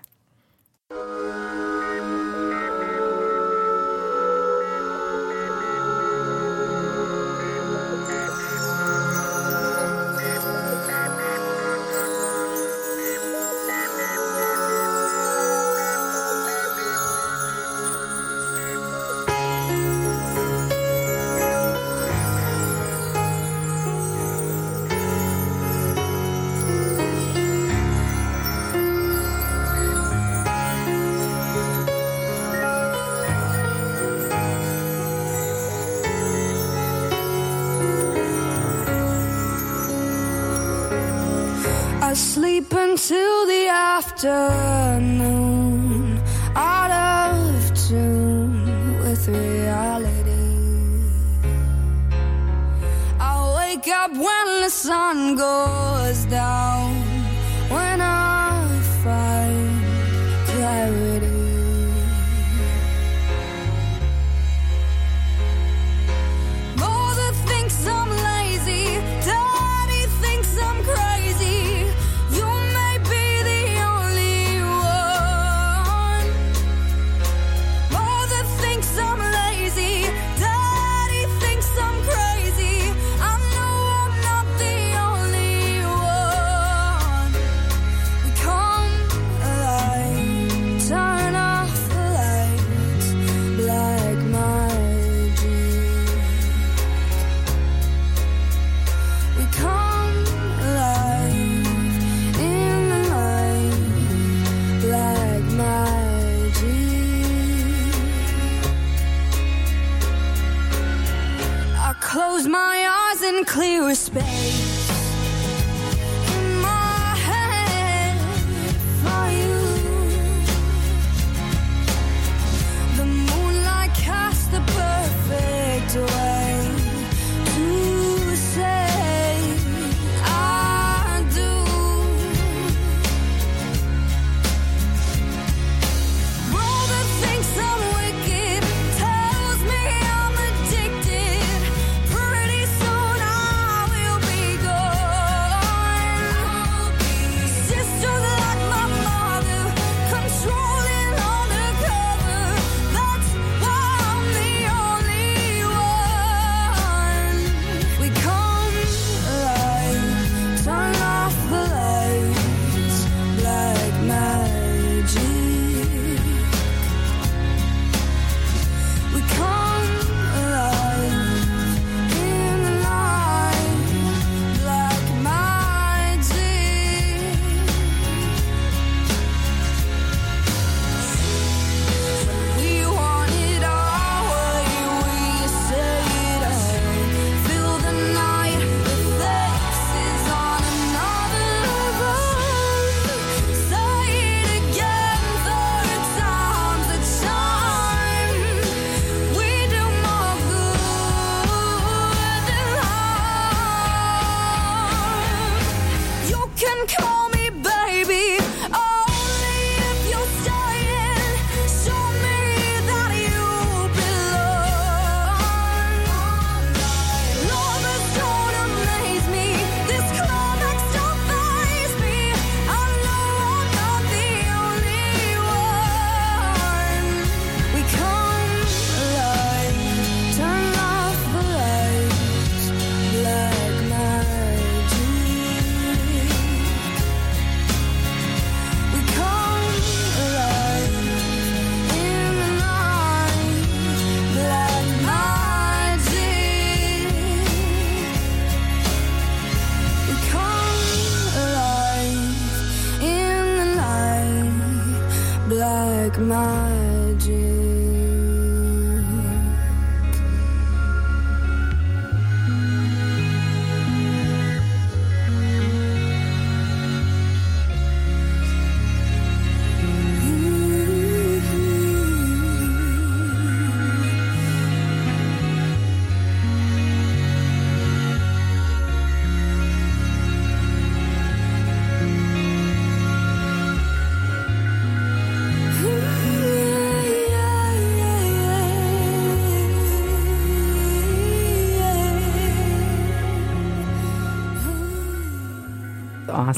Clear 113.52 113.94
space 113.94 114.81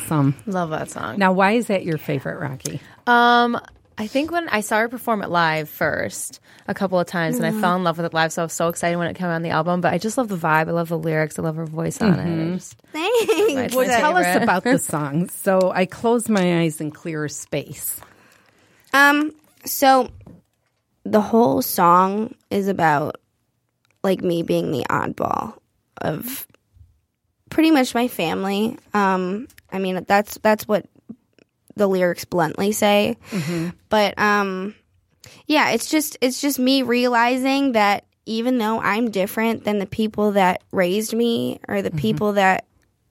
awesome. 0.04 0.34
Love 0.46 0.70
that 0.70 0.90
song. 0.90 1.18
Now, 1.18 1.32
why 1.32 1.52
is 1.52 1.66
that 1.68 1.84
your 1.84 1.98
favorite, 1.98 2.38
Rocky? 2.40 2.80
Um, 3.06 3.60
I 3.96 4.06
think 4.08 4.30
when 4.32 4.48
I 4.48 4.60
saw 4.60 4.78
her 4.80 4.88
perform 4.88 5.22
it 5.22 5.30
live 5.30 5.68
first 5.68 6.40
a 6.66 6.74
couple 6.74 6.98
of 6.98 7.06
times, 7.06 7.36
and 7.36 7.46
I 7.46 7.52
fell 7.60 7.76
in 7.76 7.84
love 7.84 7.96
with 7.98 8.06
it 8.06 8.14
live, 8.14 8.32
so 8.32 8.42
I 8.42 8.44
was 8.46 8.52
so 8.52 8.68
excited 8.68 8.96
when 8.96 9.06
it 9.08 9.14
came 9.14 9.28
on 9.28 9.42
the 9.42 9.50
album. 9.50 9.80
But 9.80 9.92
I 9.94 9.98
just 9.98 10.18
love 10.18 10.28
the 10.28 10.36
vibe. 10.36 10.68
I 10.68 10.72
love 10.72 10.88
the 10.88 10.98
lyrics. 10.98 11.38
I 11.38 11.42
love 11.42 11.56
her 11.56 11.66
voice 11.66 12.00
on 12.00 12.18
it. 12.18 12.22
I 12.52 12.54
just- 12.54 12.76
Thanks. 12.92 13.16
it's 13.30 13.74
my 13.76 13.84
Tell 13.86 14.16
us 14.16 14.42
about 14.42 14.64
the 14.64 14.78
song. 14.78 15.28
So 15.28 15.70
I 15.72 15.86
close 15.86 16.28
my 16.28 16.60
eyes 16.62 16.80
in 16.80 16.90
clear 16.90 17.28
space. 17.28 18.00
Um, 18.92 19.32
so 19.64 20.10
the 21.04 21.20
whole 21.20 21.62
song 21.62 22.34
is 22.50 22.68
about 22.68 23.16
like 24.02 24.22
me 24.22 24.42
being 24.42 24.70
the 24.72 24.84
oddball 24.90 25.56
of 25.98 26.46
pretty 27.50 27.70
much 27.70 27.94
my 27.94 28.08
family. 28.08 28.76
Um, 28.92 29.46
I 29.74 29.78
mean 29.78 30.04
that's 30.06 30.38
that's 30.38 30.66
what 30.66 30.86
the 31.76 31.86
lyrics 31.88 32.24
bluntly 32.24 32.72
say. 32.72 33.16
But 33.88 34.18
um 34.18 34.74
yeah, 35.46 35.70
it's 35.70 35.90
just 35.90 36.16
it's 36.20 36.40
just 36.40 36.58
me 36.58 36.82
realizing 36.82 37.72
that 37.72 38.04
even 38.26 38.56
though 38.58 38.80
I'm 38.80 39.10
different 39.10 39.64
than 39.64 39.78
the 39.78 39.86
people 39.86 40.32
that 40.32 40.62
raised 40.72 41.12
me 41.12 41.60
or 41.68 41.82
the 41.82 41.90
people 41.90 42.32
that 42.34 42.64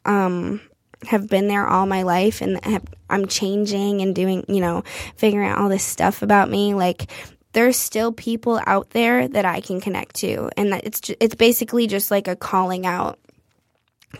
um 0.05 0.61
have 1.07 1.27
been 1.27 1.47
there 1.49 1.67
all 1.67 1.85
my 1.85 2.03
life 2.03 2.41
and 2.41 2.63
have, 2.63 2.83
I'm 3.09 3.25
changing 3.27 4.01
and 4.01 4.15
doing, 4.15 4.45
you 4.47 4.61
know, 4.61 4.83
figuring 5.17 5.49
out 5.49 5.57
all 5.59 5.67
this 5.69 5.83
stuff 5.83 6.21
about 6.21 6.49
me. 6.49 6.73
Like, 6.73 7.11
there's 7.51 7.75
still 7.77 8.13
people 8.13 8.61
out 8.65 8.91
there 8.91 9.27
that 9.27 9.43
I 9.45 9.59
can 9.59 9.81
connect 9.81 10.15
to, 10.17 10.49
and 10.55 10.71
that 10.71 10.85
it's 10.85 11.01
ju- 11.01 11.15
it's 11.19 11.35
basically 11.35 11.87
just 11.87 12.09
like 12.09 12.27
a 12.29 12.35
calling 12.37 12.85
out 12.85 13.19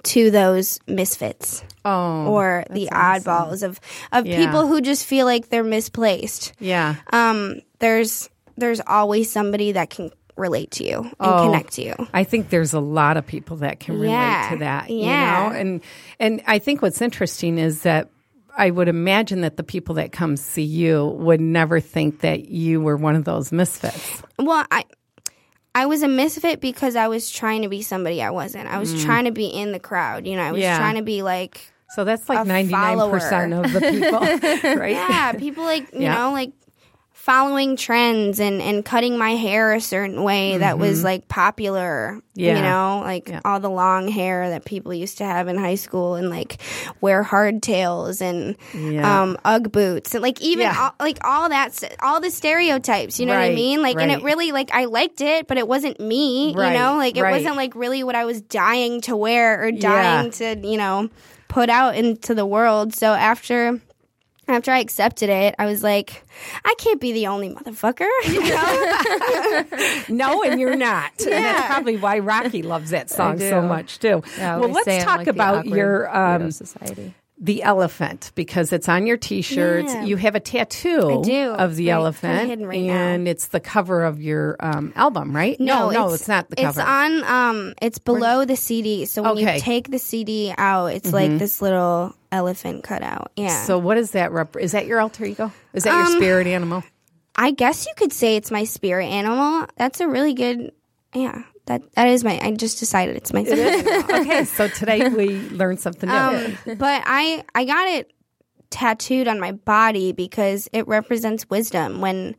to 0.04 0.32
those 0.32 0.80
misfits 0.88 1.64
Oh, 1.86 2.26
or 2.28 2.64
the 2.70 2.88
oddballs 2.92 3.62
of 3.64 3.80
of 4.12 4.26
Yeah. 4.26 4.46
people 4.46 4.68
who 4.68 4.82
just 4.82 5.06
feel 5.06 5.26
like 5.26 5.50
they're 5.50 5.64
misplaced. 5.64 6.54
yeah. 6.60 6.96
Um, 7.12 7.62
there's 7.80 8.30
there's 8.58 8.82
always 8.86 9.32
somebody 9.32 9.72
that 9.74 9.90
can 9.90 10.12
relate 10.36 10.72
to 10.72 10.84
you 10.84 10.98
and 11.00 11.14
Oh. 11.20 11.46
connect 11.46 11.74
to 11.74 11.84
you. 11.84 11.94
I 12.14 12.24
think 12.24 12.50
there's 12.50 12.74
a 12.74 12.80
lot 12.80 13.18
of 13.18 13.26
people 13.28 13.58
that 13.58 13.80
can 13.80 13.96
relate 13.96 14.10
Yeah, 14.14 14.50
to 14.52 14.58
that. 14.60 14.90
yeah. 14.90 15.44
You 15.48 15.54
know, 15.54 15.60
and 15.60 15.82
and 16.20 16.42
I 16.48 16.60
think 16.60 16.82
what's 16.82 17.02
interesting 17.02 17.58
is 17.58 17.82
that 17.84 18.10
I 18.56 18.70
would 18.70 18.88
imagine 18.88 19.42
that 19.42 19.58
the 19.58 19.64
people 19.64 19.96
that 19.96 20.12
come 20.12 20.38
see 20.38 20.62
you 20.64 21.06
would 21.18 21.42
never 21.42 21.80
think 21.80 22.20
that 22.22 22.50
you 22.50 22.82
were 22.82 22.96
one 22.98 23.16
of 23.16 23.26
those 23.26 23.52
misfits. 23.52 24.22
Well, 24.38 24.66
I 24.72 24.86
I 25.76 25.86
was 25.88 26.04
a 26.04 26.08
misfit 26.08 26.62
because 26.62 26.96
I 26.96 27.08
was 27.08 27.32
trying 27.32 27.64
to 27.64 27.70
be 27.70 27.82
somebody 27.82 28.22
I 28.22 28.30
wasn't. 28.30 28.68
I 28.68 28.78
was 28.80 29.04
trying 29.04 29.26
to 29.26 29.32
be 29.32 29.48
in 29.48 29.72
the 29.72 29.80
crowd. 29.80 30.28
You 30.28 30.36
know, 30.36 30.44
I 30.44 30.52
was 30.52 30.60
Mm. 30.60 30.64
Yeah. 30.64 30.78
trying 30.78 30.96
to 30.96 31.02
be 31.04 31.24
like 31.24 31.72
So 31.90 32.04
that's 32.04 32.30
like 32.30 32.46
ninety 32.46 32.72
nine 32.72 32.98
percent 33.10 33.54
of 33.54 33.72
the 33.74 33.82
people, 33.82 34.20
right? 34.80 34.92
yeah, 34.94 35.34
people 35.34 35.64
like 35.64 35.92
you 35.94 36.02
Yeah. 36.02 36.16
know 36.16 36.32
like 36.32 36.52
following 37.24 37.78
trends 37.78 38.42
and 38.42 38.62
and 38.62 38.84
cutting 38.84 39.18
my 39.18 39.30
hair 39.32 39.72
a 39.72 39.80
certain 39.80 40.24
way 40.24 40.58
that 40.58 40.78
was 40.78 41.06
like 41.06 41.26
popular. 41.30 42.16
Mm-hmm. 42.18 42.40
Yeah. 42.40 42.56
You 42.58 42.62
know, 42.64 43.02
like 43.06 43.30
Yeah. 43.30 43.40
all 43.46 43.62
the 43.62 43.70
long 43.70 44.10
hair 44.10 44.50
that 44.50 44.66
people 44.66 44.94
used 44.94 45.20
to 45.20 45.24
have 45.24 45.48
in 45.48 45.56
high 45.58 45.76
school 45.76 46.16
and 46.16 46.30
like 46.30 46.58
wear 47.00 47.24
hardtails 47.24 48.20
and 48.20 48.58
Yeah. 48.74 49.22
um 49.22 49.38
UGG 49.46 49.72
boots 49.72 50.14
and 50.14 50.22
like 50.22 50.42
even 50.42 50.68
all, 50.68 50.92
like 51.00 51.20
all 51.24 51.48
that 51.48 51.82
all 52.02 52.20
the 52.20 52.30
stereotypes, 52.30 53.22
you 53.22 53.26
know 53.26 53.34
what 53.36 53.42
I 53.44 53.56
mean? 53.56 53.82
Like 53.82 54.02
and 54.02 54.12
it 54.12 54.22
really 54.22 54.52
like 54.52 54.72
I 54.74 54.84
liked 54.86 55.22
it, 55.22 55.48
but 55.48 55.58
it 55.58 55.66
wasn't 55.66 56.02
me, 56.02 56.54
Right, 56.54 56.74
you 56.74 56.78
know? 56.78 56.98
Like 56.98 57.16
it 57.16 57.22
right. 57.22 57.32
wasn't 57.32 57.56
like 57.56 57.74
really 57.74 58.04
what 58.04 58.16
I 58.16 58.26
was 58.26 58.42
dying 58.42 59.00
to 59.02 59.16
wear 59.16 59.64
or 59.64 59.72
dying 59.72 60.32
to, 60.32 60.58
you 60.62 60.76
know, 60.78 61.10
put 61.48 61.70
out 61.70 61.96
into 61.96 62.36
the 62.36 62.46
world. 62.46 62.94
So 62.94 63.14
after 63.14 63.80
after 64.48 64.72
I 64.72 64.80
accepted 64.80 65.30
it, 65.30 65.56
I 65.58 65.66
was 65.66 65.84
like, 65.84 66.24
I 66.66 66.74
can't 66.78 67.00
be 67.00 67.14
the 67.14 67.28
only 67.28 67.50
motherfucker. 67.50 68.08
You 68.24 68.42
know? 68.42 69.64
No, 70.10 70.44
and 70.44 70.60
you're 70.60 70.76
not. 70.76 71.12
And 71.22 71.32
that's 71.32 71.68
probably 71.68 71.98
why 71.98 72.20
Rocky 72.20 72.62
loves 72.62 72.90
that 72.92 73.10
song 73.10 73.40
so 73.40 73.62
much 73.62 74.00
too. 74.00 74.22
Yeah, 74.38 74.58
well, 74.58 74.70
let's 74.70 75.04
talk 75.04 75.20
like 75.20 75.28
about 75.28 75.66
your 75.66 76.16
um, 76.16 76.52
society. 76.52 77.14
The 77.44 77.62
elephant 77.62 78.32
because 78.36 78.72
it's 78.72 78.88
on 78.88 79.06
your 79.06 79.18
t-shirts. 79.18 79.94
Yeah. 79.94 80.06
You 80.06 80.16
have 80.16 80.34
a 80.34 80.40
tattoo 80.40 81.22
of 81.58 81.76
the 81.76 81.88
Right, 81.88 81.94
elephant, 81.94 82.62
right 82.66 82.82
now. 82.82 82.94
and 82.94 83.28
it's 83.28 83.48
the 83.48 83.60
cover 83.60 84.06
of 84.06 84.22
your 84.22 84.56
um, 84.62 84.94
album, 84.96 85.36
right? 85.36 85.60
no, 85.60 85.90
no, 85.90 86.14
it's, 86.14 86.30
not 86.30 86.50
the 86.50 86.56
cover. 86.56 86.80
It's 86.80 86.80
on. 86.80 87.24
Um, 87.26 87.74
it's 87.82 88.00
below 88.00 88.46
the 88.46 88.56
CD. 88.56 89.04
So 89.06 89.24
when 89.24 89.32
Okay. 89.34 89.42
Mm-hmm. 89.44 89.56
you 89.56 89.60
take 89.62 89.92
the 89.92 90.00
CD 90.00 90.54
out, 90.58 90.88
it's 90.94 91.12
like 91.12 91.38
this 91.38 91.62
little 91.62 92.16
elephant 92.32 92.84
cutout. 92.86 93.34
Yeah. 93.36 93.64
so 93.66 93.78
what 93.78 93.98
is 93.98 94.12
that? 94.12 94.32
Rep- 94.32 94.56
is 94.56 94.72
that 94.72 94.88
your 94.88 95.02
alter 95.02 95.26
ego? 95.26 95.52
Is 95.74 95.84
that 95.84 95.94
your 95.96 96.06
Um, 96.06 96.14
spirit 96.14 96.48
animal? 96.48 96.84
I 97.36 97.52
guess 97.52 97.86
you 97.86 97.94
could 97.98 98.14
say 98.14 98.38
it's 98.38 98.52
my 98.52 98.64
spirit 98.64 99.08
animal. 99.08 99.66
That's 99.76 100.00
a 100.00 100.08
really 100.08 100.34
good. 100.34 100.72
Yeah. 101.14 101.44
That 101.66 101.82
that 101.96 102.08
is 102.10 102.24
my. 102.24 102.40
I 102.42 102.52
just 102.52 102.80
decided 102.80 103.16
it's 103.16 103.32
my 103.32 103.42
okay, 104.22 104.44
so 104.46 104.68
today 104.68 105.08
we 105.10 105.40
learned 105.50 105.80
something 105.80 106.10
new. 106.10 106.16
Um, 106.16 106.58
but 106.78 107.04
I 107.06 107.44
I 107.56 107.66
got 107.66 107.88
it 107.88 108.12
tattooed 108.70 109.28
on 109.28 109.40
my 109.40 109.52
body 109.52 110.12
because 110.12 110.68
it 110.74 110.88
represents 110.88 111.50
wisdom 111.50 112.02
when 112.02 112.36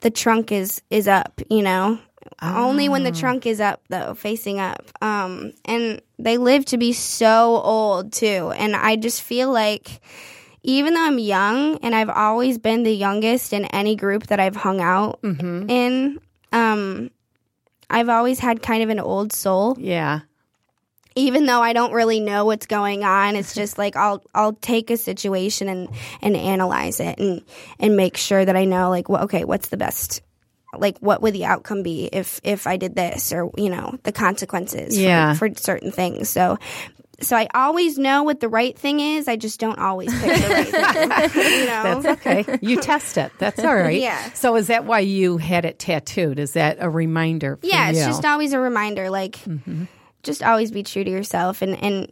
the 0.00 0.10
trunk 0.10 0.52
is 0.52 0.80
is 0.90 1.08
up, 1.08 1.40
you 1.50 1.62
know. 1.62 1.98
Only 2.40 2.88
when 2.88 3.02
the 3.02 3.10
trunk 3.20 3.46
is 3.46 3.60
up 3.60 3.82
though, 3.88 4.14
facing 4.14 4.58
up. 4.60 4.90
Um 5.02 5.52
and 5.64 6.00
they 6.18 6.38
live 6.38 6.64
to 6.66 6.78
be 6.78 6.92
so 6.92 7.60
old 7.62 8.12
too. 8.12 8.52
And 8.56 8.74
I 8.76 8.96
just 8.96 9.22
feel 9.22 9.50
like 9.52 10.00
even 10.62 10.94
though 10.94 11.04
I'm 11.04 11.18
young 11.18 11.78
and 11.78 11.94
I've 11.94 12.08
always 12.08 12.58
been 12.58 12.84
the 12.84 12.94
youngest 12.94 13.52
in 13.52 13.64
any 13.66 13.96
group 13.96 14.28
that 14.28 14.38
I've 14.40 14.56
hung 14.56 14.80
out 14.80 15.18
in, 15.68 16.20
um 16.52 17.10
I've 17.92 18.08
always 18.08 18.38
had 18.40 18.62
kind 18.62 18.82
of 18.82 18.88
an 18.88 18.98
old 18.98 19.32
soul 19.32 19.76
yeah, 19.78 20.20
even 21.14 21.44
though 21.46 21.60
I 21.60 21.72
don't 21.74 21.92
really 21.92 22.20
know 22.20 22.46
what's 22.46 22.66
going 22.66 23.04
on, 23.04 23.36
it's 23.36 23.54
just 23.54 23.76
like 23.78 23.96
I'll 23.96 24.24
I'll 24.34 24.54
take 24.54 24.90
a 24.90 24.96
situation 24.96 25.68
and 25.68 25.88
and 26.22 26.36
analyze 26.36 27.00
it 27.00 27.18
and 27.18 27.42
and 27.78 27.96
make 27.96 28.16
sure 28.16 28.44
that 28.44 28.56
I 28.56 28.64
know 28.64 28.88
like 28.90 29.08
well, 29.08 29.24
okay, 29.24 29.44
what's 29.44 29.68
the 29.68 29.76
best 29.76 30.22
like 30.74 30.96
what 31.00 31.20
would 31.20 31.34
the 31.34 31.44
outcome 31.44 31.82
be 31.82 32.06
if 32.10 32.40
if 32.44 32.66
I 32.66 32.78
did 32.78 32.96
this 32.96 33.30
or 33.32 33.50
you 33.58 33.68
know 33.68 33.98
the 34.04 34.12
consequences 34.12 34.96
for- 34.96 35.02
Yeah. 35.02 35.34
for, 35.34 35.50
certain 35.54 35.92
things. 35.92 36.30
So 36.30 36.58
so 37.22 37.36
I 37.36 37.48
always 37.54 37.98
know 37.98 38.22
what 38.24 38.40
the 38.40 38.48
right 38.48 38.76
thing 38.78 39.00
is. 39.00 39.28
I 39.28 39.36
just 39.36 39.58
don't 39.60 39.78
always 39.78 40.12
pick 40.20 40.36
the 40.42 41.06
right 41.08 41.30
thing. 41.30 41.60
You 41.60 41.66
know? 41.66 42.00
that's 42.00 42.26
okay. 42.26 42.58
You 42.60 42.80
test 42.80 43.16
it. 43.16 43.32
That's 43.38 43.58
all 43.60 43.74
right. 43.74 44.00
Yeah. 44.02 44.32
So 44.34 44.56
is 44.56 44.66
that 44.66 44.84
why 44.84 44.98
you 45.00 45.38
had 45.38 45.64
it 45.64 45.78
tattooed? 45.78 46.38
Is 46.38 46.52
that 46.52 46.78
a 46.80 46.90
reminder? 46.90 47.56
For 47.56 47.66
yeah, 47.66 47.90
it's 47.90 48.00
you? 48.00 48.04
just 48.06 48.24
always 48.24 48.52
a 48.52 48.58
reminder. 48.60 49.08
Like, 49.10 49.36
Mm-hmm. 49.44 49.84
just 50.22 50.42
always 50.42 50.70
be 50.70 50.82
true 50.82 51.04
to 51.04 51.10
yourself, 51.10 51.62
and 51.62 51.80
and 51.82 52.10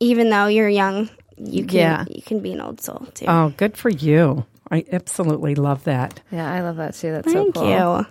even 0.00 0.30
though 0.30 0.46
you're 0.46 0.68
young, 0.68 1.08
you 1.36 1.64
can 1.66 1.76
Yeah. 1.76 2.04
you 2.10 2.22
can 2.22 2.40
be 2.40 2.52
an 2.52 2.60
old 2.60 2.80
soul 2.80 3.06
too. 3.14 3.26
Oh, 3.28 3.52
good 3.56 3.76
for 3.76 3.88
you. 3.90 4.44
I 4.70 4.84
absolutely 4.92 5.54
love 5.54 5.84
that. 5.84 6.20
Yeah, 6.30 6.50
I 6.50 6.62
love 6.62 6.76
that 6.76 6.94
too. 6.94 7.12
That's 7.12 7.30
Thank 7.32 7.54
so 7.54 7.60
cool. 7.62 7.70
you. 8.00 8.06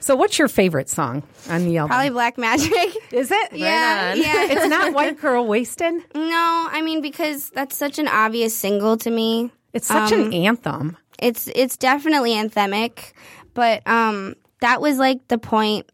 So, 0.00 0.16
what's 0.16 0.38
your 0.38 0.48
favorite 0.48 0.88
song 0.88 1.22
on 1.48 1.64
the 1.64 1.76
album? 1.78 1.90
Probably 1.90 2.10
Black 2.10 2.38
Magic. 2.38 2.72
Is 3.12 3.30
it? 3.30 3.52
yeah, 3.52 4.14
yeah. 4.14 4.46
It's 4.50 4.66
not 4.68 4.92
White 4.94 5.20
Girl 5.20 5.46
Wasted. 5.46 5.94
no, 6.14 6.68
I 6.70 6.82
mean 6.82 7.00
because 7.02 7.50
that's 7.50 7.76
such 7.76 7.98
an 7.98 8.08
obvious 8.08 8.54
single 8.56 8.96
to 8.98 9.10
me. 9.10 9.50
It's 9.72 9.86
such 9.88 10.12
Um, 10.12 10.20
an 10.26 10.32
anthem. 10.32 10.96
It's 11.18 11.48
it's 11.54 11.76
definitely 11.76 12.32
anthemic, 12.34 13.12
but 13.54 13.86
um, 13.86 14.34
that 14.60 14.80
was 14.80 14.98
like 14.98 15.26
the 15.28 15.38
point 15.38 15.86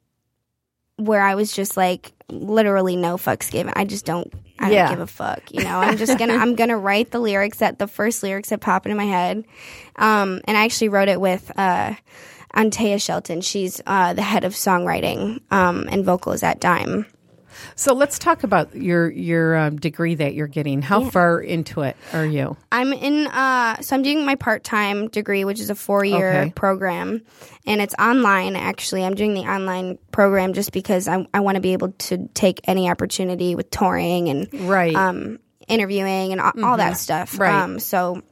where 0.96 1.22
I 1.22 1.34
was 1.34 1.52
just 1.52 1.76
like 1.76 2.12
literally 2.28 2.96
no 2.96 3.16
fucks 3.16 3.50
given. 3.50 3.72
I 3.76 3.84
just 3.84 4.04
don't. 4.04 4.32
I 4.58 4.70
Yeah. 4.70 4.82
don't 4.86 4.92
give 4.96 5.00
a 5.00 5.06
fuck. 5.08 5.40
You 5.52 5.64
know, 5.64 5.78
I'm 5.78 5.96
just 5.96 6.18
gonna 6.18 6.34
I'm 6.34 6.54
gonna 6.54 6.78
write 6.78 7.10
the 7.10 7.18
lyrics 7.18 7.58
that 7.58 7.78
the 7.78 7.88
first 7.88 8.22
lyrics 8.22 8.50
that 8.50 8.60
pop 8.60 8.86
into 8.86 8.96
my 8.96 9.04
head. 9.06 9.44
Um, 9.96 10.40
and 10.46 10.56
I 10.56 10.64
actually 10.64 10.88
wrote 10.90 11.08
it 11.08 11.20
with 11.20 11.50
uh, 11.56 11.94
Antea 12.54 13.00
Shelton. 13.00 13.40
She's 13.40 13.80
uh, 13.86 14.14
the 14.14 14.22
head 14.22 14.44
of 14.44 14.52
songwriting 14.54 15.40
um, 15.50 15.88
and 15.90 16.04
vocals 16.04 16.42
at 16.42 16.60
DIME. 16.60 17.06
So 17.76 17.92
let's 17.94 18.18
talk 18.18 18.44
about 18.44 18.74
your 18.74 19.10
your 19.10 19.56
um, 19.56 19.76
degree 19.76 20.14
that 20.14 20.32
you're 20.34 20.46
getting. 20.46 20.80
How 20.80 21.10
far 21.10 21.38
into 21.38 21.82
it 21.82 21.96
are 22.14 22.24
you? 22.24 22.56
I'm 22.72 22.94
in, 22.94 23.26
uh, 23.26 23.80
so 23.82 23.94
I'm 23.94 24.02
doing 24.02 24.24
my 24.24 24.36
part 24.36 24.64
time 24.64 25.08
degree, 25.08 25.44
which 25.44 25.60
is 25.60 25.68
a 25.68 25.74
four 25.74 26.02
year 26.02 26.32
Okay. 26.32 26.52
program, 26.52 27.20
and 27.66 27.82
it's 27.82 27.94
online. 27.98 28.56
Actually, 28.56 29.04
I'm 29.04 29.14
doing 29.14 29.34
the 29.34 29.42
online 29.42 29.98
program 30.12 30.54
just 30.54 30.72
because 30.72 31.08
I, 31.08 31.26
I 31.34 31.40
want 31.40 31.56
to 31.56 31.60
be 31.60 31.74
able 31.74 31.92
to 31.92 32.26
take 32.32 32.60
any 32.64 32.88
opportunity 32.88 33.54
with 33.54 33.68
touring 33.70 34.30
and 34.30 34.48
Right. 34.68 34.94
um, 34.94 35.38
interviewing 35.68 36.32
and 36.32 36.40
all, 36.40 36.52
all 36.64 36.76
that 36.78 36.96
stuff. 36.96 37.32
Mm-hmm. 37.32 37.42
Right. 37.42 37.62
Um, 37.62 37.78
so 37.78 38.22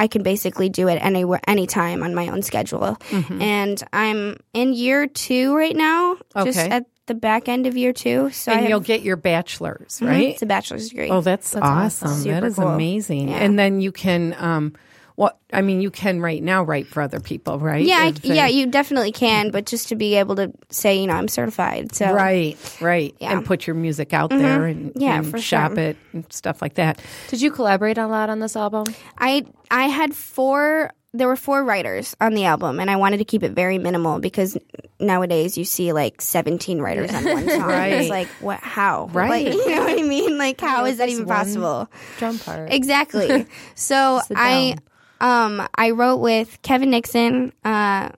I 0.00 0.06
can 0.08 0.22
basically 0.22 0.70
do 0.70 0.88
it 0.88 0.96
anywhere, 0.96 1.40
anytime 1.46 2.02
on 2.02 2.14
my 2.14 2.28
own 2.28 2.40
schedule. 2.40 2.96
Mm-hmm. 3.10 3.42
And 3.42 3.84
I'm 3.92 4.36
in 4.54 4.72
year 4.72 5.06
two 5.06 5.54
right 5.54 5.76
now, 5.76 6.16
just 6.44 6.58
at 6.58 6.86
the 7.04 7.14
back 7.14 7.48
end 7.48 7.66
of 7.66 7.76
year 7.76 7.92
two. 7.92 8.30
So 8.30 8.50
and 8.50 8.62
have, 8.62 8.70
you'll 8.70 8.80
get 8.80 9.02
your 9.02 9.16
bachelor's, 9.16 10.00
Mhm, 10.00 10.06
right? 10.08 10.28
It's 10.30 10.40
a 10.40 10.46
bachelor's 10.46 10.88
degree. 10.88 11.10
Oh, 11.10 11.20
that's, 11.20 11.54
awesome. 11.54 12.08
Super 12.14 12.40
that 12.40 12.44
is 12.44 12.54
cool. 12.54 12.68
amazing. 12.68 13.28
Yeah. 13.28 13.36
And 13.44 13.58
then 13.58 13.82
you 13.82 13.92
can, 13.92 14.34
um, 14.38 14.72
what 15.20 15.36
I 15.52 15.60
mean, 15.60 15.82
you 15.82 15.90
can 15.90 16.22
right 16.22 16.42
now 16.42 16.62
write 16.62 16.86
for 16.86 17.02
other 17.02 17.20
people, 17.20 17.58
right? 17.58 17.84
yeah, 17.84 17.98
I, 17.98 18.10
they- 18.12 18.34
yeah, 18.36 18.46
you 18.46 18.66
definitely 18.66 19.12
can, 19.12 19.50
but 19.50 19.66
just 19.66 19.88
to 19.88 19.94
be 19.94 20.14
able 20.14 20.34
to 20.36 20.50
say, 20.70 20.98
you 20.98 21.06
know, 21.06 21.12
I'm 21.12 21.28
certified. 21.28 21.94
So 21.94 22.10
Right, 22.14 22.56
right, 22.80 23.14
Yeah. 23.20 23.32
and 23.36 23.44
put 23.44 23.66
your 23.66 23.76
music 23.76 24.14
out 24.14 24.30
mm-hmm. 24.30 24.42
there 24.42 24.64
and, 24.64 24.92
Yeah, 24.96 25.18
and 25.18 25.42
shop 25.42 25.72
sure. 25.72 25.78
it 25.78 25.96
and 26.14 26.24
stuff 26.32 26.62
like 26.62 26.74
that. 26.76 27.02
Did 27.28 27.42
you 27.42 27.50
collaborate 27.50 27.98
a 27.98 28.06
lot 28.06 28.30
on 28.30 28.38
this 28.40 28.56
album? 28.56 28.86
I 29.18 29.44
I 29.70 29.88
had 29.88 30.14
four. 30.14 30.90
There 31.12 31.26
were 31.28 31.36
four 31.36 31.64
writers 31.64 32.16
on 32.20 32.32
the 32.34 32.44
album, 32.44 32.80
and 32.80 32.88
I 32.90 32.96
wanted 32.96 33.18
to 33.18 33.24
keep 33.24 33.42
it 33.42 33.50
very 33.50 33.76
minimal 33.78 34.20
because 34.20 34.56
nowadays 35.00 35.58
you 35.58 35.64
see 35.64 35.92
like 35.92 36.22
17 36.22 36.80
writers 36.80 37.12
on 37.12 37.24
one 37.24 37.48
song. 37.58 37.62
Right. 37.62 37.92
It's 37.94 38.08
like 38.10 38.28
what? 38.40 38.60
How? 38.60 39.10
Right. 39.12 39.44
Like, 39.46 39.54
you 39.66 39.74
know 39.74 39.82
what 39.84 39.98
I 39.98 40.02
mean? 40.02 40.38
Like 40.38 40.58
how 40.60 40.86
is 40.86 40.96
that 40.96 41.10
even 41.10 41.26
possible? 41.26 41.90
Drum 42.18 42.38
part. 42.38 42.72
Exactly. 42.72 43.44
so 43.74 44.20
Sit 44.26 44.36
I 44.38 44.76
um 45.20 45.66
I 45.74 45.90
wrote 45.90 46.18
with 46.18 46.60
Kevin 46.62 46.90
Nixon. 46.90 47.52
Uh, 47.64 48.10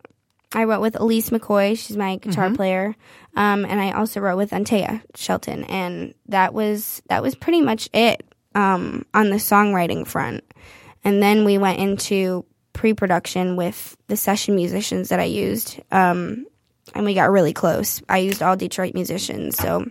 I 0.54 0.64
wrote 0.64 0.80
with 0.80 1.00
Elise 1.00 1.30
McCoy. 1.30 1.78
She's 1.78 1.96
my 1.96 2.16
guitar 2.16 2.50
player. 2.54 2.94
Um, 3.34 3.64
and 3.64 3.80
I 3.80 3.92
also 3.92 4.20
wrote 4.20 4.36
with 4.36 4.50
Antea 4.50 5.00
Shelton, 5.14 5.64
and 5.64 6.14
that 6.28 6.52
was 6.52 7.02
that 7.08 7.22
was 7.22 7.34
pretty 7.34 7.62
much 7.62 7.88
it 7.94 8.22
um, 8.54 9.06
on 9.14 9.30
the 9.30 9.36
songwriting 9.36 10.06
front. 10.06 10.44
And 11.04 11.22
then 11.22 11.44
we 11.44 11.58
went 11.58 11.80
into 11.80 12.44
pre-production 12.74 13.56
with 13.56 13.96
the 14.08 14.16
session 14.16 14.54
musicians 14.54 15.08
that 15.08 15.20
I 15.20 15.24
used, 15.24 15.80
um, 15.90 16.46
and 16.94 17.04
we 17.04 17.14
got 17.14 17.30
really 17.30 17.54
close. 17.54 18.02
I 18.08 18.18
used 18.18 18.42
all 18.42 18.56
Detroit 18.56 18.94
musicians, 18.94 19.56
so 19.56 19.90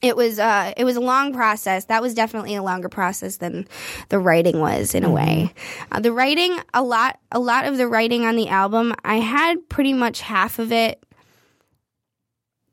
it 0.00 0.16
was 0.16 0.38
uh, 0.38 0.72
it 0.76 0.84
was 0.84 0.96
a 0.96 1.00
long 1.00 1.32
process. 1.32 1.86
That 1.86 2.02
was 2.02 2.14
definitely 2.14 2.54
a 2.54 2.62
longer 2.62 2.88
process 2.88 3.38
than 3.38 3.66
the 4.08 4.18
writing 4.18 4.60
was 4.60 4.94
in 4.94 5.04
a 5.04 5.10
way. 5.10 5.52
Uh, 5.90 6.00
the 6.00 6.12
writing, 6.12 6.56
a 6.72 6.82
lot, 6.82 7.18
a 7.32 7.38
lot 7.38 7.64
of 7.64 7.76
the 7.78 7.88
writing 7.88 8.24
on 8.24 8.36
the 8.36 8.48
album, 8.48 8.94
I 9.04 9.16
had 9.16 9.68
pretty 9.68 9.92
much 9.92 10.20
half 10.20 10.58
of 10.58 10.72
it 10.72 11.02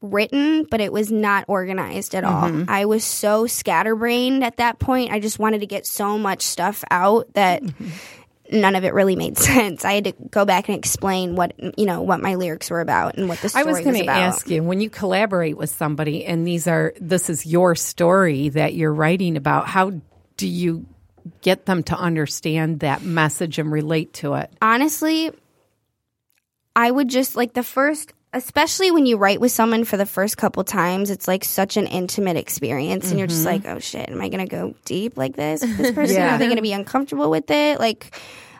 written, 0.01 0.65
but 0.69 0.81
it 0.81 0.93
was 0.93 1.11
not 1.11 1.45
organized 1.47 2.13
at 2.13 2.23
all. 2.23 2.43
I 2.69 2.85
was 2.85 3.03
so 3.03 3.47
scatterbrained 3.47 4.43
at 4.43 4.57
that 4.57 4.77
point. 4.77 5.11
I 5.11 5.19
just 5.19 5.39
wanted 5.39 5.61
to 5.61 5.67
get 5.67 5.87
so 5.87 6.19
much 6.19 6.43
stuff 6.43 6.83
out 6.91 7.33
that 7.33 7.63
none 8.51 8.75
of 8.75 8.83
it 8.83 8.93
really 8.93 9.15
made 9.15 9.37
sense. 9.39 9.85
I 9.85 9.93
had 9.93 10.03
to 10.05 10.13
go 10.29 10.45
back 10.45 10.69
and 10.69 10.77
explain 10.77 11.35
what 11.35 11.53
you 11.77 11.85
know 11.85 12.01
what 12.01 12.21
my 12.21 12.35
lyrics 12.35 12.69
were 12.69 12.81
about 12.81 13.17
and 13.17 13.27
what 13.27 13.39
the 13.39 13.49
story 13.49 13.65
was. 13.65 13.75
I 13.75 13.79
was 13.79 13.83
going 13.83 13.97
to 13.97 14.03
about. 14.03 14.17
ask 14.17 14.49
you 14.49 14.63
when 14.63 14.81
you 14.81 14.89
collaborate 14.89 15.57
with 15.57 15.69
somebody, 15.69 16.25
and 16.25 16.47
these 16.47 16.67
are 16.67 16.93
this 16.99 17.29
is 17.29 17.45
your 17.45 17.75
story 17.75 18.49
that 18.49 18.73
you're 18.73 18.93
writing 18.93 19.37
about. 19.37 19.67
How 19.67 19.93
do 20.37 20.47
you 20.47 20.85
get 21.41 21.65
them 21.65 21.81
to 21.83 21.95
understand 21.95 22.81
that 22.81 23.01
message 23.01 23.57
and 23.57 23.71
relate 23.71 24.13
to 24.13 24.35
it? 24.35 24.51
honestly, 24.61 25.31
I 26.75 26.91
would 26.91 27.07
just 27.07 27.35
like 27.35 27.53
the 27.53 27.63
first, 27.63 28.13
especially 28.35 28.91
when 28.91 29.05
you 29.05 29.17
write 29.17 29.39
with 29.41 29.51
someone 29.51 29.83
for 29.85 29.97
the 29.97 30.05
first 30.05 30.37
couple 30.37 30.63
times, 30.63 31.09
it's 31.09 31.27
like 31.27 31.43
such 31.43 31.77
an 31.77 31.87
intimate 31.87 32.37
experience, 32.37 33.09
and 33.09 33.17
you're 33.17 33.27
just 33.27 33.45
like, 33.45 33.65
oh 33.65 33.79
shit, 33.79 34.09
am 34.09 34.21
I 34.21 34.29
gonna 34.29 34.45
go 34.45 34.75
deep 34.85 35.17
like 35.17 35.35
this? 35.35 35.61
with 35.61 35.77
This 35.77 35.91
person, 35.95 36.15
Yeah. 36.17 36.35
are 36.35 36.37
they 36.37 36.47
gonna 36.47 36.61
be 36.61 36.73
uncomfortable 36.73 37.29
with 37.31 37.49
it? 37.49 37.79
Like, 37.79 38.15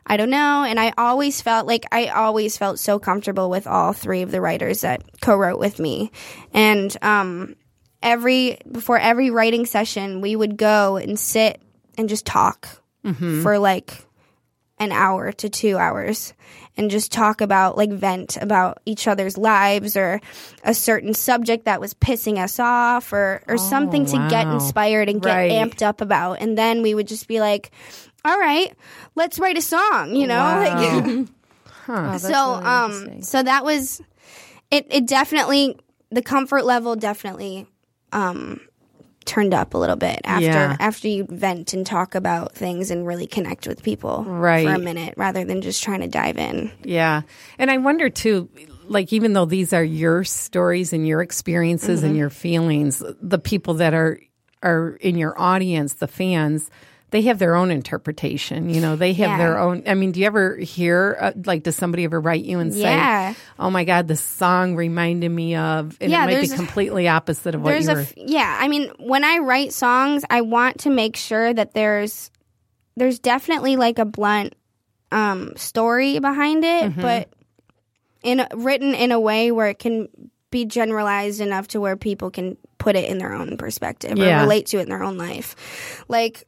I 0.07 0.17
don't 0.17 0.29
know. 0.29 0.63
And 0.63 0.79
I 0.79 0.93
always 0.97 1.41
felt 1.41 1.67
like 1.67 1.85
I 1.91 2.07
always 2.07 2.57
felt 2.57 2.79
so 2.79 2.99
comfortable 2.99 3.49
with 3.49 3.67
all 3.67 3.91
three 3.91 4.21
of 4.21 4.31
the 4.31 4.39
writers 4.39 4.81
that 4.81 5.01
co-wrote 5.21 5.59
with 5.59 5.79
me, 5.79 6.11
and 6.53 6.95
um, 7.01 7.55
every 8.01 8.57
before 8.71 8.97
every 8.97 9.29
writing 9.31 9.65
session, 9.65 10.21
we 10.21 10.35
would 10.35 10.57
go 10.57 10.97
and 10.97 11.19
sit 11.19 11.61
and 11.97 12.07
just 12.09 12.25
talk 12.25 12.67
for 13.43 13.59
like 13.59 14.04
an 14.77 14.91
hour 14.91 15.31
to 15.31 15.47
two 15.49 15.77
hours 15.77 16.33
and 16.75 16.91
just 16.91 17.11
talk 17.11 17.39
about 17.39 17.77
like 17.77 17.91
vent 17.91 18.35
about 18.41 18.79
each 18.85 19.07
other's 19.07 19.37
lives 19.37 19.95
or 19.95 20.19
a 20.63 20.73
certain 20.73 21.13
subject 21.13 21.63
that 21.65 21.79
was 21.79 21.93
pissing 21.93 22.37
us 22.37 22.59
off 22.59 23.13
or 23.13 23.41
or 23.47 23.57
something 23.57 24.05
to 24.05 24.17
get 24.29 24.51
inspired 24.51 25.07
and 25.07 25.21
get 25.21 25.29
Right. 25.33 25.51
amped 25.51 25.81
up 25.81 26.01
about. 26.01 26.41
And 26.41 26.57
then 26.57 26.81
we 26.81 26.93
would 26.93 27.07
just 27.07 27.27
be 27.27 27.39
like 27.39 27.71
all 28.25 28.37
right 28.37 28.73
let's 29.15 29.39
write 29.39 29.57
a 29.57 29.61
song 29.61 30.15
you 30.15 30.27
know? 30.27 30.43
Like 30.43 31.27
Oh, 31.87 32.03
that's 32.07 32.23
so 32.27 32.55
really 32.55 32.65
um 32.65 33.21
so 33.21 33.43
that 33.43 33.63
was 33.63 34.01
it 34.71 34.87
it 34.89 35.07
definitely 35.07 35.77
the 36.09 36.21
comfort 36.21 36.65
level 36.65 36.95
definitely 36.97 37.67
um 38.11 38.59
turned 39.25 39.53
up 39.53 39.73
a 39.73 39.77
little 39.77 39.95
bit 39.95 40.21
after 40.23 40.45
Yeah. 40.45 40.77
after 40.79 41.07
you 41.07 41.25
vent 41.29 41.73
and 41.73 41.85
talk 41.85 42.15
about 42.15 42.53
things 42.53 42.91
and 42.91 43.05
really 43.07 43.27
connect 43.27 43.67
with 43.67 43.81
people 43.83 44.23
Right. 44.27 44.65
for 44.67 44.73
a 44.73 44.79
minute 44.79 45.15
rather 45.17 45.43
than 45.43 45.61
just 45.61 45.83
trying 45.83 46.01
to 46.01 46.07
dive 46.07 46.37
in 46.37 46.71
Yeah. 46.83 47.21
And 47.57 47.71
I 47.71 47.77
wonder 47.77 48.09
too, 48.09 48.49
like, 48.87 49.11
even 49.11 49.33
though 49.33 49.45
these 49.45 49.73
are 49.73 49.83
your 49.83 50.23
stories 50.23 50.93
and 50.93 51.07
your 51.07 51.21
experiences 51.21 51.99
Mm-hmm. 52.01 52.07
and 52.09 52.17
your 52.17 52.29
feelings, 52.29 53.01
the 53.21 53.39
people 53.39 53.75
that 53.75 53.93
are, 53.95 54.19
are 54.61 54.97
in 55.01 55.17
your 55.17 55.33
audience, 55.41 55.95
the 55.95 56.07
fans, 56.07 56.69
they 57.15 57.21
have 57.21 57.39
their 57.39 57.55
own 57.55 57.71
interpretation. 57.71 58.69
You 58.69 58.81
know, 58.81 58.97
they 58.97 59.13
have 59.13 59.29
Yeah. 59.29 59.37
their 59.37 59.57
own. 59.57 59.83
I 59.87 59.93
mean, 59.93 60.11
do 60.11 60.19
you 60.19 60.25
ever 60.25 60.57
hear, 60.57 61.15
uh, 61.17 61.31
like, 61.45 61.63
does 61.63 61.77
somebody 61.77 62.03
ever 62.03 62.19
write 62.19 62.43
you 62.43 62.59
and 62.59 62.73
Yeah. 62.73 63.31
say, 63.31 63.39
oh 63.57 63.69
my 63.69 63.85
God, 63.85 64.09
the 64.09 64.17
song 64.17 64.75
reminded 64.75 65.29
me 65.29 65.55
of, 65.55 65.95
and 66.01 66.11
Yeah, 66.11 66.25
it 66.27 66.33
might 66.33 66.41
be 66.41 66.47
completely 66.49 67.07
opposite 67.07 67.55
of 67.55 67.61
what 67.61 67.79
you 67.81 67.87
were. 67.89 68.01
f- 68.01 68.13
yeah 68.17 68.57
i 68.59 68.67
mean 68.67 68.91
when 68.99 69.23
i 69.23 69.37
write 69.37 69.71
songs 69.71 70.23
i 70.29 70.41
want 70.41 70.79
to 70.79 70.89
make 70.89 71.15
sure 71.15 71.53
that 71.53 71.73
there's 71.73 72.31
there's 72.97 73.19
definitely 73.19 73.77
like 73.77 73.97
a 73.97 74.03
blunt 74.05 74.53
um 75.13 75.53
story 75.55 76.19
behind 76.19 76.65
it 76.65 76.83
Mm-hmm. 76.91 77.01
but 77.01 77.29
in 78.23 78.45
written 78.53 78.93
in 78.93 79.11
a 79.13 79.19
way 79.19 79.51
where 79.51 79.67
it 79.67 79.79
can 79.79 80.09
be 80.51 80.65
generalized 80.65 81.39
enough 81.39 81.67
to 81.69 81.79
where 81.79 81.95
people 81.95 82.29
can 82.31 82.57
put 82.77 82.95
it 82.95 83.09
in 83.09 83.17
their 83.19 83.33
own 83.33 83.57
perspective 83.57 84.17
Yeah. 84.17 84.39
or 84.39 84.41
relate 84.43 84.65
to 84.67 84.79
it 84.79 84.83
in 84.83 84.89
their 84.89 85.03
own 85.03 85.17
life 85.17 86.03
like 86.09 86.43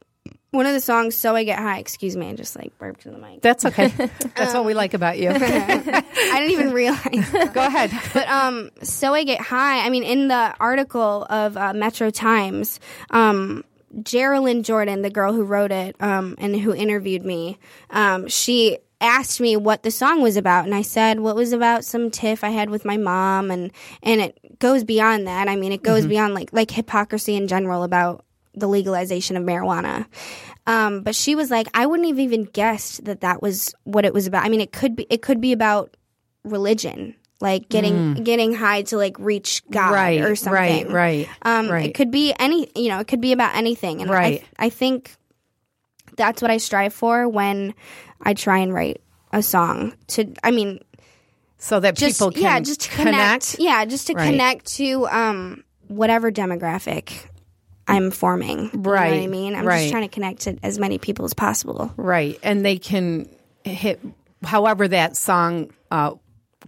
one 0.50 0.66
of 0.66 0.72
the 0.72 0.80
songs 0.80 1.14
so 1.14 1.34
i 1.36 1.44
get 1.44 1.58
high 1.58 1.78
excuse 1.78 2.16
me 2.16 2.28
i 2.28 2.34
just 2.34 2.56
like 2.56 2.76
burped 2.78 3.04
in 3.06 3.12
the 3.12 3.18
mic 3.18 3.40
That's 3.42 3.64
okay. 3.64 3.88
That's 4.36 4.54
what 4.54 4.64
we 4.64 4.74
like 4.74 4.94
about 4.94 5.18
you. 5.18 5.30
i 5.34 5.34
didn't 5.36 6.50
even 6.50 6.72
realize 6.72 7.30
Go 7.52 7.66
ahead. 7.66 7.90
but 8.14 8.28
um, 8.28 8.70
so 8.82 9.14
I 9.14 9.24
get 9.24 9.40
high. 9.40 9.84
I 9.84 9.90
mean, 9.90 10.04
in 10.04 10.28
the 10.28 10.54
article 10.60 11.24
of 11.28 11.56
uh, 11.56 11.72
Metro 11.74 12.10
Times, 12.10 12.80
um, 13.10 13.64
Geraldine 14.02 14.62
Jordan, 14.62 15.02
the 15.02 15.10
girl 15.10 15.32
who 15.32 15.44
wrote 15.44 15.72
it 15.72 15.96
um, 16.00 16.34
and 16.38 16.56
who 16.58 16.74
interviewed 16.74 17.24
me, 17.24 17.58
um, 17.90 18.28
she 18.28 18.78
asked 19.00 19.40
me 19.40 19.56
what 19.56 19.82
the 19.82 19.90
song 19.90 20.20
was 20.22 20.36
about, 20.36 20.64
and 20.64 20.74
I 20.74 20.82
said, 20.82 21.20
"Well, 21.20 21.34
was 21.34 21.52
about 21.52 21.84
some 21.84 22.10
tiff 22.10 22.44
I 22.44 22.50
had 22.50 22.68
with 22.70 22.84
my 22.84 22.96
mom," 22.96 23.50
and 23.50 23.70
and 24.02 24.20
it 24.20 24.58
goes 24.58 24.84
beyond 24.84 25.26
that. 25.26 25.48
I 25.48 25.56
mean, 25.56 25.72
it 25.72 25.82
goes 25.82 26.06
beyond 26.06 26.34
like 26.34 26.52
like 26.52 26.70
hypocrisy 26.70 27.34
in 27.36 27.48
general 27.48 27.82
about 27.82 28.24
the 28.60 28.68
legalization 28.68 29.36
of 29.36 29.42
marijuana. 29.44 30.06
Um, 30.66 31.02
but 31.02 31.14
she 31.14 31.34
was 31.34 31.50
like, 31.50 31.66
I 31.74 31.86
wouldn't 31.86 32.08
have 32.08 32.18
even 32.18 32.44
guessed 32.44 33.04
that 33.06 33.22
that 33.22 33.40
was 33.40 33.74
what 33.84 34.04
it 34.04 34.12
was 34.12 34.26
about. 34.26 34.44
I 34.44 34.48
mean, 34.50 34.60
it 34.60 34.72
could 34.72 34.96
be 34.96 35.06
it 35.08 35.22
could 35.22 35.40
be 35.40 35.52
about 35.52 35.96
religion, 36.44 37.14
like 37.40 37.68
getting 37.68 38.14
getting 38.22 38.54
high 38.54 38.82
to 38.82 38.96
like 38.96 39.18
reach 39.18 39.62
God 39.70 39.90
Mm. 39.92 39.94
right. 39.94 40.20
or 40.20 40.36
something. 40.36 40.88
Right. 40.88 40.92
Right. 40.92 41.28
Um, 41.42 41.68
right. 41.70 41.86
It 41.86 41.94
could 41.94 42.10
be 42.10 42.34
any, 42.38 42.70
you 42.76 42.88
know, 42.88 42.98
it 43.00 43.08
could 43.08 43.20
be 43.20 43.32
about 43.32 43.56
anything. 43.56 44.02
And 44.02 44.10
Right. 44.10 44.44
I, 44.58 44.66
I 44.66 44.68
think 44.70 45.14
that's 46.16 46.42
what 46.42 46.50
I 46.50 46.56
strive 46.58 46.92
for 46.92 47.28
when 47.28 47.74
I 48.20 48.34
try 48.34 48.58
and 48.58 48.74
write 48.74 49.00
a 49.32 49.42
song. 49.42 49.94
To, 50.08 50.26
I 50.42 50.50
mean, 50.50 50.80
so 51.58 51.80
that 51.80 51.96
just 51.96 52.18
people 52.18 52.32
can 52.32 52.42
yeah, 52.42 52.60
just 52.60 52.82
to 52.82 52.88
connect. 52.90 53.14
connect. 53.16 53.56
Yeah, 53.58 53.84
just 53.84 54.06
to 54.08 54.14
Right. 54.14 54.30
connect 54.30 54.66
to 54.76 55.06
um 55.08 55.64
whatever 55.86 56.30
demographic 56.30 57.24
I'm 57.88 58.10
forming. 58.10 58.70
Right. 58.74 59.08
You 59.08 59.14
know 59.14 59.20
what 59.20 59.24
I 59.24 59.26
mean? 59.26 59.54
I'm 59.54 59.66
right. 59.66 59.80
just 59.80 59.90
trying 59.90 60.08
to 60.08 60.14
connect 60.14 60.40
to 60.42 60.58
as 60.62 60.78
many 60.78 60.98
people 60.98 61.24
as 61.24 61.34
possible. 61.34 61.92
Right. 61.96 62.38
And 62.42 62.64
they 62.64 62.78
can 62.78 63.28
hit 63.64 64.00
however 64.42 64.88
that 64.88 65.16
song 65.16 65.70
uh, 65.90 66.14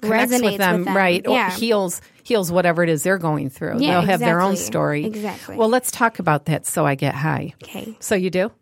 connects 0.01 0.35
Resonates 0.35 0.43
with 0.43 0.59
them, 0.59 0.77
with 0.79 0.85
them, 0.87 0.97
right? 0.97 1.25
yeah. 1.27 1.49
Or 1.49 1.51
heals 1.51 2.01
heals 2.23 2.53
whatever 2.53 2.83
it 2.83 2.89
is 2.89 3.03
they're 3.03 3.19
going 3.19 3.51
through. 3.51 3.81
Yeah, 3.81 3.93
They'll 3.93 4.09
have 4.09 4.21
their 4.21 4.41
own 4.41 4.57
story. 4.57 5.05
Exactly. 5.05 5.57
Well, 5.57 5.69
let's 5.69 5.91
talk 5.91 6.19
about 6.19 6.47
that 6.47 6.67
so 6.67 6.87
I 6.87 6.95
get 6.95 7.15
high. 7.15 7.55
Okay. 7.63 7.97
So 8.01 8.15
you 8.15 8.31
do? 8.31 8.53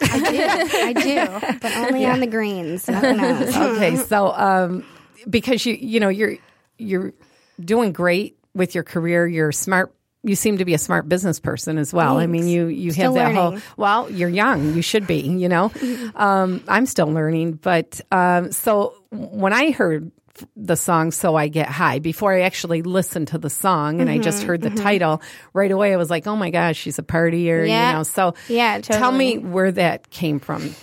I 0.00 0.18
do. 0.18 0.78
I 0.78 0.92
do. 0.92 1.58
But 1.60 1.76
only 1.76 2.06
on 2.06 2.20
the 2.20 2.26
greens. 2.26 2.88
Okay. 2.88 3.96
so 3.96 4.32
um 4.32 4.84
because 5.28 5.64
you 5.66 5.74
you 5.74 6.00
know 6.00 6.08
you're 6.08 6.36
you're 6.78 7.12
doing 7.60 7.92
great 7.92 8.38
with 8.54 8.74
your 8.74 8.84
career, 8.84 9.26
you're 9.26 9.52
smart 9.52 9.92
you 10.26 10.34
seem 10.36 10.58
to 10.58 10.64
be 10.64 10.74
a 10.74 10.78
smart 10.78 11.08
business 11.08 11.38
person 11.40 11.78
as 11.78 11.94
well. 11.94 12.18
I 12.18 12.26
mean, 12.26 12.46
you 12.48 12.66
you 12.66 12.90
Still 12.90 13.14
have 13.14 13.32
that 13.32 13.34
whole. 13.34 13.58
Well, 13.76 14.10
you're 14.10 14.28
young. 14.28 14.74
You 14.74 14.82
should 14.82 15.06
be. 15.06 15.20
You 15.20 15.48
know, 15.48 15.70
um, 16.16 16.62
I'm 16.68 16.84
still 16.86 17.06
learning. 17.10 17.52
But 17.52 18.00
um, 18.10 18.50
so 18.52 18.94
when 19.10 19.52
I 19.52 19.70
heard 19.70 20.10
the 20.56 20.76
song 20.76 21.12
"So 21.12 21.36
I 21.36 21.48
Get 21.48 21.68
High" 21.68 22.00
before 22.00 22.34
I 22.34 22.40
actually 22.42 22.82
listened 22.82 23.28
to 23.28 23.38
the 23.38 23.48
song, 23.48 24.00
and 24.02 24.10
I 24.10 24.18
just 24.18 24.40
Mm-hmm, 24.40 24.48
heard 24.48 24.60
the 24.60 24.70
title 24.70 25.22
right 25.54 25.70
away. 25.70 25.94
I 25.94 25.96
was 25.96 26.10
like, 26.10 26.26
"Oh 26.26 26.36
my 26.36 26.50
gosh, 26.50 26.76
she's 26.76 26.98
a 26.98 27.02
partier," 27.02 27.66
Yeah. 27.66 27.90
you 27.90 27.96
know. 27.96 28.02
So 28.02 28.34
Yeah, 28.48 28.80
tell 28.80 29.12
me 29.12 29.38
where 29.38 29.72
that 29.72 30.10
came 30.10 30.40
from. 30.40 30.74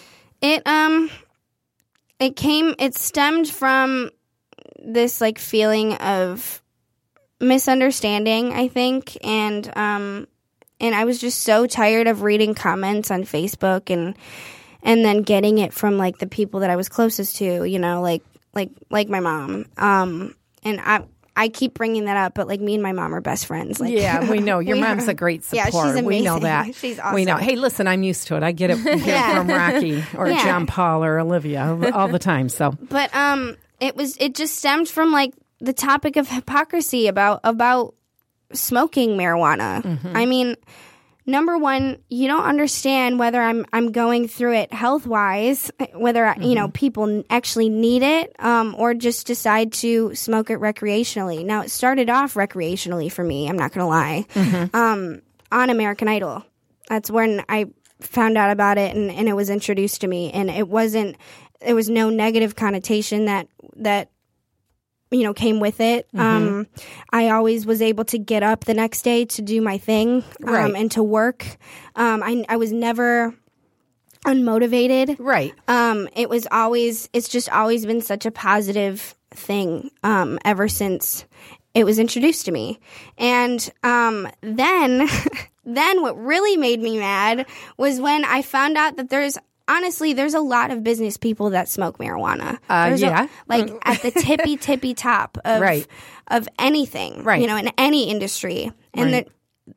It 0.42 0.66
um 0.66 1.12
it 2.20 2.36
came 2.36 2.74
it 2.80 2.96
stemmed 2.96 3.48
from 3.50 4.10
this 4.84 5.22
like 5.22 5.38
feeling 5.38 5.94
of 5.96 6.63
misunderstanding, 7.44 8.54
I 8.54 8.68
think, 8.68 9.18
and 9.26 9.72
um 9.78 10.28
and 10.80 10.94
I 10.96 11.06
was 11.06 11.20
just 11.20 11.42
so 11.42 11.66
tired 11.68 12.08
of 12.08 12.22
reading 12.24 12.56
comments 12.56 13.12
on 13.12 13.24
Facebook 13.24 13.90
and 13.90 14.16
and 14.82 15.04
then 15.06 15.22
getting 15.22 15.60
it 15.60 15.74
from 15.74 15.98
like 15.98 16.18
the 16.18 16.28
people 16.28 16.60
that 16.62 16.70
I 16.70 16.76
was 16.76 16.90
closest 16.90 17.38
to, 17.38 17.64
you 17.66 17.80
know, 17.80 18.02
like 18.02 18.24
like 18.54 18.70
like 18.90 19.10
my 19.10 19.20
mom. 19.20 19.66
Um 19.78 20.36
and 20.64 20.80
I 20.82 21.06
I 21.36 21.48
keep 21.48 21.74
bringing 21.74 22.06
that 22.06 22.16
up, 22.18 22.36
but 22.36 22.48
like 22.48 22.60
me 22.62 22.76
and 22.76 22.84
my 22.84 22.92
mom 22.92 23.16
are 23.16 23.22
best 23.22 23.48
friends. 23.48 23.80
Like, 23.80 23.92
Yeah, 23.92 24.30
we 24.30 24.40
know 24.40 24.60
your 24.60 24.76
we 24.76 24.82
mom's 24.82 25.08
are- 25.08 25.12
a 25.12 25.14
great 25.16 25.44
support. 25.44 25.74
Yeah, 25.74 25.94
she's 25.96 26.04
We 26.04 26.22
know 26.22 26.38
that. 26.40 26.76
She's 26.76 27.00
awesome. 27.00 27.16
We 27.16 27.26
know. 27.26 27.38
Hey, 27.38 27.56
listen, 27.56 27.88
I'm 27.88 28.04
used 28.04 28.28
to 28.28 28.36
it. 28.36 28.44
I 28.44 28.52
get 28.52 28.70
it 28.70 28.78
Yeah. 29.04 29.38
from 29.38 29.48
Rocky 29.48 30.04
or 30.16 30.28
Yeah. 30.30 30.44
John 30.44 30.68
Paul 30.68 31.04
or 31.04 31.18
Olivia 31.20 31.92
all 31.94 32.08
the 32.08 32.20
time. 32.20 32.50
So 32.50 32.72
but 32.72 33.14
um 33.16 33.56
it 33.80 33.96
was 33.96 34.16
it 34.18 34.36
just 34.36 34.56
stemmed 34.58 34.88
from 34.90 35.12
like 35.12 35.34
the 35.64 35.74
topic 35.74 36.16
of 36.18 36.28
hypocrisy 36.30 37.08
about 37.08 37.40
about 37.44 37.96
smoking 38.52 39.18
marijuana 39.18 39.82
Mm-hmm. 39.82 40.16
i 40.16 40.26
mean 40.26 40.56
number 41.26 41.58
one 41.58 41.98
you 42.10 42.28
don't 42.28 42.44
understand 42.44 43.18
whether 43.18 43.42
i'm 43.42 43.66
i'm 43.74 43.92
going 43.92 44.28
through 44.28 44.54
it 44.54 44.72
health 44.74 45.08
wise 45.08 45.72
whether 45.96 46.26
I, 46.26 46.36
you 46.36 46.54
know 46.56 46.66
Mm-hmm. 46.68 46.72
people 46.74 47.24
actually 47.30 47.70
need 47.70 48.04
it 48.04 48.36
um, 48.40 48.76
or 48.78 48.94
just 48.94 49.26
decide 49.26 49.72
to 49.74 50.14
smoke 50.16 50.50
it 50.50 50.60
recreationally 50.60 51.46
now 51.46 51.62
it 51.62 51.72
started 51.72 52.10
off 52.10 52.34
recreationally 52.36 53.12
for 53.12 53.24
me 53.24 53.50
i'm 53.50 53.58
not 53.58 53.72
gonna 53.74 53.88
lie 53.88 54.26
Mm-hmm. 54.34 54.76
um, 54.76 55.22
on 55.52 55.70
american 55.70 56.08
idol 56.08 56.44
that's 56.90 57.10
when 57.10 57.44
i 57.50 57.66
found 58.02 58.38
out 58.38 58.52
about 58.52 58.78
it 58.78 58.94
and, 58.96 59.10
and 59.10 59.30
it 59.30 59.34
was 59.34 59.50
introduced 59.50 60.02
to 60.02 60.08
me 60.08 60.30
and 60.32 60.50
it 60.50 60.68
wasn't 60.68 61.16
there 61.62 61.74
was 61.76 61.90
no 61.90 62.10
negative 62.10 62.56
connotation 62.58 63.26
that 63.26 63.48
that 63.78 64.10
you 65.14 65.24
know 65.24 65.34
came 65.34 65.60
with 65.62 65.80
it. 65.80 66.08
Mm-hmm. 66.14 66.20
um 66.20 66.68
i 67.12 67.30
always 67.30 67.66
was 67.66 67.82
able 67.82 68.04
to 68.06 68.18
get 68.18 68.44
up 68.44 68.66
the 68.66 68.74
next 68.74 69.04
day 69.04 69.26
to 69.26 69.42
do 69.42 69.62
my 69.62 69.78
thing 69.78 70.24
um, 70.44 70.54
Right. 70.54 70.76
and 70.76 70.92
to 70.92 71.04
work. 71.04 71.46
Um 71.96 72.22
I, 72.24 72.44
I 72.50 72.58
was 72.58 72.72
never 72.72 73.34
unmotivated. 74.26 75.18
Right, 75.20 75.54
um 75.68 76.08
it 76.16 76.30
was 76.30 76.48
always 76.52 77.10
it's 77.14 77.28
just 77.28 77.50
always 77.50 77.86
been 77.86 78.02
such 78.02 78.26
a 78.26 78.32
positive 78.32 79.16
thing 79.32 79.90
um 80.04 80.40
ever 80.46 80.68
since 80.68 81.26
it 81.74 81.86
was 81.86 81.98
introduced 82.00 82.46
to 82.46 82.52
me. 82.52 82.80
And 83.18 83.60
um 83.84 84.28
then 84.42 85.08
then 85.66 86.02
what 86.02 86.18
really 86.18 86.56
made 86.58 86.82
me 86.82 86.98
mad 87.00 87.46
was 87.78 88.00
when 88.02 88.26
i 88.26 88.42
found 88.42 88.78
out 88.78 88.98
that 88.98 89.10
there's 89.10 89.38
honestly 89.68 90.14
there's 90.14 90.34
a 90.34 90.40
lot 90.42 90.72
of 90.72 90.84
business 90.84 91.18
people 91.18 91.52
that 91.52 91.68
smoke 91.70 91.98
marijuana 91.98 92.58
Uh, 92.70 92.90
There's 92.90 93.02
a- 93.04 93.06
yeah. 93.06 93.28
like 93.48 93.72
at 93.86 94.02
the 94.02 94.12
tippy 94.12 94.58
tippy 94.58 94.94
top 94.94 95.38
of 95.46 95.62
Right. 95.62 95.88
of 96.28 96.48
anything 96.60 97.24
Right. 97.24 97.42
you 97.42 97.48
know 97.48 97.56
in 97.58 97.70
any 97.78 98.10
industry 98.10 98.72
and 98.94 99.12
Right. 99.14 99.26
that 99.26 99.76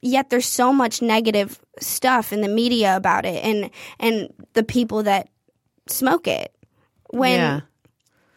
yet 0.00 0.30
there's 0.30 0.46
so 0.46 0.72
much 0.72 1.00
negative 1.02 1.58
stuff 1.80 2.32
in 2.32 2.40
the 2.42 2.48
media 2.48 2.96
about 2.96 3.24
it 3.24 3.42
and 3.44 3.70
and 3.98 4.28
the 4.52 4.62
people 4.62 5.02
that 5.04 5.28
smoke 5.88 6.26
it 6.28 6.54
when 7.10 7.38
yeah, 7.38 7.60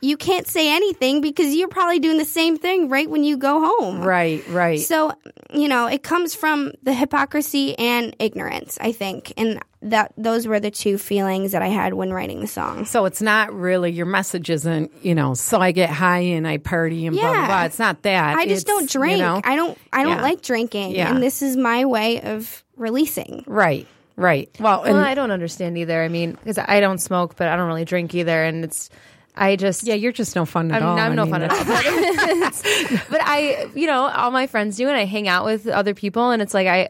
you 0.02 0.18
can't 0.18 0.48
say 0.48 0.74
anything 0.76 1.22
because 1.22 1.54
you're 1.56 1.68
probably 1.68 2.00
doing 2.00 2.18
the 2.18 2.26
same 2.26 2.58
thing 2.58 2.90
right 2.90 3.10
when 3.10 3.24
you 3.24 3.38
go 3.38 3.60
home 3.60 4.02
right, 4.02 4.48
right. 4.50 4.80
so 4.80 5.12
you 5.54 5.68
know 5.68 5.88
it 5.88 6.04
comes 6.04 6.34
from 6.36 6.72
the 6.84 6.94
hypocrisy 6.94 7.78
and 7.78 8.16
ignorance 8.20 8.78
i 8.82 8.92
think 8.92 9.32
and 9.38 9.60
that 9.84 10.12
those 10.18 10.48
were 10.48 10.60
the 10.60 10.72
two 10.72 10.98
feelings 10.98 11.52
that 11.52 11.62
i 11.62 11.68
had 11.68 11.94
when 11.94 12.12
writing 12.12 12.40
the 12.42 12.48
song 12.48 12.84
So 12.86 13.06
it's 13.06 13.22
not 13.22 13.54
really 13.54 13.92
your 13.92 14.06
message 14.08 14.50
isn't 14.50 14.92
you 15.04 15.14
know. 15.16 15.34
So 15.36 15.60
I 15.60 15.72
get 15.72 15.90
high 15.90 16.20
and 16.38 16.48
I 16.48 16.58
party 16.58 17.06
and 17.06 17.16
blah 17.16 17.32
blah 17.34 17.46
blah. 17.46 17.64
It's 17.66 17.78
not 17.80 18.02
that. 18.02 18.36
i 18.38 18.46
just 18.46 18.64
It's, 18.64 18.64
don't 18.64 18.90
drink 18.90 19.18
You 19.18 19.24
know, 19.24 19.42
i 19.44 19.56
don't 19.56 19.78
i 19.94 20.04
don't 20.04 20.18
Yeah. 20.18 20.22
like 20.24 20.42
drinking 20.42 20.92
Yeah. 20.92 21.14
and 21.14 21.22
this 21.22 21.42
is 21.42 21.56
my 21.56 21.86
way 21.86 22.22
of 22.22 22.64
releasing 22.76 23.44
right, 23.48 23.86
right. 24.16 24.50
Well, 24.60 24.84
and 24.84 24.96
Well, 24.96 25.04
I 25.06 25.14
don't 25.14 25.32
understand 25.32 25.78
either. 25.78 26.02
I 26.04 26.08
mean, 26.08 26.32
because 26.34 26.58
I 26.58 26.80
don't 26.80 27.00
smoke, 27.00 27.36
but 27.36 27.48
I 27.48 27.56
don't 27.56 27.68
really 27.68 27.86
drink 27.86 28.14
either, 28.16 28.44
and 28.44 28.64
it's 28.64 28.90
I 29.36 29.56
just 29.56 29.84
yeah, 29.84 29.94
you're 29.94 30.12
just 30.12 30.36
no 30.36 30.46
fun 30.46 30.72
at 30.72 30.82
I'm, 30.82 30.88
all. 30.88 30.98
I'm 30.98 31.12
I 31.12 31.16
no 31.16 31.24
mean, 31.26 31.32
fun 31.34 31.42
at 31.44 31.52
all. 31.52 31.64
but 33.10 33.22
I, 33.24 33.70
you 33.76 33.86
know, 33.88 34.08
all 34.08 34.32
my 34.32 34.48
friends 34.48 34.78
do, 34.78 34.88
and 34.88 34.98
I 34.98 35.06
hang 35.06 35.28
out 35.28 35.46
with 35.46 35.68
other 35.68 35.94
people, 35.94 36.32
and 36.32 36.42
it's 36.42 36.54
like 36.54 36.68
I, 36.68 36.90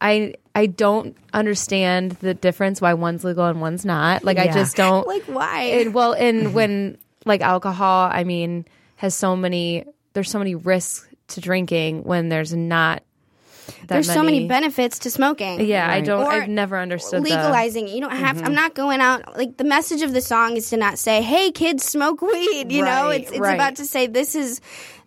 I, 0.00 0.34
I 0.58 0.66
don't 0.66 1.16
understand 1.32 2.12
the 2.20 2.34
difference 2.34 2.80
why 2.80 2.94
one's 2.94 3.22
legal 3.22 3.44
and 3.46 3.60
one's 3.60 3.84
not. 3.84 4.24
Like 4.24 4.38
I 4.38 4.44
Yeah. 4.46 4.54
just 4.54 4.76
don't. 4.76 5.06
like 5.06 5.22
why 5.24 5.62
It, 5.62 5.92
well, 5.92 6.14
and 6.14 6.52
when 6.52 6.98
like 7.24 7.42
alcohol, 7.42 8.08
I 8.12 8.24
mean, 8.24 8.64
has 8.96 9.14
so 9.14 9.36
many. 9.36 9.84
There's 10.14 10.30
so 10.30 10.38
many 10.38 10.56
risks 10.56 11.06
to 11.28 11.40
drinking 11.40 12.02
when 12.02 12.28
there's 12.28 12.52
not. 12.52 13.02
That 13.82 13.88
there's 13.88 14.10
so 14.12 14.22
many 14.22 14.48
benefits 14.48 15.00
to 15.00 15.10
smoking 15.10 15.60
Yeah, 15.60 15.88
I 15.88 16.00
don't. 16.00 16.22
Or 16.24 16.32
I've 16.32 16.48
never 16.48 16.78
understood 16.78 17.20
the- 17.22 17.28
legalizing 17.30 17.86
it. 17.86 17.94
You 17.94 18.00
don't 18.00 18.16
have. 18.16 18.36
Mm-hmm. 18.38 18.46
I'm 18.46 18.54
not 18.54 18.74
going 18.74 19.00
out. 19.00 19.36
Like 19.36 19.58
the 19.58 19.64
message 19.64 20.02
of 20.02 20.12
the 20.12 20.22
song 20.22 20.56
is 20.56 20.70
to 20.70 20.76
not 20.76 20.98
say, 20.98 21.20
"Hey, 21.22 21.52
kids, 21.52 21.84
smoke 21.84 22.20
weed." 22.22 22.72
You 22.72 22.82
know, 22.82 23.08
Right, 23.08 23.20
it's 23.20 23.30
it's 23.30 23.40
right. 23.40 23.54
about 23.54 23.76
to 23.76 23.84
say, 23.84 24.06
"This 24.08 24.34
is, 24.34 24.60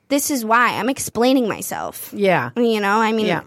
this 0.07 0.29
is 0.31 0.45
why." 0.45 0.77
I'm 0.79 0.89
explaining 0.89 1.49
myself. 1.49 2.13
Yeah, 2.15 2.51
You 2.55 2.79
know, 2.79 3.01
I 3.01 3.11
mean, 3.11 3.25
yeah. 3.25 3.41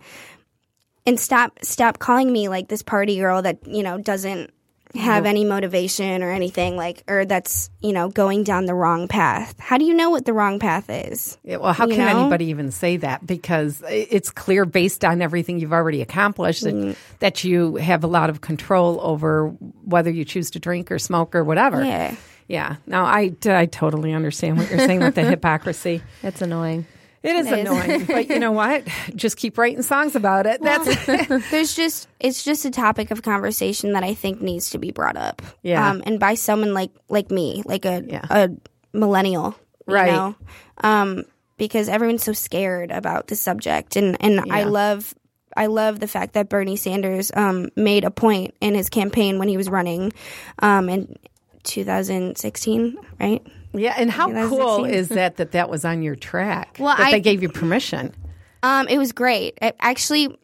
And 1.06 1.18
stop 1.20 1.58
stop 1.62 1.98
calling 1.98 2.32
me 2.32 2.48
like 2.48 2.68
this 2.68 2.82
party 2.82 3.18
girl 3.18 3.42
that 3.42 3.58
you 3.66 3.82
know 3.82 3.98
doesn't 3.98 4.50
have 4.94 5.26
any 5.26 5.44
motivation 5.44 6.22
or 6.22 6.30
anything 6.30 6.76
like 6.76 7.02
or 7.08 7.24
that's 7.24 7.68
you 7.80 7.92
know 7.92 8.08
going 8.08 8.44
down 8.44 8.66
the 8.66 8.74
wrong 8.74 9.08
path 9.08 9.52
how 9.58 9.76
do 9.76 9.84
you 9.84 9.92
know 9.92 10.08
what 10.10 10.24
the 10.24 10.32
wrong 10.32 10.60
path 10.60 10.84
is 10.88 11.36
Yeah, 11.42 11.56
well, 11.56 11.72
how 11.72 11.88
You 11.88 11.96
can 11.96 12.06
know? 12.14 12.20
anybody 12.20 12.44
even 12.46 12.70
say 12.70 12.98
that? 12.98 13.26
Because 13.26 13.82
it's 13.88 14.30
clear 14.30 14.64
based 14.64 15.04
on 15.04 15.20
everything 15.20 15.58
you've 15.58 15.72
already 15.72 16.00
accomplished 16.00 16.62
that, 16.62 16.74
Mm. 16.74 16.96
that 17.18 17.42
you 17.42 17.74
have 17.76 18.04
a 18.04 18.06
lot 18.06 18.30
of 18.30 18.40
control 18.40 19.00
over 19.02 19.48
whether 19.84 20.10
you 20.10 20.24
choose 20.24 20.50
to 20.52 20.60
drink 20.60 20.92
or 20.92 21.00
smoke 21.00 21.34
or 21.34 21.42
whatever. 21.42 21.84
Yeah. 21.84 22.14
Yeah. 22.46 22.76
No, 22.86 23.02
I, 23.02 23.32
I 23.46 23.66
totally 23.66 24.12
understand 24.12 24.58
what 24.58 24.70
you're 24.70 24.78
saying 24.78 25.00
with 25.00 25.16
the 25.16 25.24
hypocrisy. 25.28 26.02
It's 26.22 26.40
annoying. 26.40 26.86
It 27.24 27.34
is 27.36 27.46
It 27.50 27.58
is. 27.60 27.70
annoying, 27.70 28.04
but 28.04 28.28
you 28.28 28.38
know 28.38 28.52
what? 28.52 28.86
Just 29.16 29.36
keep 29.38 29.56
writing 29.58 29.82
songs 29.82 30.14
about 30.14 30.46
it. 30.46 30.60
That's 30.62 31.06
there's 31.50 31.74
just 31.74 32.06
it's 32.20 32.44
just 32.44 32.64
a 32.66 32.70
topic 32.70 33.10
of 33.10 33.22
conversation 33.22 33.94
that 33.94 34.04
I 34.04 34.14
think 34.14 34.40
needs 34.42 34.70
to 34.70 34.78
be 34.78 34.92
brought 34.92 35.16
up. 35.16 35.40
Yeah. 35.62 35.88
Um, 35.90 36.02
and 36.04 36.20
by 36.20 36.34
someone 36.34 36.74
like 36.74 36.90
like 37.08 37.30
me, 37.30 37.62
like 37.64 37.84
a 37.86 38.04
Yeah. 38.06 38.26
a 38.30 38.50
millennial, 38.92 39.54
you 39.88 39.94
Right. 39.94 40.12
know? 40.12 40.34
Um, 40.82 41.24
because 41.56 41.88
everyone's 41.88 42.22
so 42.24 42.32
scared 42.34 42.90
about 42.90 43.28
the 43.28 43.36
subject, 43.36 43.96
and 43.96 44.16
and 44.20 44.52
I 44.52 44.64
love. 44.64 45.14
I 45.56 45.66
love 45.66 46.00
the 46.00 46.08
fact 46.08 46.32
that 46.34 46.48
Bernie 46.48 46.74
Sanders 46.74 47.30
um, 47.32 47.68
made 47.76 48.02
a 48.02 48.10
point 48.10 48.54
in 48.60 48.74
his 48.74 48.88
campaign 48.90 49.38
when 49.38 49.46
he 49.46 49.56
was 49.56 49.68
running 49.70 50.12
um, 50.58 50.88
in 50.88 51.16
2016, 51.62 52.96
right? 53.20 53.46
Yeah. 53.74 53.94
And 53.98 54.10
how 54.10 54.28
cool 54.48 54.84
is 54.84 55.08
that 55.10 55.36
that 55.36 55.52
that 55.52 55.68
was 55.68 55.84
on 55.84 56.02
your 56.02 56.16
track? 56.16 56.76
Well, 56.78 56.96
that 56.96 57.06
I- 57.08 57.10
they 57.12 57.20
gave 57.20 57.42
you 57.42 57.48
permission. 57.48 58.14
Um, 58.62 58.88
it 58.88 58.96
was 58.96 59.12
great. 59.12 59.58
I 59.60 59.72
actually 59.78 60.38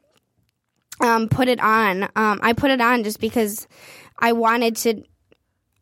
um, 1.00 1.28
put 1.28 1.48
it 1.48 1.60
on. 1.60 2.04
Um, 2.16 2.40
I 2.42 2.52
put 2.52 2.70
it 2.70 2.80
on 2.80 3.02
just 3.04 3.20
because 3.20 3.66
I 4.18 4.32
wanted 4.32 4.76
to. 4.76 5.02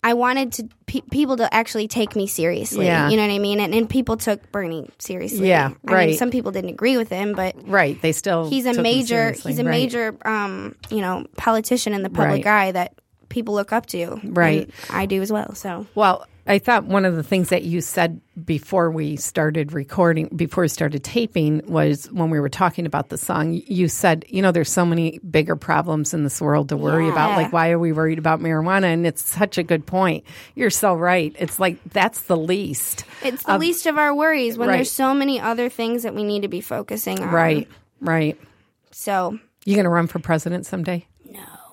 I 0.04 0.14
wanted 0.14 0.52
to 0.54 0.68
pe- 0.86 1.00
people 1.10 1.36
to 1.38 1.52
actually 1.52 1.88
take 1.88 2.14
me 2.14 2.28
seriously. 2.28 2.86
Yeah. 2.86 3.08
You 3.08 3.16
know 3.16 3.26
what 3.26 3.32
I 3.34 3.40
mean? 3.40 3.58
And, 3.58 3.74
and 3.74 3.90
people 3.90 4.16
took 4.16 4.52
Bernie 4.52 4.88
seriously. 5.00 5.48
Yeah, 5.48 5.66
I 5.66 5.68
mean, 5.70 5.76
right. 5.84 6.16
some 6.18 6.30
people 6.30 6.52
didn't 6.52 6.70
agree 6.70 6.96
with 6.96 7.08
him, 7.08 7.32
but 7.32 7.56
Right. 7.66 8.00
They 8.00 8.12
still 8.12 8.48
he's 8.48 8.64
a 8.64 8.80
major. 8.80 9.32
He's 9.32 9.58
a 9.58 9.64
right. 9.64 9.70
major. 9.72 10.16
Um, 10.24 10.76
you 10.88 11.00
know, 11.00 11.26
politician 11.36 11.94
in 11.94 12.04
the 12.04 12.10
public 12.10 12.44
Right. 12.44 12.68
eye 12.68 12.72
that 12.72 12.94
people 13.28 13.54
look 13.54 13.72
up 13.72 13.86
to. 13.86 14.20
Right. 14.22 14.70
And 14.88 14.96
I 14.96 15.06
do 15.06 15.20
as 15.20 15.32
well. 15.32 15.56
So 15.56 15.88
Well, 15.96 16.24
I 16.48 16.58
thought 16.58 16.84
one 16.84 17.04
of 17.04 17.14
the 17.14 17.22
things 17.22 17.50
that 17.50 17.62
you 17.62 17.80
said 17.82 18.20
before 18.44 18.90
we 18.90 19.16
started 19.16 19.72
recording, 19.72 20.28
before 20.28 20.62
we 20.62 20.68
started 20.68 21.04
taping, 21.04 21.62
was 21.66 22.10
when 22.10 22.30
we 22.30 22.40
were 22.40 22.48
talking 22.48 22.86
about 22.86 23.10
the 23.10 23.18
song. 23.18 23.60
You 23.66 23.88
said, 23.88 24.24
you 24.28 24.40
know, 24.40 24.50
there's 24.50 24.70
so 24.70 24.86
many 24.86 25.18
bigger 25.18 25.56
problems 25.56 26.14
in 26.14 26.24
this 26.24 26.40
world 26.40 26.70
to 26.70 26.76
worry 26.76 27.08
about. 27.08 27.36
Like, 27.36 27.52
why 27.52 27.70
are 27.70 27.78
we 27.78 27.92
worried 27.92 28.18
about 28.18 28.40
marijuana? 28.40 28.84
And 28.84 29.06
it's 29.06 29.22
such 29.22 29.58
a 29.58 29.62
good 29.62 29.84
point. 29.84 30.24
You're 30.54 30.70
so 30.70 30.94
right. 30.94 31.36
It's 31.38 31.58
like 31.58 31.78
that's 31.84 32.22
the 32.22 32.36
least. 32.36 33.04
it's 33.22 33.42
the 33.42 33.58
least 33.58 33.86
of 33.86 33.98
our 33.98 34.14
worries 34.14 34.56
when 34.56 34.68
right. 34.68 34.76
there's 34.76 34.90
so 34.90 35.12
many 35.12 35.40
other 35.40 35.68
things 35.68 36.04
that 36.04 36.14
we 36.14 36.24
need 36.24 36.42
to 36.42 36.48
be 36.48 36.62
focusing 36.62 37.20
on. 37.20 37.30
Right. 37.30 37.68
Right. 38.00 38.40
So 38.90 39.38
You 39.64 39.74
going 39.74 39.84
to 39.84 39.90
run 39.90 40.06
for 40.06 40.18
president 40.18 40.64
someday? 40.64 41.06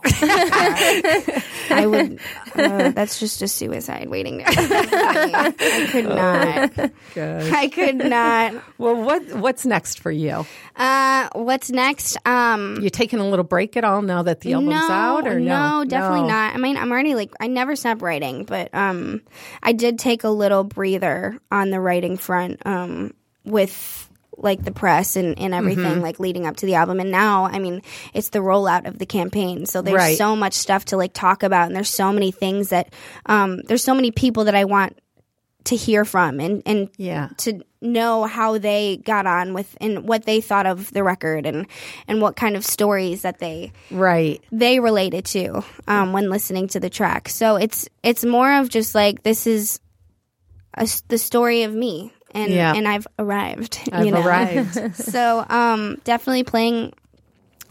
I 1.69 1.85
would. 1.87 2.19
Uh, 2.55 2.89
that's 2.91 3.19
just 3.19 3.41
a 3.41 3.47
suicide 3.47 4.09
waiting 4.09 4.39
to 4.39 4.43
happen. 4.45 5.55
I 5.59 5.87
could 5.91 6.05
not. 6.05 6.91
I 7.53 7.67
could 7.67 7.97
not. 7.97 8.63
Well, 8.77 8.95
what 8.95 9.35
what's 9.35 9.65
next 9.65 9.99
for 9.99 10.11
you? 10.11 10.45
Uh, 10.75 11.29
what's 11.33 11.69
next? 11.69 12.17
Um, 12.25 12.79
You 12.81 12.89
taking 12.89 13.19
a 13.19 13.27
little 13.27 13.45
break 13.45 13.75
at 13.77 13.83
all 13.83 14.01
now 14.01 14.23
that 14.23 14.41
the 14.41 14.53
album's 14.53 14.71
no, 14.75 14.91
out, 14.93 15.27
or 15.27 15.39
no? 15.39 15.79
No, 15.79 15.85
definitely 15.85 16.21
No. 16.21 16.27
not. 16.27 16.53
I 16.55 16.57
mean, 16.57 16.77
I'm 16.77 16.91
already 16.91 17.15
like 17.15 17.31
I 17.39 17.47
never 17.47 17.75
stop 17.75 18.01
writing, 18.01 18.43
but 18.45 18.73
um, 18.73 19.21
I 19.63 19.73
did 19.73 19.99
take 19.99 20.23
a 20.23 20.29
little 20.29 20.63
breather 20.63 21.37
on 21.51 21.69
the 21.71 21.79
writing 21.79 22.17
front 22.17 22.61
um, 22.65 23.13
with 23.43 24.09
like 24.37 24.63
the 24.63 24.71
press 24.71 25.15
and, 25.15 25.37
and 25.39 25.53
everything 25.53 25.85
Mm-hmm. 25.85 26.01
like 26.01 26.19
leading 26.19 26.45
up 26.45 26.57
to 26.57 26.65
the 26.65 26.75
album 26.75 26.99
and 26.99 27.11
now 27.11 27.45
i 27.45 27.59
mean 27.59 27.81
it's 28.13 28.29
the 28.29 28.39
rollout 28.39 28.85
of 28.87 28.97
the 28.99 29.05
campaign 29.05 29.65
so 29.65 29.81
there's 29.81 29.95
Right. 29.95 30.17
so 30.17 30.35
much 30.35 30.53
stuff 30.53 30.85
to 30.85 30.97
like 30.97 31.13
talk 31.13 31.43
about 31.43 31.67
and 31.67 31.75
there's 31.75 31.89
so 31.89 32.11
many 32.11 32.31
things 32.31 32.69
that 32.69 32.93
um, 33.25 33.61
there's 33.67 33.83
so 33.83 33.93
many 33.95 34.11
people 34.11 34.43
that 34.45 34.55
i 34.55 34.65
want 34.65 34.97
to 35.65 35.75
hear 35.75 36.05
from 36.05 36.39
and 36.39 36.61
and 36.65 36.89
Yeah. 36.97 37.29
to 37.37 37.61
know 37.81 38.23
how 38.25 38.57
they 38.57 38.97
got 38.97 39.25
on 39.27 39.53
with 39.53 39.75
and 39.81 40.07
what 40.07 40.25
they 40.25 40.41
thought 40.41 40.65
of 40.65 40.91
the 40.91 41.03
record 41.03 41.45
and 41.45 41.65
and 42.07 42.21
what 42.21 42.35
kind 42.35 42.55
of 42.55 42.65
stories 42.65 43.21
that 43.23 43.39
they 43.39 43.71
Right. 43.91 44.43
they 44.51 44.79
related 44.79 45.25
to 45.25 45.63
um, 45.87 46.13
when 46.13 46.29
listening 46.29 46.67
to 46.69 46.79
the 46.79 46.89
track. 46.89 47.29
So 47.29 47.55
it's 47.57 47.87
it's 48.03 48.25
more 48.25 48.51
of 48.59 48.69
just 48.69 48.93
like 48.95 49.23
this 49.23 49.47
is 49.47 49.79
a 50.75 50.87
the 51.07 51.17
story 51.17 51.63
of 51.63 51.73
me, 51.73 52.11
and 52.35 52.51
Yeah. 52.51 52.73
and 52.75 52.87
I've 52.87 53.07
arrived. 53.17 53.79
I've 53.91 54.05
you 54.05 54.11
know? 54.11 54.21
arrived. 54.23 54.95
so 54.95 55.43
um, 55.49 55.99
definitely 56.03 56.43
playing 56.43 56.93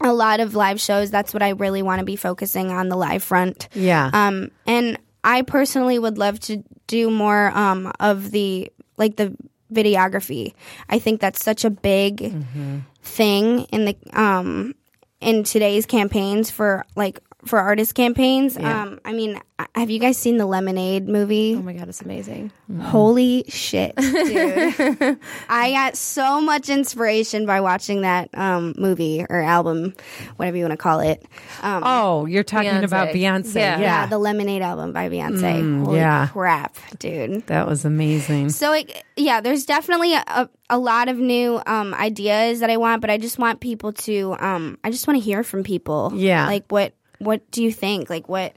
a 0.00 0.12
lot 0.12 0.40
of 0.40 0.54
live 0.56 0.80
shows. 0.80 1.10
That's 1.12 1.32
what 1.32 1.42
I 1.42 1.50
really 1.50 1.82
want 1.82 2.00
to 2.00 2.04
be 2.04 2.16
focusing 2.16 2.70
on 2.70 2.88
the 2.88 2.96
live 2.96 3.22
front. 3.22 3.68
Yeah. 3.74 4.10
Um, 4.12 4.50
and 4.66 4.98
I 5.22 5.42
personally 5.42 5.98
would 5.98 6.18
love 6.18 6.40
to 6.40 6.64
do 6.88 7.10
more 7.10 7.50
um, 7.56 7.92
of 8.00 8.30
the 8.32 8.72
like 8.96 9.16
the 9.16 9.36
videography. 9.72 10.54
I 10.88 10.98
think 10.98 11.20
that's 11.20 11.42
such 11.44 11.64
a 11.64 11.70
big 11.70 12.18
Mm-hmm. 12.18 12.78
thing 13.02 13.60
in 13.72 13.84
the 13.84 13.96
um, 14.12 14.74
in 15.20 15.44
today's 15.44 15.86
campaigns 15.86 16.50
for 16.50 16.84
like 16.96 17.20
for 17.46 17.58
artist 17.58 17.94
campaigns. 17.94 18.56
Um, 18.56 19.00
I 19.04 19.12
mean, 19.12 19.40
have 19.74 19.90
you 19.90 19.98
guys 19.98 20.18
seen 20.18 20.36
the 20.36 20.46
Lemonade 20.46 21.08
movie? 21.08 21.54
Oh 21.56 21.62
my 21.62 21.74
god, 21.74 21.88
it's 21.88 22.00
amazing. 22.00 22.50
Holy 22.80 23.44
shit, 23.48 23.94
dude. 23.96 25.18
I 25.48 25.70
got 25.72 25.96
so 25.96 26.40
much 26.40 26.68
inspiration 26.68 27.46
by 27.46 27.60
watching 27.60 28.02
that 28.02 28.30
um, 28.34 28.74
movie 28.76 29.24
or 29.28 29.40
album, 29.40 29.94
whatever 30.36 30.56
you 30.56 30.64
want 30.64 30.72
to 30.72 30.76
call 30.76 31.00
it. 31.00 31.24
Um, 31.62 31.82
oh, 31.84 32.26
you're 32.26 32.42
talking 32.42 32.82
about 32.82 33.08
Beyonce. 33.08 33.14
Beyonce. 33.14 33.54
Yeah. 33.54 33.78
Yeah. 33.78 33.80
yeah, 33.80 34.06
the 34.06 34.18
Lemonade 34.18 34.62
album 34.62 34.92
by 34.92 35.08
Beyonce. 35.08 35.84
Holy 35.84 35.98
yeah. 35.98 36.28
crap, 36.28 36.76
dude. 36.98 37.46
that 37.46 37.66
was 37.66 37.84
amazing. 37.84 38.50
So 38.50 38.72
it, 38.72 39.04
yeah, 39.16 39.40
there's 39.40 39.66
definitely 39.66 40.14
a, 40.14 40.24
a, 40.26 40.48
a 40.70 40.78
lot 40.78 41.08
of 41.08 41.16
new 41.18 41.60
um, 41.66 41.94
ideas 41.94 42.60
that 42.60 42.70
I 42.70 42.76
want, 42.76 43.00
but 43.00 43.10
I 43.10 43.18
just 43.18 43.38
want 43.38 43.60
people 43.60 43.92
to. 43.92 44.36
Um, 44.38 44.78
I 44.82 44.90
just 44.90 45.06
want 45.06 45.18
to 45.18 45.24
hear 45.24 45.42
from 45.44 45.62
people. 45.62 46.12
Yeah. 46.14 46.46
like 46.46 46.64
what 46.68 46.94
what 47.24 47.50
do 47.50 47.62
you 47.62 47.72
think? 47.72 48.10
Like 48.10 48.28
what 48.28 48.54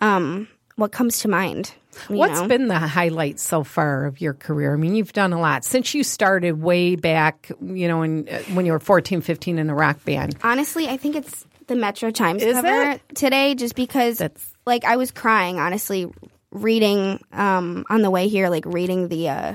um, 0.00 0.48
what 0.76 0.92
comes 0.92 1.20
to 1.20 1.28
mind? 1.28 1.72
What's 2.08 2.40
know? 2.42 2.48
been 2.48 2.68
the 2.68 2.78
highlight 2.78 3.40
so 3.40 3.64
far 3.64 4.04
of 4.04 4.20
your 4.20 4.34
career? 4.34 4.74
I 4.74 4.76
mean, 4.76 4.94
you've 4.94 5.14
done 5.14 5.32
a 5.32 5.40
lot 5.40 5.64
since 5.64 5.94
you 5.94 6.04
started 6.04 6.60
way 6.60 6.94
back, 6.94 7.50
you 7.62 7.88
know, 7.88 8.02
in, 8.02 8.28
uh, 8.28 8.40
when 8.52 8.66
you 8.66 8.72
were 8.72 8.78
14, 8.80 9.22
15 9.22 9.58
in 9.58 9.70
a 9.70 9.74
rock 9.74 10.04
band. 10.04 10.36
honestly? 10.42 10.88
I 10.88 10.98
think 10.98 11.16
it's 11.16 11.46
the 11.68 11.74
Metro 11.74 12.10
Times 12.10 12.42
Is 12.42 12.52
cover 12.54 12.90
it? 12.90 13.00
today, 13.14 13.54
just 13.54 13.74
because 13.74 14.18
That's- 14.18 14.52
like 14.66 14.84
I 14.84 14.96
was 14.96 15.10
crying 15.10 15.58
honestly 15.58 16.06
reading 16.50 17.18
um, 17.32 17.86
on 17.88 18.02
the 18.02 18.10
way 18.10 18.28
here, 18.28 18.50
like 18.50 18.66
reading 18.66 19.08
the 19.08 19.28
uh, 19.30 19.54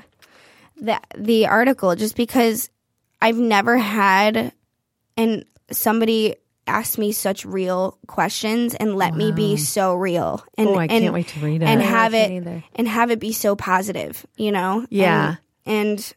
the 0.82 1.00
the 1.16 1.46
article, 1.48 1.96
just 1.96 2.16
because 2.16 2.70
I've 3.22 3.38
never 3.38 3.78
had 3.78 4.52
and 5.16 5.46
somebody 5.72 6.36
asked 6.68 6.98
me 6.98 7.12
such 7.12 7.44
real 7.46 7.98
questions 8.08 8.76
and 8.76 8.96
let 8.96 9.16
me 9.16 9.32
be 9.32 9.58
so 9.58 9.96
real 9.96 10.44
and 10.58 10.70
Oh, 10.70 10.76
I 10.76 10.84
and, 10.84 10.92
can't 11.04 11.14
wait 11.14 11.28
to 11.30 11.40
read 11.40 11.62
it. 11.64 11.66
and 11.66 11.82
have 11.82 12.14
it 12.14 12.32
either. 12.32 12.64
and 12.76 12.88
have 12.88 13.10
it 13.12 13.20
be 13.20 13.34
so 13.34 13.56
positive 13.56 14.26
you 14.38 14.52
know 14.52 14.86
Yeah. 14.90 15.36
and, 15.66 15.90
and 15.90 16.14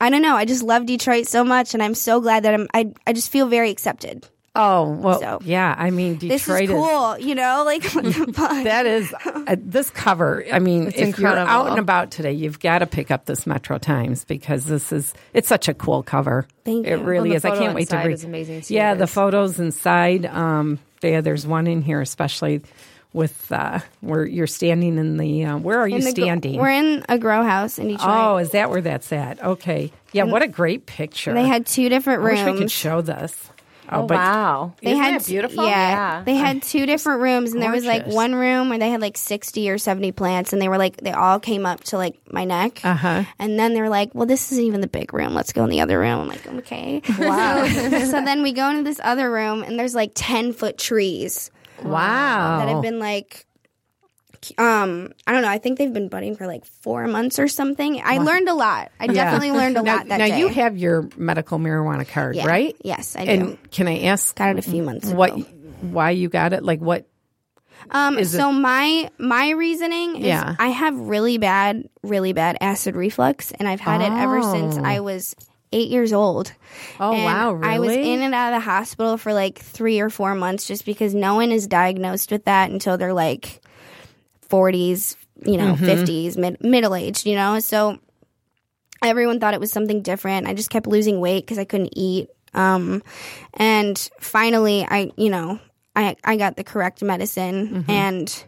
I 0.00 0.08
don't 0.10 0.22
know 0.22 0.34
I 0.36 0.46
just 0.46 0.62
love 0.62 0.86
Detroit 0.86 1.26
so 1.26 1.44
much 1.44 1.74
and 1.74 1.82
I'm 1.82 1.94
so 1.94 2.20
glad 2.20 2.44
that 2.44 2.54
I'm 2.54 2.66
I, 2.72 2.92
I 3.06 3.12
just 3.12 3.30
feel 3.30 3.46
very 3.46 3.70
accepted 3.70 4.26
Oh, 4.56 4.90
well, 4.90 5.20
So- 5.20 5.38
yeah. 5.44 5.74
I 5.78 5.90
mean, 5.90 6.18
this 6.18 6.44
Detroit 6.44 6.64
is 6.64 6.70
cool 6.70 7.18
you 7.18 7.34
know 7.36 7.62
like? 7.64 7.82
That 8.64 8.84
is 8.84 9.14
uh, 9.24 9.56
this 9.58 9.90
cover. 9.90 10.44
I 10.52 10.58
mean, 10.58 10.88
if 10.88 10.96
incredible. 10.96 11.42
you're 11.42 11.48
out 11.48 11.68
and 11.68 11.78
about 11.78 12.10
today, 12.10 12.32
you've 12.32 12.58
got 12.58 12.80
to 12.80 12.86
pick 12.86 13.10
up 13.12 13.26
this 13.26 13.46
Metro 13.46 13.78
Times 13.78 14.24
because 14.24 14.64
this 14.64 14.90
is 14.92 15.14
it's 15.34 15.48
such 15.48 15.68
a 15.68 15.74
cool 15.74 16.02
cover. 16.02 16.46
Thank 16.64 16.86
you. 16.86 16.94
It 16.94 16.98
you. 16.98 17.04
really 17.04 17.28
Well, 17.30 17.36
is. 17.36 17.44
I 17.44 17.56
can't 17.56 17.74
wait 17.74 17.88
to 17.90 17.96
read. 17.98 18.10
is 18.12 18.24
amazing, 18.24 18.62
too, 18.62 18.74
Yeah, 18.74 18.94
the 18.94 19.06
photos 19.06 19.60
inside. 19.60 20.26
Um, 20.26 20.78
yeah, 21.02 21.20
there's 21.20 21.46
one 21.46 21.66
in 21.68 21.80
here, 21.82 22.00
especially 22.00 22.60
with 23.12 23.50
uh, 23.52 23.78
where 24.00 24.24
you're 24.26 24.46
standing 24.48 24.98
in 24.98 25.16
the. 25.16 25.44
Uh, 25.44 25.58
where 25.58 25.78
are 25.78 25.88
you 25.88 25.96
In 25.96 26.02
gro- 26.02 26.10
standing? 26.10 26.60
we're 26.60 26.70
in 26.70 27.04
a 27.08 27.18
grow 27.18 27.42
house 27.44 27.78
in 27.78 27.88
Detroit 27.88 28.08
oh, 28.10 28.36
is 28.38 28.50
that 28.50 28.68
where 28.70 28.80
that's 28.82 29.12
at? 29.12 29.42
Okay. 29.42 29.92
Yeah, 30.12 30.24
what 30.24 30.42
a 30.42 30.48
great 30.48 30.86
picture. 30.86 31.32
they 31.34 31.46
had 31.46 31.66
two 31.66 31.88
different 31.88 32.20
I 32.22 32.24
wish 32.24 32.38
rooms 32.40 32.52
we 32.52 32.58
could 32.58 32.70
show 32.70 33.00
this. 33.00 33.48
Oh, 33.92 34.02
Oh, 34.02 34.06
wow. 34.06 34.72
They 34.82 34.92
Isn't 34.92 35.02
had 35.02 35.20
that 35.20 35.26
beautiful? 35.26 35.64
Yeah, 35.64 35.70
Yeah. 35.70 36.22
they 36.24 36.34
had 36.34 36.62
two 36.62 36.86
different 36.86 37.20
rooms, 37.22 37.52
and 37.52 37.60
there 37.62 37.72
was 37.72 37.84
like 37.84 38.06
one 38.06 38.34
room 38.34 38.68
where 38.68 38.78
they 38.78 38.90
had 38.90 39.00
like 39.00 39.16
sixty 39.16 39.68
or 39.70 39.78
seventy 39.78 40.12
plants, 40.12 40.52
and 40.52 40.62
they 40.62 40.68
were 40.68 40.78
like 40.78 40.96
they 40.98 41.12
all 41.12 41.40
came 41.40 41.66
up 41.66 41.82
to 41.84 41.96
like 41.96 42.16
my 42.32 42.44
neck. 42.44 42.80
Uh 42.84 42.94
huh. 42.94 43.24
And 43.38 43.58
then 43.58 43.74
they 43.74 43.80
were 43.80 43.88
like, 43.88 44.14
"Well, 44.14 44.26
this 44.26 44.52
isn't 44.52 44.64
even 44.64 44.80
the 44.80 44.86
big 44.88 45.12
room. 45.12 45.34
Let's 45.34 45.52
go 45.52 45.64
in 45.64 45.70
the 45.70 45.80
other 45.80 45.98
room." 45.98 46.20
I'm 46.20 46.28
like, 46.28 46.46
"Okay." 46.46 47.02
Wow. 47.18 47.66
so 47.68 48.22
then 48.24 48.42
we 48.42 48.52
go 48.52 48.70
into 48.70 48.82
this 48.84 49.00
other 49.02 49.30
room, 49.30 49.62
and 49.62 49.78
there's 49.78 49.94
like 49.94 50.12
ten 50.14 50.52
foot 50.52 50.78
trees 50.78 51.50
Wow. 51.82 52.58
that 52.58 52.68
have 52.68 52.82
been 52.82 52.98
like, 52.98 53.46
um, 54.58 55.12
I 55.26 55.32
don't 55.32 55.42
know. 55.42 55.48
I 55.48 55.58
think 55.58 55.78
they've 55.78 55.92
been 55.92 56.08
budding 56.08 56.34
for 56.36 56.46
like 56.46 56.64
four 56.64 57.06
months 57.06 57.38
or 57.38 57.48
something. 57.48 58.00
I 58.04 58.18
learned 58.18 58.48
a 58.48 58.54
lot. 58.54 58.90
I 58.98 59.06
definitely 59.06 59.52
learned 59.52 59.76
a 59.76 59.82
now, 59.84 59.96
lot 59.96 60.08
that 60.08 60.18
now 60.18 60.26
day. 60.28 60.38
you 60.38 60.48
have 60.48 60.76
your 60.78 61.08
medical 61.16 61.58
marijuana 61.58 62.08
card, 62.08 62.36
Yeah. 62.36 62.46
right? 62.46 62.74
Yes, 62.82 63.16
I 63.16 63.24
do. 63.24 63.30
And 63.30 63.70
can 63.70 63.86
I 63.88 64.00
ask 64.04 64.34
Got 64.36 64.56
it 64.56 64.58
a 64.66 64.70
few 64.70 64.82
months 64.82 65.08
what 65.10 65.32
ago. 65.34 65.42
why 65.82 66.10
you 66.10 66.28
got 66.28 66.52
it? 66.52 66.64
Like 66.64 66.80
what? 66.80 67.06
Um, 67.90 68.22
so 68.24 68.52
my 68.52 69.10
my 69.18 69.50
reasoning 69.50 70.16
is 70.16 70.26
Yeah. 70.26 70.54
I 70.58 70.68
have 70.68 70.96
really 70.96 71.38
bad, 71.38 71.88
really 72.02 72.32
bad 72.32 72.56
acid 72.60 72.94
reflux, 72.94 73.52
and 73.52 73.66
I've 73.66 73.80
had 73.80 74.00
it 74.02 74.12
ever 74.12 74.42
since 74.42 74.76
Oh. 74.76 74.82
I 74.84 75.00
was 75.00 75.34
eight 75.72 75.88
years 75.88 76.12
old. 76.12 76.52
Oh 76.98 77.12
And 77.12 77.24
wow, 77.24 77.52
really? 77.52 77.74
I 77.74 77.78
was 77.78 77.92
in 77.92 78.22
and 78.22 78.34
out 78.34 78.52
of 78.52 78.56
the 78.60 78.64
hospital 78.64 79.16
for 79.16 79.32
like 79.32 79.58
three 79.58 80.00
or 80.00 80.10
four 80.10 80.34
months 80.34 80.66
just 80.66 80.84
because 80.84 81.14
no 81.14 81.36
one 81.36 81.52
is 81.52 81.66
diagnosed 81.66 82.30
with 82.32 82.44
that 82.46 82.70
until 82.70 82.98
they're 82.98 83.12
like 83.14 83.60
forties, 84.50 85.16
you 85.44 85.56
know, 85.56 85.74
Mm-hmm. 85.74 85.84
50s 85.84 86.36
mid 86.36 86.60
middle 86.60 86.94
aged, 86.94 87.26
you 87.26 87.34
know. 87.36 87.60
So 87.60 87.98
everyone 89.02 89.40
thought 89.40 89.54
it 89.54 89.60
was 89.60 89.72
something 89.72 90.02
different. 90.02 90.46
I 90.46 90.54
just 90.54 90.70
kept 90.70 90.86
losing 90.86 91.20
weight 91.20 91.46
because 91.46 91.58
I 91.58 91.64
couldn't 91.64 91.96
eat. 91.96 92.28
Um, 92.52 93.02
and 93.54 93.96
finally, 94.20 94.84
I, 94.84 95.10
you 95.16 95.30
know, 95.30 95.60
I, 95.94 96.16
I 96.24 96.36
got 96.36 96.56
the 96.56 96.64
correct 96.64 97.02
medicine. 97.02 97.68
Mm-hmm. 97.68 97.90
And 97.90 98.44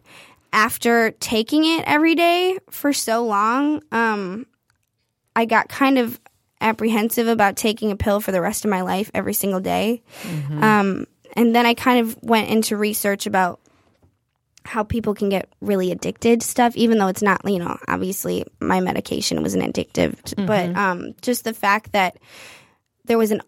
after 0.52 1.12
taking 1.12 1.64
it 1.64 1.84
every 1.86 2.14
day 2.14 2.58
for 2.70 2.92
so 2.92 3.24
long, 3.24 3.82
um, 3.92 4.46
I 5.34 5.46
got 5.46 5.68
kind 5.68 5.98
of 5.98 6.20
apprehensive 6.60 7.28
about 7.28 7.56
taking 7.56 7.90
a 7.90 7.96
pill 7.96 8.20
for 8.20 8.32
the 8.32 8.40
rest 8.40 8.64
of 8.64 8.70
my 8.70 8.82
life 8.82 9.10
every 9.14 9.34
single 9.34 9.60
day. 9.60 10.02
Mm-hmm. 10.22 10.62
Um, 10.62 11.06
and 11.34 11.54
then 11.54 11.64
I 11.64 11.74
kind 11.74 12.00
of 12.06 12.22
went 12.22 12.50
into 12.50 12.76
research 12.76 13.26
about 13.26 13.60
how 14.64 14.82
people 14.84 15.14
can 15.14 15.28
get 15.28 15.48
really 15.60 15.90
addicted 15.92 16.40
to 16.40 16.46
stuff, 16.46 16.76
even 16.76 16.98
though 16.98 17.08
it's 17.08 17.22
not, 17.22 17.40
you 17.44 17.58
know, 17.58 17.76
obviously 17.88 18.44
my 18.60 18.80
medication 18.80 19.42
wasn't 19.42 19.62
addictive, 19.64 20.14
but 20.46 20.74
um, 20.76 21.14
just 21.22 21.44
the 21.44 21.52
fact 21.52 21.92
that 21.92 22.18
there 23.04 23.18
was 23.18 23.30
an 23.32 23.42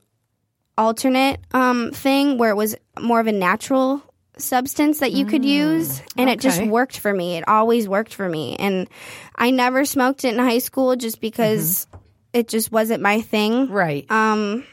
alternate 0.76 1.40
um, 1.52 1.92
thing 1.92 2.36
where 2.38 2.50
it 2.50 2.56
was 2.56 2.74
more 3.00 3.20
of 3.20 3.26
a 3.28 3.32
natural 3.32 4.02
substance 4.36 4.98
that 4.98 5.12
you 5.12 5.24
could 5.26 5.44
use 5.44 6.02
and 6.16 6.28
it 6.28 6.40
just 6.40 6.60
worked 6.66 6.98
for 6.98 7.14
me. 7.14 7.36
It 7.36 7.46
always 7.46 7.88
worked 7.88 8.12
for 8.14 8.28
me. 8.28 8.56
And 8.56 8.88
i 9.36 9.50
never 9.50 9.84
smoked 9.84 10.24
it 10.24 10.34
in 10.34 10.40
high 10.40 10.58
school 10.58 10.96
just 10.96 11.20
because 11.20 11.86
it 12.32 12.48
just 12.48 12.72
wasn't 12.72 13.00
my 13.00 13.20
thing. 13.20 13.70
Right. 13.70 14.10
um, 14.10 14.64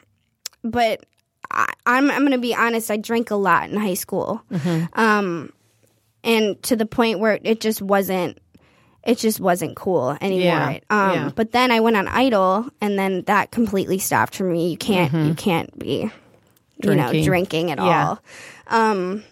but 0.64 1.06
I, 1.52 1.72
I'm 1.86 2.10
I'm 2.10 2.24
gonna 2.24 2.38
be 2.38 2.56
honest. 2.56 2.90
I 2.90 2.98
drank 2.98 3.30
a 3.32 3.36
lot 3.36 3.70
in 3.70 3.78
high 3.78 3.96
school, 3.96 4.42
um, 4.94 5.52
and 6.24 6.62
to 6.64 6.76
the 6.76 6.86
point 6.86 7.20
where 7.20 7.40
it 7.44 7.62
just 7.62 7.82
wasn't. 7.82 8.38
It 9.04 9.18
just 9.18 9.40
wasn't 9.40 9.76
cool 9.76 10.16
anymore. 10.22 10.44
Yeah, 10.44 10.80
Um, 10.92 11.12
yeah. 11.14 11.32
But 11.36 11.54
then 11.54 11.72
I 11.72 11.80
went 11.80 11.98
on 11.98 12.08
Idol, 12.08 12.68
and 12.82 13.00
then 13.00 13.24
that 13.24 13.50
completely 13.50 13.98
stopped 13.98 14.36
for 14.36 14.44
me. 14.44 14.70
You 14.70 14.78
can't 14.78 15.12
you 15.28 15.34
can't 15.34 15.78
be, 15.80 16.12
you 16.84 16.96
know, 16.96 17.08
Drinking. 17.08 17.24
drinking 17.26 17.72
at 17.72 17.80
Yeah. 17.80 18.08
all. 18.10 18.20
Um, 18.68 19.24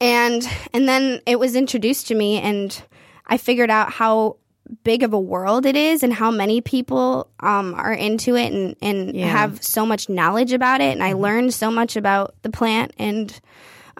and 0.00 0.46
and 0.74 0.86
then 0.88 1.20
it 1.26 1.38
was 1.38 1.56
introduced 1.56 2.06
to 2.08 2.14
me 2.14 2.38
and 2.40 2.82
i 3.26 3.36
figured 3.36 3.68
out 3.70 3.90
how 3.90 4.36
big 4.84 5.02
of 5.02 5.12
a 5.12 5.18
world 5.18 5.66
it 5.66 5.74
is 5.74 6.02
and 6.04 6.12
how 6.12 6.30
many 6.30 6.60
people 6.60 7.26
um, 7.40 7.74
are 7.74 7.92
into 7.92 8.36
it 8.36 8.52
and, 8.52 8.76
and 8.82 9.16
have 9.16 9.60
so 9.62 9.84
much 9.86 10.08
knowledge 10.08 10.52
about 10.52 10.80
it 10.80 10.92
and 10.92 11.02
i 11.02 11.14
learned 11.14 11.52
so 11.52 11.70
much 11.70 11.96
about 11.96 12.34
the 12.42 12.50
plant 12.50 12.92
and 12.98 13.40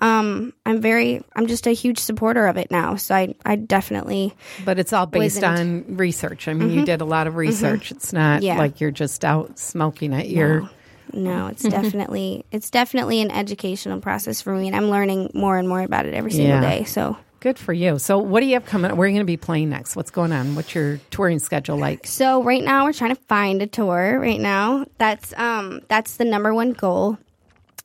um, 0.01 0.53
i'm 0.67 0.81
very 0.81 1.23
i'm 1.37 1.47
just 1.47 1.67
a 1.67 1.73
huge 1.73 1.99
supporter 1.99 2.47
of 2.47 2.57
it 2.57 2.71
now 2.71 2.97
so 2.97 3.15
i, 3.15 3.35
I 3.45 3.57
definitely 3.57 4.35
But 4.65 4.79
it's 4.79 4.93
all 4.93 5.07
based 5.07 5.43
Wasn't. 5.43 5.87
on 5.89 5.97
research. 5.97 6.49
I 6.49 6.55
mean, 6.55 6.71
you 6.71 6.85
did 6.85 7.01
a 7.01 7.05
lot 7.05 7.27
of 7.27 7.37
research. 7.37 7.91
It's 7.91 8.13
not 8.13 8.43
Yeah. 8.43 8.59
like 8.59 8.81
you're 8.81 8.91
just 8.91 9.25
out 9.25 9.59
smoking 9.59 10.13
it. 10.13 10.27
You're 10.27 10.69
no 11.13 11.47
it's 11.47 11.63
definitely 11.79 12.45
it's 12.53 12.71
definitely 12.71 13.21
an 13.23 13.31
educational 13.31 13.99
process 14.01 14.43
for 14.43 14.55
me 14.55 14.67
and 14.67 14.77
i'm 14.77 14.91
learning 14.91 15.31
more 15.33 15.57
and 15.57 15.67
more 15.67 15.81
about 15.81 16.05
it 16.05 16.13
every 16.13 16.31
single 16.31 16.61
Yeah. 16.61 16.61
day 16.61 16.85
so 16.85 17.17
good 17.41 17.57
for 17.57 17.73
you. 17.73 18.01
So, 18.01 18.19
what 18.19 18.41
do 18.41 18.47
you 18.47 18.55
have 18.55 18.67
coming? 18.67 18.91
Where 18.97 19.05
are 19.07 19.09
you 19.09 19.15
going 19.15 19.25
to 19.25 19.31
be 19.31 19.37
playing 19.37 19.71
next? 19.71 19.95
What's 19.95 20.11
going 20.11 20.33
on? 20.33 20.57
What's 20.57 20.75
your 20.75 20.99
touring 21.13 21.39
schedule 21.39 21.77
like? 21.77 22.05
So 22.05 22.43
right 22.43 22.65
now 22.65 22.85
we're 22.85 22.93
trying 22.93 23.15
to 23.15 23.23
find 23.29 23.63
a 23.63 23.69
tour. 23.69 24.19
Right 24.19 24.41
now, 24.41 24.87
that's 24.99 25.33
um 25.39 25.81
that's 25.89 26.17
the 26.17 26.25
number 26.25 26.53
one 26.53 26.73
goal. 26.73 27.17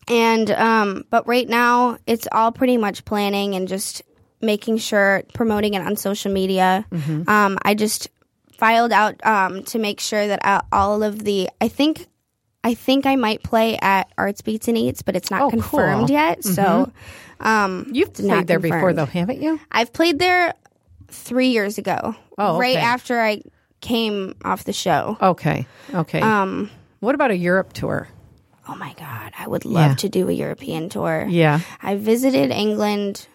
And 0.07 0.49
um, 0.51 1.03
but 1.09 1.27
right 1.27 1.47
now 1.47 1.97
it's 2.07 2.27
all 2.31 2.51
pretty 2.51 2.77
much 2.77 3.05
planning 3.05 3.55
and 3.55 3.67
just 3.67 4.01
making 4.41 4.77
sure 4.77 5.23
promoting 5.33 5.73
it 5.73 5.81
on 5.81 5.95
social 5.95 6.31
media. 6.31 6.85
Um, 7.27 7.57
I 7.63 7.75
just 7.75 8.09
filed 8.57 8.91
out 8.91 9.25
um 9.25 9.63
to 9.63 9.79
make 9.79 9.99
sure 9.99 10.27
that 10.27 10.65
all 10.71 11.03
of 11.03 11.23
the 11.23 11.49
I 11.61 11.67
think. 11.67 12.07
I 12.65 12.75
think 12.75 13.05
I 13.05 13.17
might 13.17 13.43
play 13.43 13.77
at 13.79 14.09
Arts 14.17 14.39
Beats 14.41 14.69
and 14.69 14.77
Eats, 14.77 15.01
but 15.01 15.17
it's 15.17 15.29
not 15.29 15.41
Oh, 15.41 15.49
confirmed 15.49 16.07
cool. 16.07 16.11
yet. 16.11 16.45
So, 16.45 16.89
um, 17.41 17.89
You've 17.91 18.13
played 18.13 18.47
there 18.47 18.57
before, 18.57 18.77
confirmed. 18.79 18.97
though, 18.99 19.05
haven't 19.05 19.41
you? 19.41 19.59
I've 19.69 19.91
played 19.91 20.17
there 20.17 20.53
three 21.09 21.49
years 21.49 21.77
ago. 21.77 22.15
Oh, 22.37 22.57
right 22.57 22.77
okay. 22.77 22.85
after 22.85 23.19
I 23.19 23.41
came 23.81 24.35
off 24.45 24.63
the 24.63 24.71
show. 24.71 25.17
Okay. 25.21 25.67
Okay. 25.93 26.21
Um, 26.21 26.69
what 27.01 27.15
about 27.15 27.31
a 27.31 27.35
Europe 27.37 27.73
tour? 27.73 28.07
Oh 28.67 28.75
my 28.75 28.93
god, 28.97 29.33
I 29.37 29.47
would 29.47 29.65
love 29.65 29.91
Yeah. 29.91 29.95
to 29.95 30.09
do 30.09 30.29
a 30.29 30.31
European 30.31 30.89
tour. 30.89 31.25
Yeah. 31.29 31.59
I 31.81 31.95
visited 31.95 32.51
England 32.51 33.27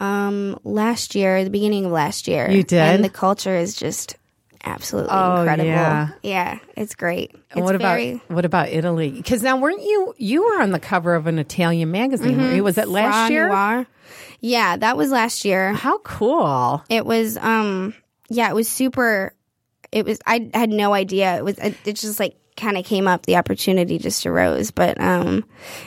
um 0.00 0.58
last 0.64 1.14
year, 1.14 1.42
the 1.44 1.50
beginning 1.50 1.86
of 1.86 1.92
last 1.92 2.28
year. 2.28 2.48
You 2.50 2.62
did? 2.62 2.78
And 2.78 3.04
the 3.04 3.08
culture 3.08 3.54
is 3.56 3.74
just 3.74 4.16
absolutely 4.64 5.10
Oh, 5.12 5.40
incredible. 5.40 5.68
yeah. 5.70 6.08
Yeah, 6.22 6.58
it's 6.76 6.94
great. 6.94 7.30
It's 7.32 7.42
And 7.56 7.64
what 7.64 7.74
about 7.74 7.94
very 7.96 8.20
what 8.28 8.44
about 8.44 8.68
Italy? 8.68 9.10
Because 9.10 9.42
now 9.42 9.56
weren't 9.56 9.82
you 9.82 10.14
you 10.18 10.44
were 10.44 10.62
on 10.62 10.70
the 10.72 10.80
cover 10.80 11.14
of 11.14 11.26
an 11.26 11.38
Italian 11.38 11.90
magazine? 11.90 12.38
were 12.40 12.54
you? 12.54 12.64
Was 12.64 12.78
it 12.78 12.88
last 12.88 13.26
Fra 13.26 13.30
year? 13.32 13.48
Noir. 13.48 13.86
Yeah, 14.40 14.76
that 14.76 14.96
was 14.96 15.10
last 15.10 15.44
year. 15.44 15.72
How 15.72 15.98
cool! 15.98 16.82
It 16.88 17.04
was 17.04 17.36
um 17.36 17.92
yeah, 18.28 18.48
it 18.50 18.54
was 18.54 18.68
super 18.68 19.34
it 19.90 20.04
was 20.04 20.20
I 20.26 20.48
had 20.54 20.70
no 20.70 20.92
idea. 20.94 21.36
It 21.38 21.44
was 21.44 21.58
it, 21.58 21.74
it 21.84 21.94
just 21.96 22.20
like 22.20 22.36
kind 22.58 22.76
of 22.76 22.84
came 22.84 23.08
up 23.08 23.24
the 23.24 23.36
opportunity 23.36 23.98
just 23.98 24.26
arose, 24.26 24.70
but 24.70 25.00
um 25.00 25.44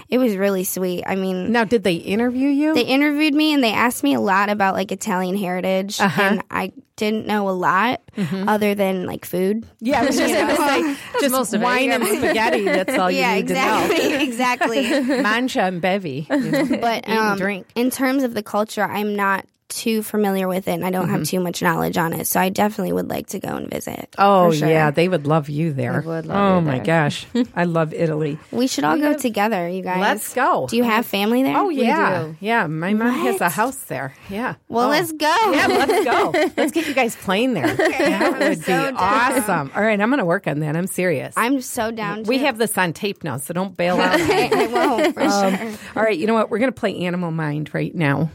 it 0.09 0.17
was 0.17 0.36
really 0.36 0.63
sweet. 0.63 1.03
I 1.05 1.15
mean, 1.15 1.51
Now, 1.51 1.63
did 1.65 1.84
they 1.84 1.95
interview 1.95 2.49
you? 2.49 2.74
they 2.74 2.82
interviewed 2.84 3.34
me 3.36 3.53
and 3.53 3.63
they 3.63 3.72
asked 3.74 4.03
me 4.03 4.13
a 4.15 4.19
lot 4.19 4.49
about 4.49 4.74
like 4.74 4.91
Italian 4.91 5.38
heritage 5.38 5.99
Uh-huh. 5.99 6.22
and 6.22 6.43
I 6.49 6.72
didn't 6.95 7.26
know 7.28 7.49
a 7.49 7.51
lot 7.51 8.01
Mm-hmm. 8.17 8.49
other 8.49 8.76
than 8.76 9.05
like 9.05 9.24
food. 9.26 9.65
yeah, 9.80 10.01
I 10.01 10.05
was 10.05 10.17
just 10.17 10.34
going 10.34 10.47
to 10.47 10.55
say 10.57 10.97
just 11.22 11.32
most 11.32 11.53
of 11.53 11.61
it. 11.61 11.63
wine 11.63 11.91
and 11.91 12.05
spaghetti. 12.05 12.65
That's 12.65 12.97
all 12.97 13.09
you 13.09 13.19
yeah, 13.19 13.36
need 13.36 13.39
exactly. 13.49 14.13
exactly. 14.24 14.84
to 14.89 15.01
know. 15.03 15.22
Mancha 15.24 15.61
and 15.61 15.82
bevy. 15.82 16.28
you 16.30 16.51
know. 16.51 16.78
But 16.82 17.07
um, 17.07 17.38
drink. 17.38 17.67
in 17.76 17.89
terms 17.89 18.24
of 18.24 18.34
the 18.34 18.43
culture, 18.43 18.84
I'm 18.84 19.15
not 19.15 19.45
too 19.72 20.03
familiar 20.03 20.47
with 20.47 20.67
it 20.67 20.72
and 20.74 20.86
I 20.86 20.91
don't 20.91 21.05
Mm-hmm. 21.07 21.15
have 21.15 21.24
too 21.28 21.39
much 21.39 21.61
knowledge 21.61 21.97
on 21.97 22.13
it. 22.13 22.28
So 22.28 22.39
I 22.39 22.49
definitely 22.49 22.93
would 22.93 23.09
like 23.09 23.28
to 23.28 23.39
go 23.39 23.55
and 23.55 23.69
visit. 23.69 24.13
Oh 24.17 24.51
sure. 24.51 24.67
yeah, 24.69 24.91
they 24.91 25.07
would 25.09 25.26
love 25.26 25.49
you 25.49 25.74
there. 25.74 26.01
They 26.01 26.07
would 26.07 26.26
love 26.28 26.38
oh 26.38 26.59
you 26.59 26.65
my 26.65 26.76
there. 26.78 26.86
gosh, 26.86 27.26
I 27.55 27.63
love 27.63 27.93
Italy. 27.93 28.38
We 28.51 28.67
should 28.67 28.84
all 28.84 28.97
go 28.97 29.17
together, 29.17 29.67
you 29.67 29.82
guys. 29.82 29.99
Let's 29.99 30.34
go. 30.34 30.67
Do 30.67 30.78
you 30.78 30.84
have 30.84 31.05
family 31.05 31.43
there? 31.43 31.57
Oh 31.57 31.69
yeah, 31.69 32.34
yeah. 32.39 32.67
My 32.67 32.93
mom 32.93 33.11
has 33.11 33.41
a 33.41 33.49
house 33.49 33.78
there. 33.86 34.13
Yeah. 34.30 34.55
Well, 34.67 34.88
Oh. 34.88 34.89
let's 34.89 35.11
go. 35.11 35.36
Yeah, 35.51 35.67
let's 35.67 36.05
go. 36.05 36.32
Let's 36.57 36.72
get 36.72 36.88
you 36.88 36.93
guys 36.93 37.15
playing 37.15 37.53
there. 37.53 37.67
That 37.76 38.39
would 38.39 38.65
be 38.65 38.72
awesome. 38.74 39.72
All 39.76 39.82
right, 39.82 39.99
I'm 39.99 40.09
going 40.09 40.19
to 40.19 40.26
work 40.26 40.47
on 40.47 40.59
that. 40.59 40.76
I'm 40.76 40.88
serious. 40.88 41.34
I'm 41.38 41.61
so 41.61 41.91
down. 41.91 42.24
we 42.24 42.38
to. 42.38 42.45
have 42.45 42.57
this 42.57 42.78
on 42.78 42.93
tape 42.93 43.24
now, 43.24 43.38
so 43.38 43.53
don't 43.53 43.76
bail 43.76 43.99
out. 43.99 44.19
I, 44.19 44.49
I 44.53 44.67
won't 44.67 45.13
for 45.13 45.22
Um, 45.24 45.55
sure. 45.57 45.69
All 45.95 46.03
right, 46.03 46.17
you 46.17 46.28
know 46.28 46.34
what? 46.34 46.49
We're 46.49 46.59
going 46.59 46.72
to 46.72 46.80
play 46.80 46.95
Animal 47.05 47.32
Mind 47.32 47.74
right 47.74 47.93
now 47.93 48.30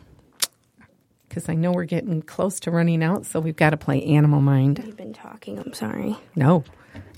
because 1.37 1.51
I 1.51 1.55
know 1.55 1.71
we're 1.71 1.85
getting 1.85 2.23
close 2.23 2.59
to 2.61 2.71
running 2.71 3.05
out, 3.05 3.27
so 3.27 3.41
we've 3.41 3.57
got 3.57 3.71
to 3.71 3.77
play 3.77 4.03
Animal 4.03 4.41
Mind. 4.41 4.83
You've 4.83 4.97
been 4.97 5.13
talking. 5.13 5.59
I'm 5.59 5.75
sorry. 5.75 6.17
No, 6.35 6.65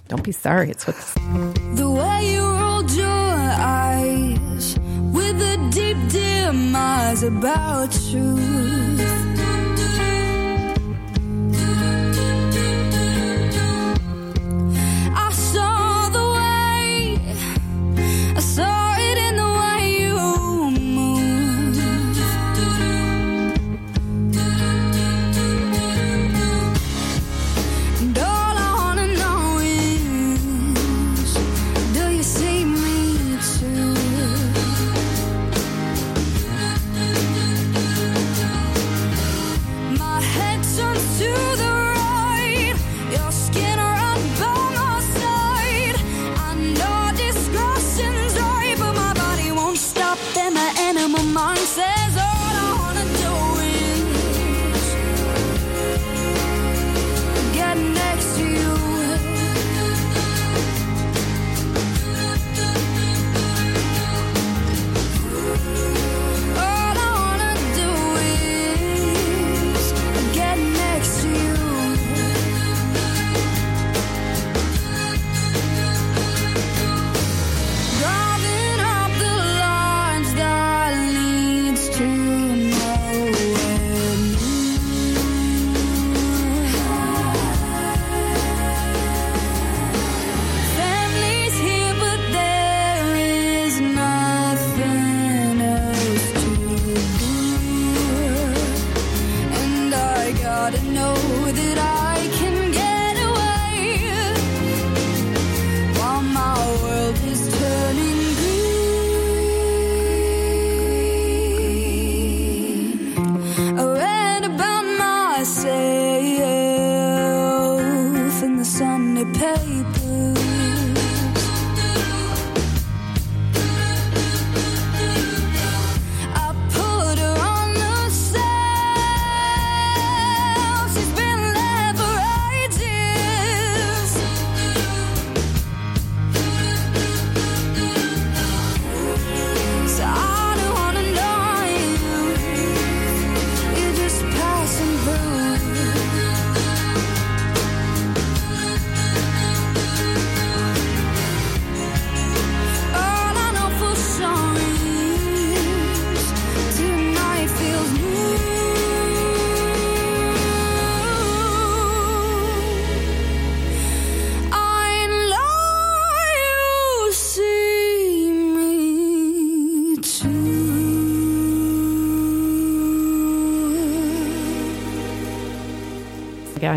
don't 0.09 0.25
be 0.25 0.33
sorry. 0.33 0.71
It's 0.71 0.89
what's. 0.89 1.15
The 1.15 1.89
way 1.89 2.33
you 2.33 2.43
rolled 2.43 2.91
your 2.91 3.07
eyes 3.07 4.77
with 5.13 5.41
a 5.41 5.71
deep, 5.71 6.11
dim 6.11 6.75
eyes 6.75 7.23
about 7.23 7.93
truth. 7.93 8.78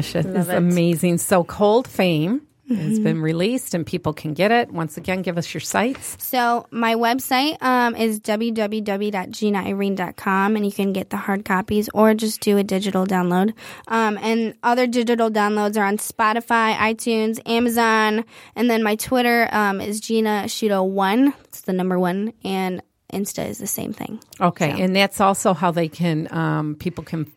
Gosh, 0.02 0.16
is 0.16 0.50
it. 0.50 0.56
amazing. 0.56 1.20
So, 1.20 1.44
Cold 1.44 1.88
Fame 1.88 2.42
has 2.76 3.00
been 3.00 3.22
released 3.22 3.74
and 3.74 3.86
people 3.86 4.12
can 4.14 4.34
get 4.34 4.52
it. 4.52 4.72
Once 4.72 4.96
again, 4.98 5.22
give 5.22 5.38
us 5.38 5.54
your 5.54 5.62
sites. 5.62 6.18
So 6.20 6.66
my 6.72 6.96
website 6.96 7.62
um, 7.62 7.96
is 7.96 8.20
www.ginairene.com, 8.20 10.56
and 10.56 10.66
you 10.66 10.72
can 10.72 10.94
get 10.94 11.10
the 11.10 11.18
hard 11.18 11.44
copies 11.46 11.90
or 11.94 12.14
just 12.14 12.40
do 12.42 12.58
a 12.58 12.64
digital 12.64 13.06
download. 13.06 13.54
Um, 13.88 14.18
and 14.22 14.56
other 14.64 14.88
digital 14.88 15.30
downloads 15.30 15.78
are 15.78 15.86
on 15.86 15.98
Spotify, 15.98 16.74
iTunes, 16.76 17.40
Amazon, 17.48 18.26
and 18.56 18.70
then 18.70 18.84
my 18.84 18.96
Twitter 18.96 19.50
um, 19.52 19.82
is 19.82 20.00
Gina 20.00 20.44
Shudo 20.46 20.88
One. 20.88 21.34
It's 21.46 21.62
the 21.62 21.74
number 21.74 22.00
one, 22.00 22.34
and 22.44 22.82
Insta 23.12 23.48
is 23.48 23.58
the 23.58 23.66
same 23.68 23.94
thing. 23.94 24.20
Okay, 24.40 24.82
and 24.82 24.96
that's 24.96 25.20
also 25.20 25.54
how 25.54 25.72
they 25.72 25.90
can 25.90 26.34
um, 26.34 26.76
people 26.76 27.04
can 27.04 27.30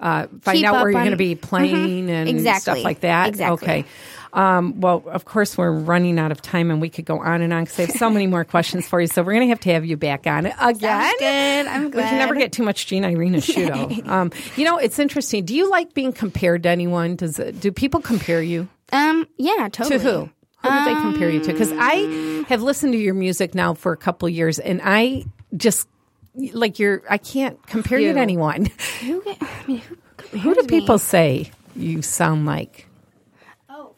uh, 0.00 0.26
find 0.42 0.58
Keep 0.58 0.66
out 0.66 0.74
where 0.74 0.90
you're 0.90 1.00
going 1.00 1.10
to 1.10 1.16
be 1.16 1.34
playing 1.34 2.10
and 2.10 2.28
Exactly. 2.28 2.60
stuff 2.60 2.84
like 2.84 3.00
that. 3.00 3.28
Exactly. 3.28 3.68
Okay. 3.68 3.84
Um, 4.32 4.80
well, 4.80 5.02
of 5.06 5.24
course, 5.24 5.56
we're 5.56 5.72
running 5.72 6.18
out 6.18 6.30
of 6.32 6.42
time, 6.42 6.70
and 6.70 6.80
we 6.82 6.90
could 6.90 7.06
go 7.06 7.18
on 7.18 7.40
and 7.40 7.52
on 7.52 7.64
because 7.64 7.78
I 7.78 7.82
have 7.86 7.92
so 7.92 8.10
many 8.10 8.26
more 8.26 8.44
questions 8.44 8.86
for 8.86 9.00
you. 9.00 9.06
So 9.06 9.22
we're 9.22 9.32
going 9.32 9.46
to 9.46 9.48
have 9.48 9.60
to 9.60 9.72
have 9.72 9.86
you 9.86 9.96
back 9.96 10.26
on 10.26 10.44
it 10.46 10.54
again. 10.60 11.14
good. 11.18 11.66
I'm 11.66 11.84
We 11.86 11.90
can 12.02 12.18
never 12.18 12.34
get 12.34 12.52
too 12.52 12.62
much 12.62 12.86
Gina 12.86 13.08
Irina 13.08 13.38
Shudo. 13.38 14.06
um, 14.06 14.30
you 14.56 14.64
know, 14.64 14.76
it's 14.76 14.98
interesting. 14.98 15.44
Do 15.46 15.54
you 15.54 15.70
like 15.70 15.94
being 15.94 16.12
compared 16.12 16.64
to 16.64 16.68
anyone? 16.68 17.16
Does 17.16 17.38
it, 17.38 17.58
do 17.60 17.72
people 17.72 18.00
compare 18.00 18.42
you? 18.42 18.68
Um, 18.92 19.26
yeah, 19.38 19.68
totally. 19.72 19.98
To 19.98 20.04
who? 20.04 20.30
Who 20.62 20.68
do 20.78 20.84
they 20.84 20.94
compare 21.00 21.30
you 21.30 21.40
to? 21.40 21.52
Because 21.52 21.72
I 21.74 22.44
have 22.48 22.62
listened 22.62 22.92
to 22.92 22.98
your 22.98 23.14
music 23.14 23.54
now 23.54 23.74
for 23.74 23.92
a 23.92 23.96
couple 23.96 24.28
years, 24.28 24.58
and 24.58 24.80
I 24.84 25.24
just 25.56 25.88
like 26.34 26.78
you're. 26.78 27.02
I 27.08 27.18
can't 27.18 27.64
compare 27.66 27.98
you, 27.98 28.12
to 28.12 28.18
anyone. 28.20 28.66
Who, 29.00 29.22
I 29.26 29.64
mean, 29.66 29.78
who, 29.80 30.38
Who 30.38 30.54
do 30.54 30.60
compares 30.60 30.70
me? 30.70 30.80
people 30.80 30.98
say 30.98 31.50
you 31.76 32.02
sound 32.02 32.46
like? 32.46 32.86
Oh, 33.68 33.94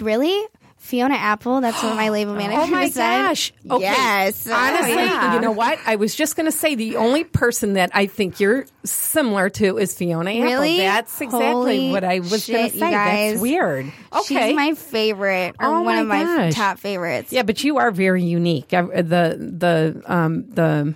really? 0.00 0.42
Fiona 0.78 1.14
Apple, 1.16 1.60
that's 1.62 1.82
what 1.82 1.96
my 1.96 2.10
label 2.10 2.34
manager 2.36 2.60
said. 2.60 2.62
Oh 2.62 2.70
my 2.70 2.88
said. 2.90 3.00
gosh! 3.26 3.52
Okay. 3.68 3.82
Yes. 3.82 4.46
honestly, 4.52 4.92
Oh, 4.92 4.96
yeah. 4.96 5.34
you 5.34 5.40
know 5.40 5.50
what? 5.50 5.80
I 5.84 5.96
was 5.96 6.14
just 6.14 6.36
going 6.36 6.46
to 6.46 6.52
say 6.56 6.76
the 6.76 6.94
only 6.94 7.24
person 7.24 7.72
that 7.72 7.90
I 7.92 8.06
think 8.06 8.38
you're 8.38 8.66
similar 8.84 9.50
to 9.50 9.78
is 9.78 9.96
Fiona 9.98 10.30
Apple. 10.30 10.42
Really? 10.44 10.76
That's 10.78 11.20
exactly 11.20 11.50
Holy 11.50 11.90
what 11.90 12.04
I 12.04 12.20
was 12.20 12.30
going 12.30 12.40
shit, 12.40 12.70
to 12.70 12.78
you 12.78 12.84
say. 12.84 12.90
That's 12.92 13.40
weird. 13.40 13.86
Okay, 14.12 14.46
She's 14.48 14.54
my 14.54 14.74
favorite, 14.74 15.56
or 15.58 15.66
Oh 15.66 15.80
one 15.82 15.84
my 15.86 16.00
of 16.02 16.06
my 16.06 16.22
gosh. 16.22 16.54
top 16.54 16.78
favorites. 16.78 17.32
Yeah, 17.32 17.42
but 17.42 17.64
you 17.64 17.78
are 17.78 17.90
very 17.90 18.22
unique. 18.22 18.68
The 18.68 18.86
the 19.04 20.02
um 20.06 20.48
the 20.50 20.94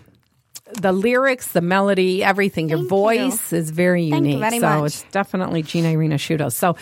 the 0.74 0.92
lyrics, 0.92 1.48
the 1.48 1.60
melody, 1.60 2.22
everything. 2.22 2.68
Your 2.68 2.78
Thank 2.78 2.84
you. 2.84 2.88
voice 2.88 3.52
is 3.52 3.70
very 3.70 4.04
unique. 4.04 4.38
so 4.38 4.60
much. 4.60 4.86
it's 4.86 5.02
definitely 5.12 5.62
Gina 5.62 5.90
Irina 5.90 6.16
Shudo. 6.16 6.52
So, 6.52 6.76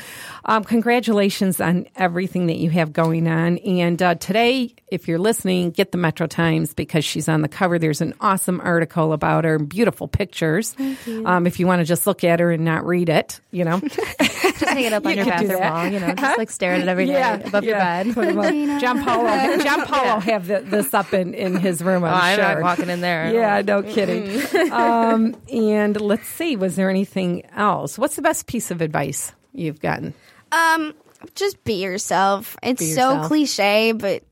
um, 0.49 0.65
congratulations 0.65 1.61
on 1.61 1.87
everything 1.95 2.47
that 2.47 2.57
you 2.57 2.71
have 2.71 2.93
going 2.95 3.29
on. 3.29 3.59
And 3.59 4.03
uh, 4.03 4.15
today, 4.15 4.75
if 4.91 5.07
you're 5.07 5.19
listening, 5.19 5.71
get 5.73 5.93
the 5.93 5.99
Metro 5.99 6.27
Times 6.27 6.73
because 6.73 7.05
she's 7.05 7.29
on 7.29 7.43
the 7.43 7.49
cover. 7.49 7.79
There's 7.79 8.01
an 8.01 8.15
awesome 8.21 8.59
article 8.65 9.13
about 9.13 9.45
her, 9.45 9.59
beautiful 9.59 10.09
pictures. 10.09 10.75
Um, 11.07 11.47
if 11.47 11.61
you 11.61 11.67
want 11.67 11.81
to 11.81 11.85
just 11.85 12.07
look 12.07 12.25
at 12.25 12.41
her 12.41 12.51
and 12.51 12.65
not 12.65 12.87
read 12.87 13.11
it, 13.11 13.41
you 13.51 13.65
know. 13.65 13.79
Just 13.81 13.97
hang 14.65 14.85
it 14.85 14.93
up 14.95 15.05
on 15.05 15.11
You 15.13 15.17
your 15.19 15.27
bathroom 15.27 15.61
wall, 15.61 15.87
you 15.87 16.01
know, 16.01 16.15
just 16.15 16.39
like 16.39 16.51
staring 16.51 16.81
at 16.81 16.89
every 16.89 17.05
night 17.11 17.47
above 17.47 17.65
your 17.65 17.77
bed. 17.77 18.15
Put 18.15 18.29
'em 18.29 18.39
up. 18.39 18.81
John 18.81 19.05
Paulo, 19.05 19.59
John 19.59 19.85
Paulo 19.87 20.19
have 20.21 20.47
the, 20.47 20.61
this 20.61 20.95
up 20.95 21.13
in, 21.13 21.35
in 21.35 21.57
his 21.57 21.83
room. 21.83 22.05
I'm, 22.05 22.11
Oh, 22.11 22.15
I'm 22.17 22.37
sure. 22.39 22.45
not 22.55 22.63
walking 22.63 22.89
in 22.89 23.03
there. 23.03 23.31
Yeah, 23.35 23.61
no 23.61 23.83
kidding. 23.83 24.73
um, 24.73 25.37
and 25.53 26.01
let's 26.01 26.27
see, 26.27 26.57
was 26.57 26.75
there 26.77 26.89
anything 26.89 27.45
else? 27.55 27.99
What's 27.99 28.17
the 28.17 28.23
best 28.23 28.47
piece 28.47 28.71
of 28.71 28.81
advice 28.81 29.33
you've 29.53 29.81
gotten? 29.81 30.15
Um, 30.53 30.95
just 31.35 31.63
be 31.65 31.83
yourself. 31.83 32.57
It's 32.63 32.79
Be 32.81 32.87
so 32.87 32.91
yourself. 32.91 33.15
Mm-hmm. 33.19 33.27
cliche, 33.27 33.93
but 33.93 34.23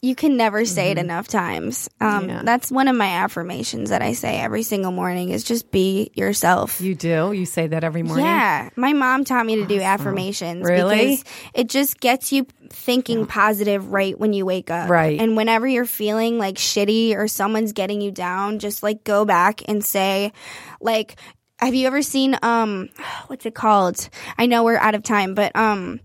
you 0.00 0.14
can 0.14 0.36
never 0.36 0.64
say 0.64 0.92
it 0.92 0.98
enough 0.98 1.26
times. 1.26 1.88
Um, 2.00 2.28
Yeah. 2.28 2.42
that's 2.44 2.70
one 2.70 2.86
of 2.86 2.94
my 2.94 3.06
affirmations 3.08 3.90
that 3.90 4.00
I 4.00 4.12
say 4.12 4.38
every 4.38 4.62
single 4.62 4.92
morning 4.92 5.30
is 5.30 5.42
just 5.42 5.72
be 5.72 6.12
yourself. 6.14 6.80
You 6.80 6.94
do? 6.94 7.32
You 7.32 7.44
say 7.44 7.66
that 7.66 7.82
every 7.82 8.04
morning? 8.04 8.24
Yeah, 8.24 8.70
my 8.76 8.92
mom 8.92 9.24
taught 9.24 9.44
me 9.44 9.56
to 9.56 9.66
do 9.66 9.80
affirmations 9.80 10.64
Really? 10.64 11.16
because 11.16 11.24
it 11.52 11.68
just 11.68 11.98
gets 11.98 12.30
you 12.30 12.46
thinking 12.70 13.26
positive 13.26 13.90
right 13.90 14.16
when 14.16 14.32
you 14.32 14.46
wake 14.46 14.70
up. 14.70 14.88
Right. 14.88 15.20
And 15.20 15.36
whenever 15.36 15.66
you're 15.66 15.84
feeling 15.84 16.38
like 16.38 16.54
shitty 16.54 17.16
or 17.16 17.26
someone's 17.26 17.72
getting 17.72 18.00
you 18.00 18.12
down, 18.12 18.60
just 18.60 18.84
like 18.84 19.02
go 19.02 19.24
back 19.24 19.62
and 19.66 19.84
say 19.84 20.32
like 20.80 21.16
have 21.58 21.74
you 21.74 21.86
ever 21.86 22.02
seen 22.02 22.36
um 22.42 22.88
what's 23.26 23.46
it 23.46 23.54
called? 23.54 24.08
I 24.36 24.46
know 24.46 24.64
we're 24.64 24.76
out 24.76 24.94
of 24.94 25.02
time, 25.02 25.34
but 25.34 25.54
um 25.56 26.00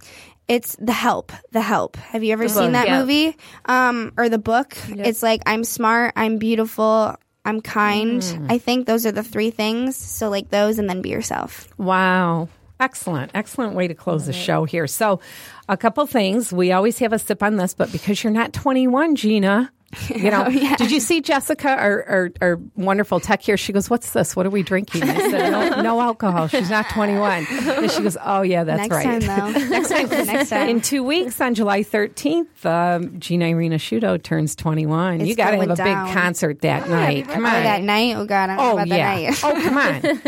it's 0.48 0.76
The 0.76 0.92
Help. 0.92 1.32
The 1.52 1.62
Help. 1.62 1.96
Have 1.96 2.22
you 2.24 2.34
ever 2.34 2.50
seen 2.50 2.66
book, 2.66 2.74
that 2.74 2.88
yeah. 2.88 3.00
movie? 3.00 3.38
Um 3.66 4.14
or 4.18 4.30
the 4.30 4.38
book? 4.38 4.78
It's 4.90 5.24
like 5.24 5.42
I'm 5.46 5.64
smart, 5.64 6.14
I'm 6.16 6.38
beautiful, 6.38 7.16
I'm 7.46 7.62
kind. 7.62 8.22
Mm. 8.22 8.52
I 8.52 8.58
think 8.58 8.86
those 8.86 9.06
are 9.06 9.12
the 9.12 9.24
three 9.24 9.52
things. 9.52 9.96
So 9.96 10.30
like 10.30 10.50
those 10.50 10.80
and 10.80 10.90
then 10.90 11.02
be 11.02 11.10
yourself. 11.10 11.68
Wow. 11.78 12.50
Excellent. 12.80 13.32
Excellent 13.34 13.76
way 13.76 13.88
to 13.88 13.94
close 13.94 14.26
the 14.26 14.34
show 14.34 14.66
here. 14.66 14.88
So, 14.88 15.22
a 15.70 15.78
couple 15.78 16.06
things. 16.06 16.52
We 16.52 16.74
always 16.74 17.00
have 17.00 17.14
a 17.14 17.20
sip 17.20 17.42
on 17.42 17.56
this, 17.56 17.74
but 17.74 17.92
because 17.94 18.22
you're 18.24 18.34
not 18.34 18.52
21, 18.52 19.16
Gina, 19.16 19.72
you 20.10 20.32
know, 20.32 20.46
did 20.78 20.92
you 20.92 21.00
see 21.00 21.22
Jessica, 21.22 21.70
our, 21.70 22.04
our, 22.04 22.30
our 22.42 22.60
wonderful 22.76 23.20
tech 23.20 23.42
here? 23.42 23.58
She 23.58 23.74
goes, 23.74 23.90
What's 23.90 24.12
this? 24.12 24.36
What 24.36 24.46
are 24.46 24.50
we 24.50 24.64
drinking? 24.64 25.04
I 25.04 25.30
said, 25.32 25.50
No, 25.52 25.82
no 25.82 26.02
alcohol. 26.02 26.48
She's 26.48 26.70
not 26.70 26.90
21. 26.90 27.46
And 27.50 27.92
she 27.92 28.02
goes, 28.04 28.18
Oh, 28.24 28.42
yeah, 28.42 28.64
that's 28.64 28.90
right. 28.90 29.06
Next 29.06 29.28
right. 29.28 29.38
time, 29.38 29.54
though. 29.54 29.60
Next 29.70 29.90
time. 29.90 30.08
Next 30.28 30.50
time. 30.50 30.70
In 30.70 30.82
two 30.82 31.04
weeks, 31.04 31.40
on 31.42 31.54
July 31.56 31.82
13th, 31.84 32.66
um, 32.66 33.20
Gina 33.20 33.46
Irina 33.48 33.76
Shudo 33.78 34.22
turns 34.22 34.56
21. 34.56 35.26
you 35.26 35.36
got 35.36 35.52
to 35.52 35.58
have 35.58 35.70
a 35.70 35.76
down. 35.76 36.06
big 36.08 36.14
concert 36.16 36.62
that 36.62 36.90
night. 36.90 37.28
Come 37.28 37.46
Oh, 37.46 37.50
on. 37.50 37.64
that 37.64 37.82
night? 37.82 38.16
Oh, 38.16 38.26
God. 38.26 38.50
I 38.50 38.56
don't 38.56 38.58
know 38.58 38.64
Oh 38.72 38.74
about 38.74 38.88
yeah! 38.88 39.16
that 39.16 39.22
night. 39.22 39.44
oh 39.44 39.62
come 39.64 39.78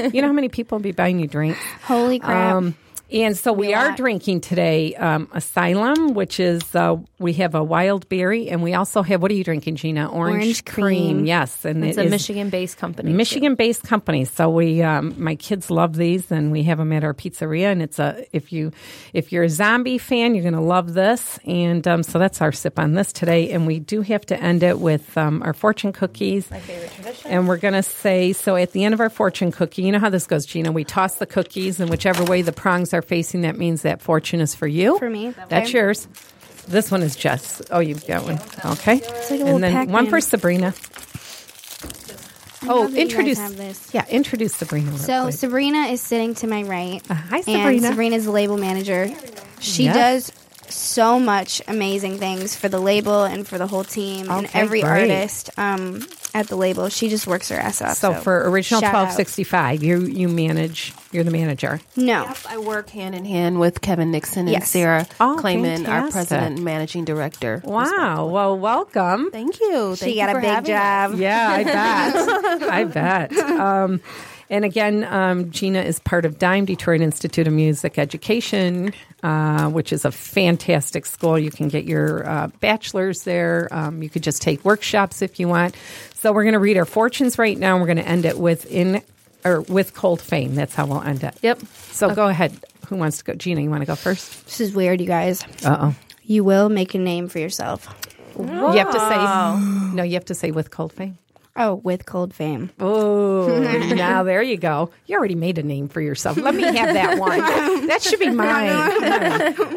on! 0.06 0.14
You 0.14 0.22
know 0.22 0.28
how 0.28 0.34
many 0.34 0.50
people 0.50 0.78
will 0.78 0.84
be 0.84 0.92
buying 0.92 1.20
you 1.20 1.28
drinks? 1.28 1.60
Holy 1.84 2.20
crap. 2.20 2.56
Um, 2.56 2.76
and 3.12 3.38
so 3.38 3.54
we 3.54 3.74
are 3.74 3.96
drinking 3.96 4.42
today 4.42 4.96
um, 4.96 5.30
Asylum, 5.32 6.14
which 6.14 6.40
is 6.40 6.76
uh, 6.76 6.98
we 7.20 7.34
have 7.34 7.54
a 7.54 7.64
wild 7.64 8.10
berry, 8.10 8.50
and 8.50 8.64
we 8.64 8.74
also 8.74 9.04
have 9.04 9.22
what 9.22 9.30
are 9.32 9.36
you 9.36 9.44
drinking, 9.44 9.76
Gina? 9.76 10.10
Orange, 10.10 10.44
Orange 10.44 10.66
cream. 10.66 11.26
Yes, 11.26 11.66
and 11.66 11.86
It's 11.86 11.98
it 11.98 12.08
a 12.08 12.10
Michigan-based 12.10 12.78
company. 12.78 13.14
Michigan-based 13.14 13.84
company. 13.84 14.26
So 14.26 14.50
we, 14.50 14.82
um, 14.82 15.14
my 15.18 15.36
kids 15.36 15.70
love 15.70 15.96
these, 15.96 16.32
and 16.32 16.52
we 16.52 16.64
have 16.64 16.80
them 16.80 16.92
at 16.92 17.04
our 17.04 17.14
pizzeria. 17.14 17.72
And 17.72 17.82
it's 17.82 18.00
a 18.00 18.26
if 18.34 18.52
you 18.52 18.72
if 19.14 19.32
you're 19.32 19.44
a 19.44 19.50
zombie 19.50 20.00
fan, 20.00 20.34
you're 20.34 20.44
going 20.44 20.56
to 20.56 20.62
love 20.62 20.94
this. 20.94 21.40
And 21.46 21.88
um, 21.88 22.02
so 22.02 22.18
that's 22.18 22.42
our 22.42 22.52
sip 22.52 22.80
on 22.80 22.94
this 22.94 23.14
today. 23.14 23.52
And 23.52 23.68
we 23.68 23.80
do 23.80 24.02
have 24.02 24.26
to 24.28 24.42
end 24.42 24.64
it 24.64 24.80
with 24.80 25.16
um, 25.18 25.44
our 25.44 25.54
fortune 25.54 25.94
cookies. 25.94 26.50
My 26.50 26.60
favorite 26.60 26.92
tradition. 26.92 27.32
And 27.32 27.48
we're 27.48 27.58
going 27.58 27.76
to 27.76 27.84
say 27.84 28.34
so 28.34 28.56
at 28.56 28.72
the 28.72 28.84
end 28.84 28.94
of 28.96 29.00
our 29.00 29.12
fortune 29.12 29.52
cookie. 29.52 29.84
You 29.84 29.92
know 29.92 30.00
how 30.00 30.10
this 30.10 30.26
goes, 30.26 30.46
Gina. 30.48 30.72
We 30.72 30.84
toss 30.84 31.16
the 31.16 31.28
cookies, 31.28 31.80
and 31.80 31.90
whichever 31.90 32.24
way 32.24 32.42
the 32.42 32.52
prongs 32.52 32.95
are 32.96 33.02
facing, 33.02 33.42
that 33.42 33.58
means 33.58 33.84
that 33.84 34.02
fortune 34.02 34.42
is 34.42 34.56
for 34.56 34.68
you. 34.68 34.98
For 34.98 35.10
me. 35.10 35.34
That's 35.50 35.72
yours. 35.72 36.08
This 36.68 36.90
one 36.90 37.04
is 37.04 37.16
Jess. 37.16 37.62
Oh, 37.70 37.80
you've 37.80 38.08
got 38.08 38.24
one. 38.24 38.40
Okay. 38.74 38.96
like 38.96 39.32
and 39.32 39.64
then 39.64 39.74
one 39.74 40.06
Pac-Man. 40.06 40.08
for 40.10 40.20
Sabrina. 40.22 40.74
Oh, 42.68 42.82
love 42.82 42.94
that 42.94 43.00
you 43.00 43.08
guys 43.08 43.38
introduce. 43.52 43.94
Yeah, 43.94 44.06
introduce 44.10 44.56
Sabrina. 44.56 44.98
So. 44.98 45.30
Sabrina 45.30 45.88
is 45.90 46.02
sitting 46.02 46.34
to 46.36 46.48
my 46.48 46.64
right. 46.64 47.02
Uh, 47.10 47.14
hi, 47.14 47.38
And 47.38 47.46
Sabrina. 47.46 47.88
Sabrina's 47.90 48.26
the 48.26 48.32
label 48.32 48.58
manager. 48.58 49.10
She 49.60 49.84
Yes. 49.84 49.96
does 50.32 50.45
so 50.74 51.20
much 51.20 51.62
amazing 51.68 52.18
things 52.18 52.56
for 52.56 52.70
the 52.70 52.80
label 52.80 53.24
and 53.24 53.48
for 53.48 53.58
the 53.58 53.68
whole 53.68 53.84
team 53.84 54.30
and 54.30 54.48
every 54.54 54.82
great. 54.82 54.90
artist 55.12 55.50
um, 55.58 56.06
at 56.34 56.48
the 56.48 56.56
label. 56.56 56.90
She 56.90 57.10
just 57.10 57.28
works 57.28 57.50
her 57.50 57.58
ass 57.58 57.82
off. 57.82 57.98
so 57.98 58.14
for 58.14 58.50
original 58.50 58.82
shout 58.82 58.92
twelve 58.92 59.08
out. 59.10 59.14
sixty 59.16 59.44
five, 59.44 59.84
you 59.84 60.02
you 60.02 60.28
manage. 60.28 60.94
You're 61.12 61.24
the 61.24 61.32
manager. 61.32 61.80
No. 61.96 62.34
I 62.50 62.58
work 62.58 62.90
hand 62.90 63.16
in 63.16 63.24
hand 63.24 63.58
with 63.58 63.80
Kevin 63.80 64.12
Nixon 64.12 64.50
and 64.50 64.62
Sarah 64.66 65.08
Oh, 65.22 65.38
Clayman, 65.40 65.88
our 65.88 66.12
president 66.12 66.56
and 66.58 66.66
managing 66.66 67.06
director. 67.06 67.62
Wow. 67.64 68.28
Well, 68.28 68.60
welcome. 68.60 69.32
Thank 69.32 69.62
you. 69.62 69.96
Thank 69.96 70.12
She 70.12 70.20
you 70.20 70.26
got 70.26 70.32
for 70.34 70.40
a 70.40 70.42
big 70.42 70.50
having 70.50 70.74
us. 70.74 71.12
job. 71.12 71.20
Yeah, 71.20 71.50
I 71.50 71.64
bet. 71.64 72.64
I 72.64 72.84
bet. 72.84 73.38
Um, 73.38 74.02
and 74.50 74.66
again, 74.66 75.04
um, 75.06 75.52
Gina 75.52 75.82
is 75.82 76.00
part 76.00 76.26
of 76.26 76.38
DIME 76.40 76.66
Detroit 76.66 77.02
Institute 77.02 77.48
of 77.48 77.54
Music 77.54 77.98
Education, 77.98 78.94
uh, 79.24 79.70
which 79.70 79.92
is 79.94 80.06
a 80.06 80.12
fantastic 80.12 81.06
school. 81.06 81.38
You 81.38 81.52
can 81.52 81.68
get 81.68 81.86
your 81.86 82.28
uh, 82.28 82.48
bachelor's 82.60 83.24
there. 83.24 83.68
Um, 83.72 84.04
you 84.04 84.10
could 84.10 84.24
just 84.24 84.42
take 84.42 84.64
workshops 84.64 85.22
if 85.22 85.40
you 85.40 85.48
want. 85.48 85.76
So 86.16 86.32
we're 86.32 86.44
going 86.44 86.54
to 86.54 86.60
read 86.60 86.78
our 86.78 86.86
fortunes 86.86 87.38
right 87.38 87.58
now. 87.58 87.74
and 87.74 87.82
We're 87.82 87.88
going 87.94 88.04
to 88.04 88.08
end 88.08 88.26
it 88.26 88.38
with 88.38 88.66
in 88.72 89.02
or 89.44 89.62
with 89.62 89.94
cold 89.94 90.22
fame. 90.22 90.56
That's 90.56 90.74
how 90.74 90.86
we'll 90.88 91.02
end 91.04 91.24
it. 91.24 91.36
Yep. 91.42 91.60
So 91.92 92.14
go 92.14 92.28
ahead. 92.28 92.52
Who 92.88 92.96
wants 92.98 93.20
to 93.20 93.24
go? 93.24 93.34
Gina, 93.34 93.62
you 93.62 93.70
want 93.70 93.82
to 93.82 93.88
go 93.88 93.96
first? 93.96 94.46
This 94.46 94.62
is 94.62 94.74
weird, 94.74 95.02
you 95.02 95.08
guys. 95.08 95.44
Uh 95.64 95.78
oh. 95.80 95.96
You 96.24 96.44
will 96.44 96.70
make 96.70 96.96
a 96.96 96.98
name 97.00 97.28
for 97.28 97.40
yourself. 97.40 97.88
You 98.38 98.46
have 98.46 98.92
to 98.92 99.00
say 99.00 99.96
no. 99.96 100.04
You 100.04 100.14
have 100.16 100.26
to 100.26 100.36
say 100.36 100.52
with 100.52 100.72
cold 100.72 100.92
fame. 100.94 101.18
Oh, 101.58 101.76
with 101.76 102.06
cold 102.06 102.34
fame. 102.34 102.70
Oh, 102.80 103.48
now 103.96 104.24
there 104.24 104.42
you 104.42 104.58
go. 104.58 104.90
You 105.06 105.18
already 105.18 105.36
made 105.36 105.58
a 105.58 105.64
name 105.64 105.88
for 105.88 106.02
yourself. 106.02 106.36
Let 106.38 106.54
me 106.54 106.64
have 106.64 106.94
that 106.94 107.18
one. 107.18 107.40
That 107.88 108.02
should 108.02 108.20
be 108.20 108.30
mine. 108.30 108.72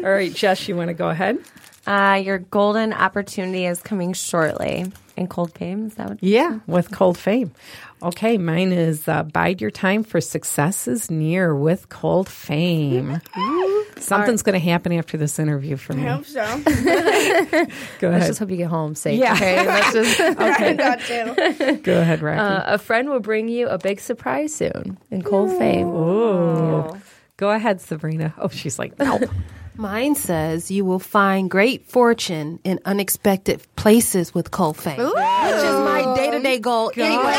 All 0.03 0.11
right, 0.11 0.33
Jess, 0.33 0.67
you 0.67 0.75
want 0.75 0.89
to 0.89 0.93
go 0.93 1.09
ahead? 1.09 1.37
Uh, 1.87 2.19
your 2.23 2.39
golden 2.39 2.91
opportunity 2.91 3.65
is 3.65 3.81
coming 3.81 4.13
shortly. 4.13 4.91
In 5.15 5.27
cold 5.27 5.53
fame, 5.53 5.87
is 5.87 5.95
that 5.95 6.09
what? 6.09 6.23
Yeah, 6.23 6.59
with 6.67 6.91
cold 6.91 7.17
fame. 7.17 7.51
Okay, 8.01 8.37
mine 8.37 8.71
is 8.71 9.07
uh, 9.09 9.23
bide 9.23 9.59
your 9.59 9.71
time 9.71 10.03
for 10.03 10.21
success 10.21 10.87
is 10.87 11.11
near 11.11 11.53
with 11.53 11.89
cold 11.89 12.29
fame. 12.29 13.19
Something's 13.99 14.41
going 14.41 14.53
to 14.53 14.65
happen 14.65 14.93
after 14.93 15.17
this 15.17 15.37
interview 15.39 15.75
for 15.75 15.91
me. 15.93 16.07
I 16.07 16.11
hope 16.13 16.25
so. 16.25 16.39
Go 17.99 18.07
Let's 18.09 18.15
ahead. 18.15 18.27
just 18.27 18.39
hope 18.39 18.49
you 18.49 18.55
get 18.57 18.69
home 18.69 18.95
safe. 18.95 19.19
Yeah. 19.19 19.33
Okay. 19.33 19.65
Let's 19.65 19.93
just, 19.93 20.19
Okay, 20.21 20.73
Got 20.75 20.99
to. 21.01 21.79
go 21.83 21.99
ahead, 21.99 22.21
Rocky. 22.21 22.39
uh, 22.39 22.75
a 22.75 22.77
friend 22.77 23.09
will 23.09 23.19
bring 23.19 23.49
you 23.49 23.67
a 23.67 23.77
big 23.77 23.99
surprise 23.99 24.53
soon 24.55 24.97
in 25.11 25.21
cold 25.21 25.57
fame. 25.57 25.87
Ooh. 25.87 26.89
Go 27.35 27.51
ahead, 27.51 27.81
Sabrina. 27.81 28.33
Oh, 28.37 28.47
she's 28.47 28.79
like, 28.79 28.97
no. 28.99 29.19
Mine 29.75 30.15
says 30.15 30.69
you 30.69 30.83
will 30.83 30.99
find 30.99 31.49
great 31.49 31.85
fortune 31.85 32.59
in 32.65 32.81
unexpected 32.83 33.61
places 33.77 34.33
with 34.33 34.51
cold 34.51 34.75
fame. 34.75 34.97
Which 34.97 35.07
is 35.07 35.13
my 35.13 35.98
day 36.43 36.55
to 36.55 36.57
day 36.57 36.59
goal 36.59 36.91
anyway. 36.95 37.33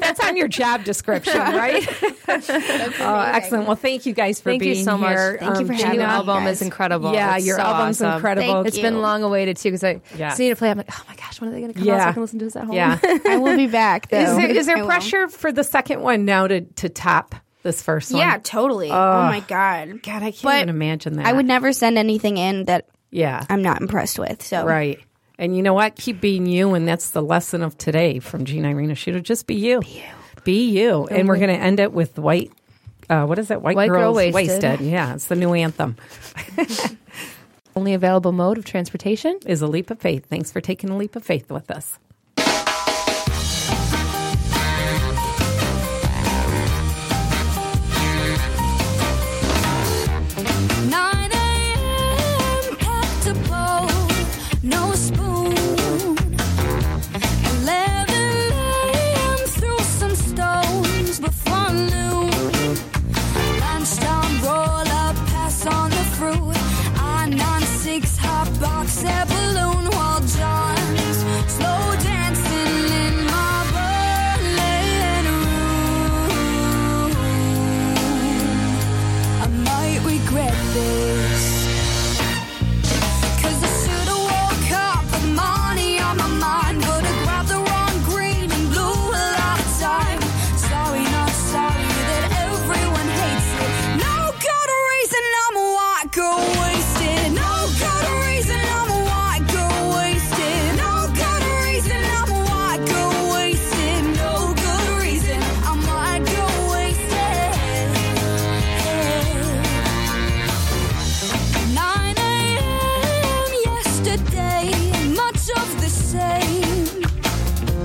That's 0.00 0.20
on 0.20 0.36
your 0.36 0.48
job 0.48 0.84
description, 0.84 1.36
right? 1.38 1.86
oh, 2.28 3.30
excellent. 3.34 3.66
Well, 3.66 3.76
thank 3.76 4.06
you 4.06 4.12
guys 4.12 4.40
for 4.40 4.50
Thank 4.50 4.64
you 4.64 4.72
being 4.74 4.84
so 4.84 4.96
much. 4.98 5.10
here. 5.10 5.36
Thank 5.38 5.60
you 5.60 5.66
for 5.66 5.72
Your 5.72 5.82
having 5.86 6.00
new 6.00 6.06
me, 6.06 6.12
album 6.12 6.44
guys. 6.44 6.56
is 6.56 6.62
incredible. 6.62 7.12
Yeah, 7.12 7.36
It's 7.36 7.46
your 7.46 7.56
so 7.56 7.62
album's 7.62 8.00
awesome. 8.02 8.14
incredible. 8.16 8.52
Thank 8.54 8.66
It's 8.68 8.76
you. 8.76 8.82
been 8.82 9.00
long 9.00 9.22
awaited 9.22 9.56
too 9.56 9.70
because 9.70 9.84
I 9.84 10.00
Yeah. 10.16 10.34
seen 10.34 10.50
it 10.52 10.58
play. 10.58 10.70
I'm 10.70 10.76
like, 10.78 10.88
oh 10.90 11.02
my 11.08 11.14
gosh, 11.14 11.40
when 11.40 11.50
are 11.50 11.52
they 11.52 11.60
going 11.60 11.72
to 11.72 11.78
come 11.78 11.88
out 11.88 11.94
Yeah. 11.94 12.04
so 12.04 12.08
I 12.08 12.12
can 12.12 12.22
listen 12.22 12.38
to 12.40 12.44
this 12.46 12.56
at 12.56 12.64
home? 12.64 12.74
Yeah. 12.74 12.98
I 13.26 13.36
will 13.36 13.56
be 13.56 13.66
back. 13.66 14.08
Though. 14.08 14.18
Is 14.18 14.36
there, 14.36 14.50
is 14.50 14.68
I 14.68 14.74
there 14.74 14.82
will. 14.82 14.88
pressure 14.90 15.28
for 15.28 15.52
the 15.52 15.64
second 15.64 16.00
one 16.02 16.24
now 16.24 16.46
to, 16.46 16.62
to 16.62 16.88
top 16.88 17.34
this 17.62 17.82
first 17.82 18.12
one? 18.12 18.20
Yeah, 18.20 18.38
totally. 18.42 18.90
oh 18.90 18.92
my 19.22 19.40
god. 19.46 20.02
God, 20.02 20.22
I 20.22 20.30
can't 20.32 20.42
But 20.42 20.56
even 20.56 20.68
imagine 20.70 21.14
that. 21.16 21.26
I 21.26 21.32
would 21.32 21.46
never 21.46 21.72
send 21.72 21.98
anything 21.98 22.36
in 22.36 22.64
that 22.64 22.88
Yeah. 23.10 23.44
I'm 23.48 23.62
not 23.62 23.80
impressed 23.80 24.18
with. 24.18 24.42
So 24.42 24.64
Right. 24.64 24.98
And 25.38 25.56
you 25.56 25.62
know 25.62 25.74
what? 25.74 25.96
Keep 25.96 26.20
being 26.20 26.46
you. 26.46 26.74
And 26.74 26.86
that's 26.86 27.10
the 27.10 27.22
lesson 27.22 27.62
of 27.62 27.76
today 27.78 28.18
from 28.18 28.44
Gina 28.44 28.70
Irina 28.70 28.94
Shudo. 28.94 29.22
Just 29.22 29.46
be 29.46 29.54
you. 29.54 29.80
Be 29.80 29.88
you. 29.88 30.02
Be 30.44 30.70
you. 30.70 31.06
And 31.06 31.28
we're 31.28 31.38
going 31.38 31.48
to 31.48 31.62
end 31.62 31.80
it 31.80 31.92
with 31.92 32.18
white. 32.18 32.52
Uh, 33.08 33.26
what 33.26 33.38
is 33.38 33.50
it? 33.50 33.60
White, 33.60 33.76
White 33.76 33.88
Girl 33.88 34.14
Girls 34.14 34.34
Wasted. 34.34 34.80
Yeah, 34.80 35.14
it's 35.14 35.26
the 35.26 35.36
new 35.36 35.52
anthem. 35.54 35.96
Only 37.76 37.94
available 37.94 38.32
mode 38.32 38.58
of 38.58 38.64
transportation. 38.64 39.38
Is 39.46 39.62
a 39.62 39.66
leap 39.66 39.90
of 39.90 39.98
faith. 39.98 40.26
Thanks 40.26 40.52
for 40.52 40.60
taking 40.60 40.90
a 40.90 40.96
leap 40.96 41.16
of 41.16 41.24
faith 41.24 41.50
with 41.50 41.70
us. 41.70 41.98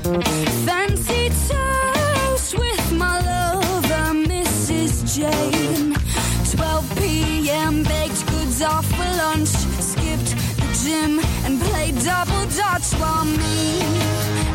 Fancy 0.07 1.29
toast 1.49 2.57
with 2.57 2.91
my 2.93 3.19
lover, 3.19 4.13
Mrs. 4.13 5.03
Jane. 5.13 5.93
12 6.55 6.95
p.m. 6.97 7.83
baked 7.83 8.25
goods 8.27 8.61
off 8.61 8.85
for 8.85 9.03
lunch. 9.17 9.49
Skipped 9.49 10.31
the 10.55 10.67
gym 10.81 11.19
and 11.43 11.59
played 11.59 11.95
double 12.05 12.45
dutch 12.55 12.93
while 13.01 13.25
me 13.25 14.46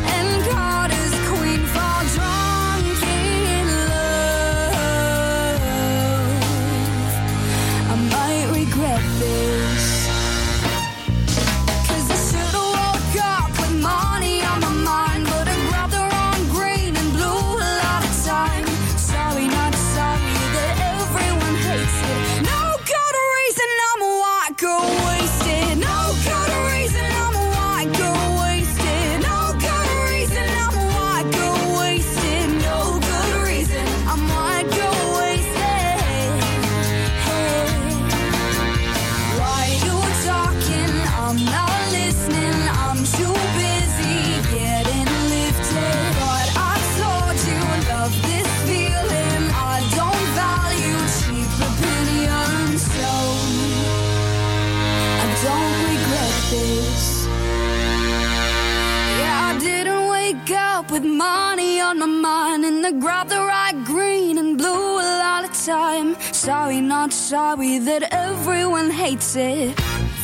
I 62.93 62.99
grabbed 62.99 63.31
the 63.31 63.37
right 63.37 63.83
green 63.85 64.37
and 64.37 64.55
blue 64.55 64.67
a 64.99 65.09
lot 65.23 65.43
of 65.43 65.65
time. 65.65 66.15
Sorry, 66.31 66.79
not 66.79 67.11
sorry 67.11 67.79
that 67.79 68.03
everyone 68.13 68.91
hates 68.91 69.35
it. 69.35 69.79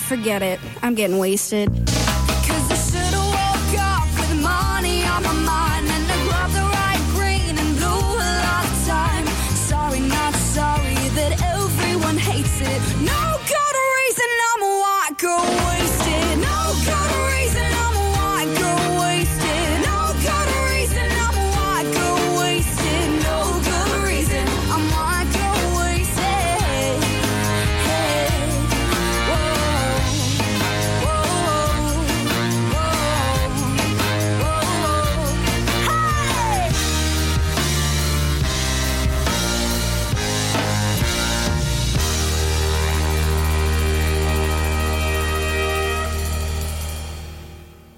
forget 0.07 0.43
it. 0.43 0.59
I'm 0.83 0.93
getting 0.93 1.17
wasted. 1.17 1.88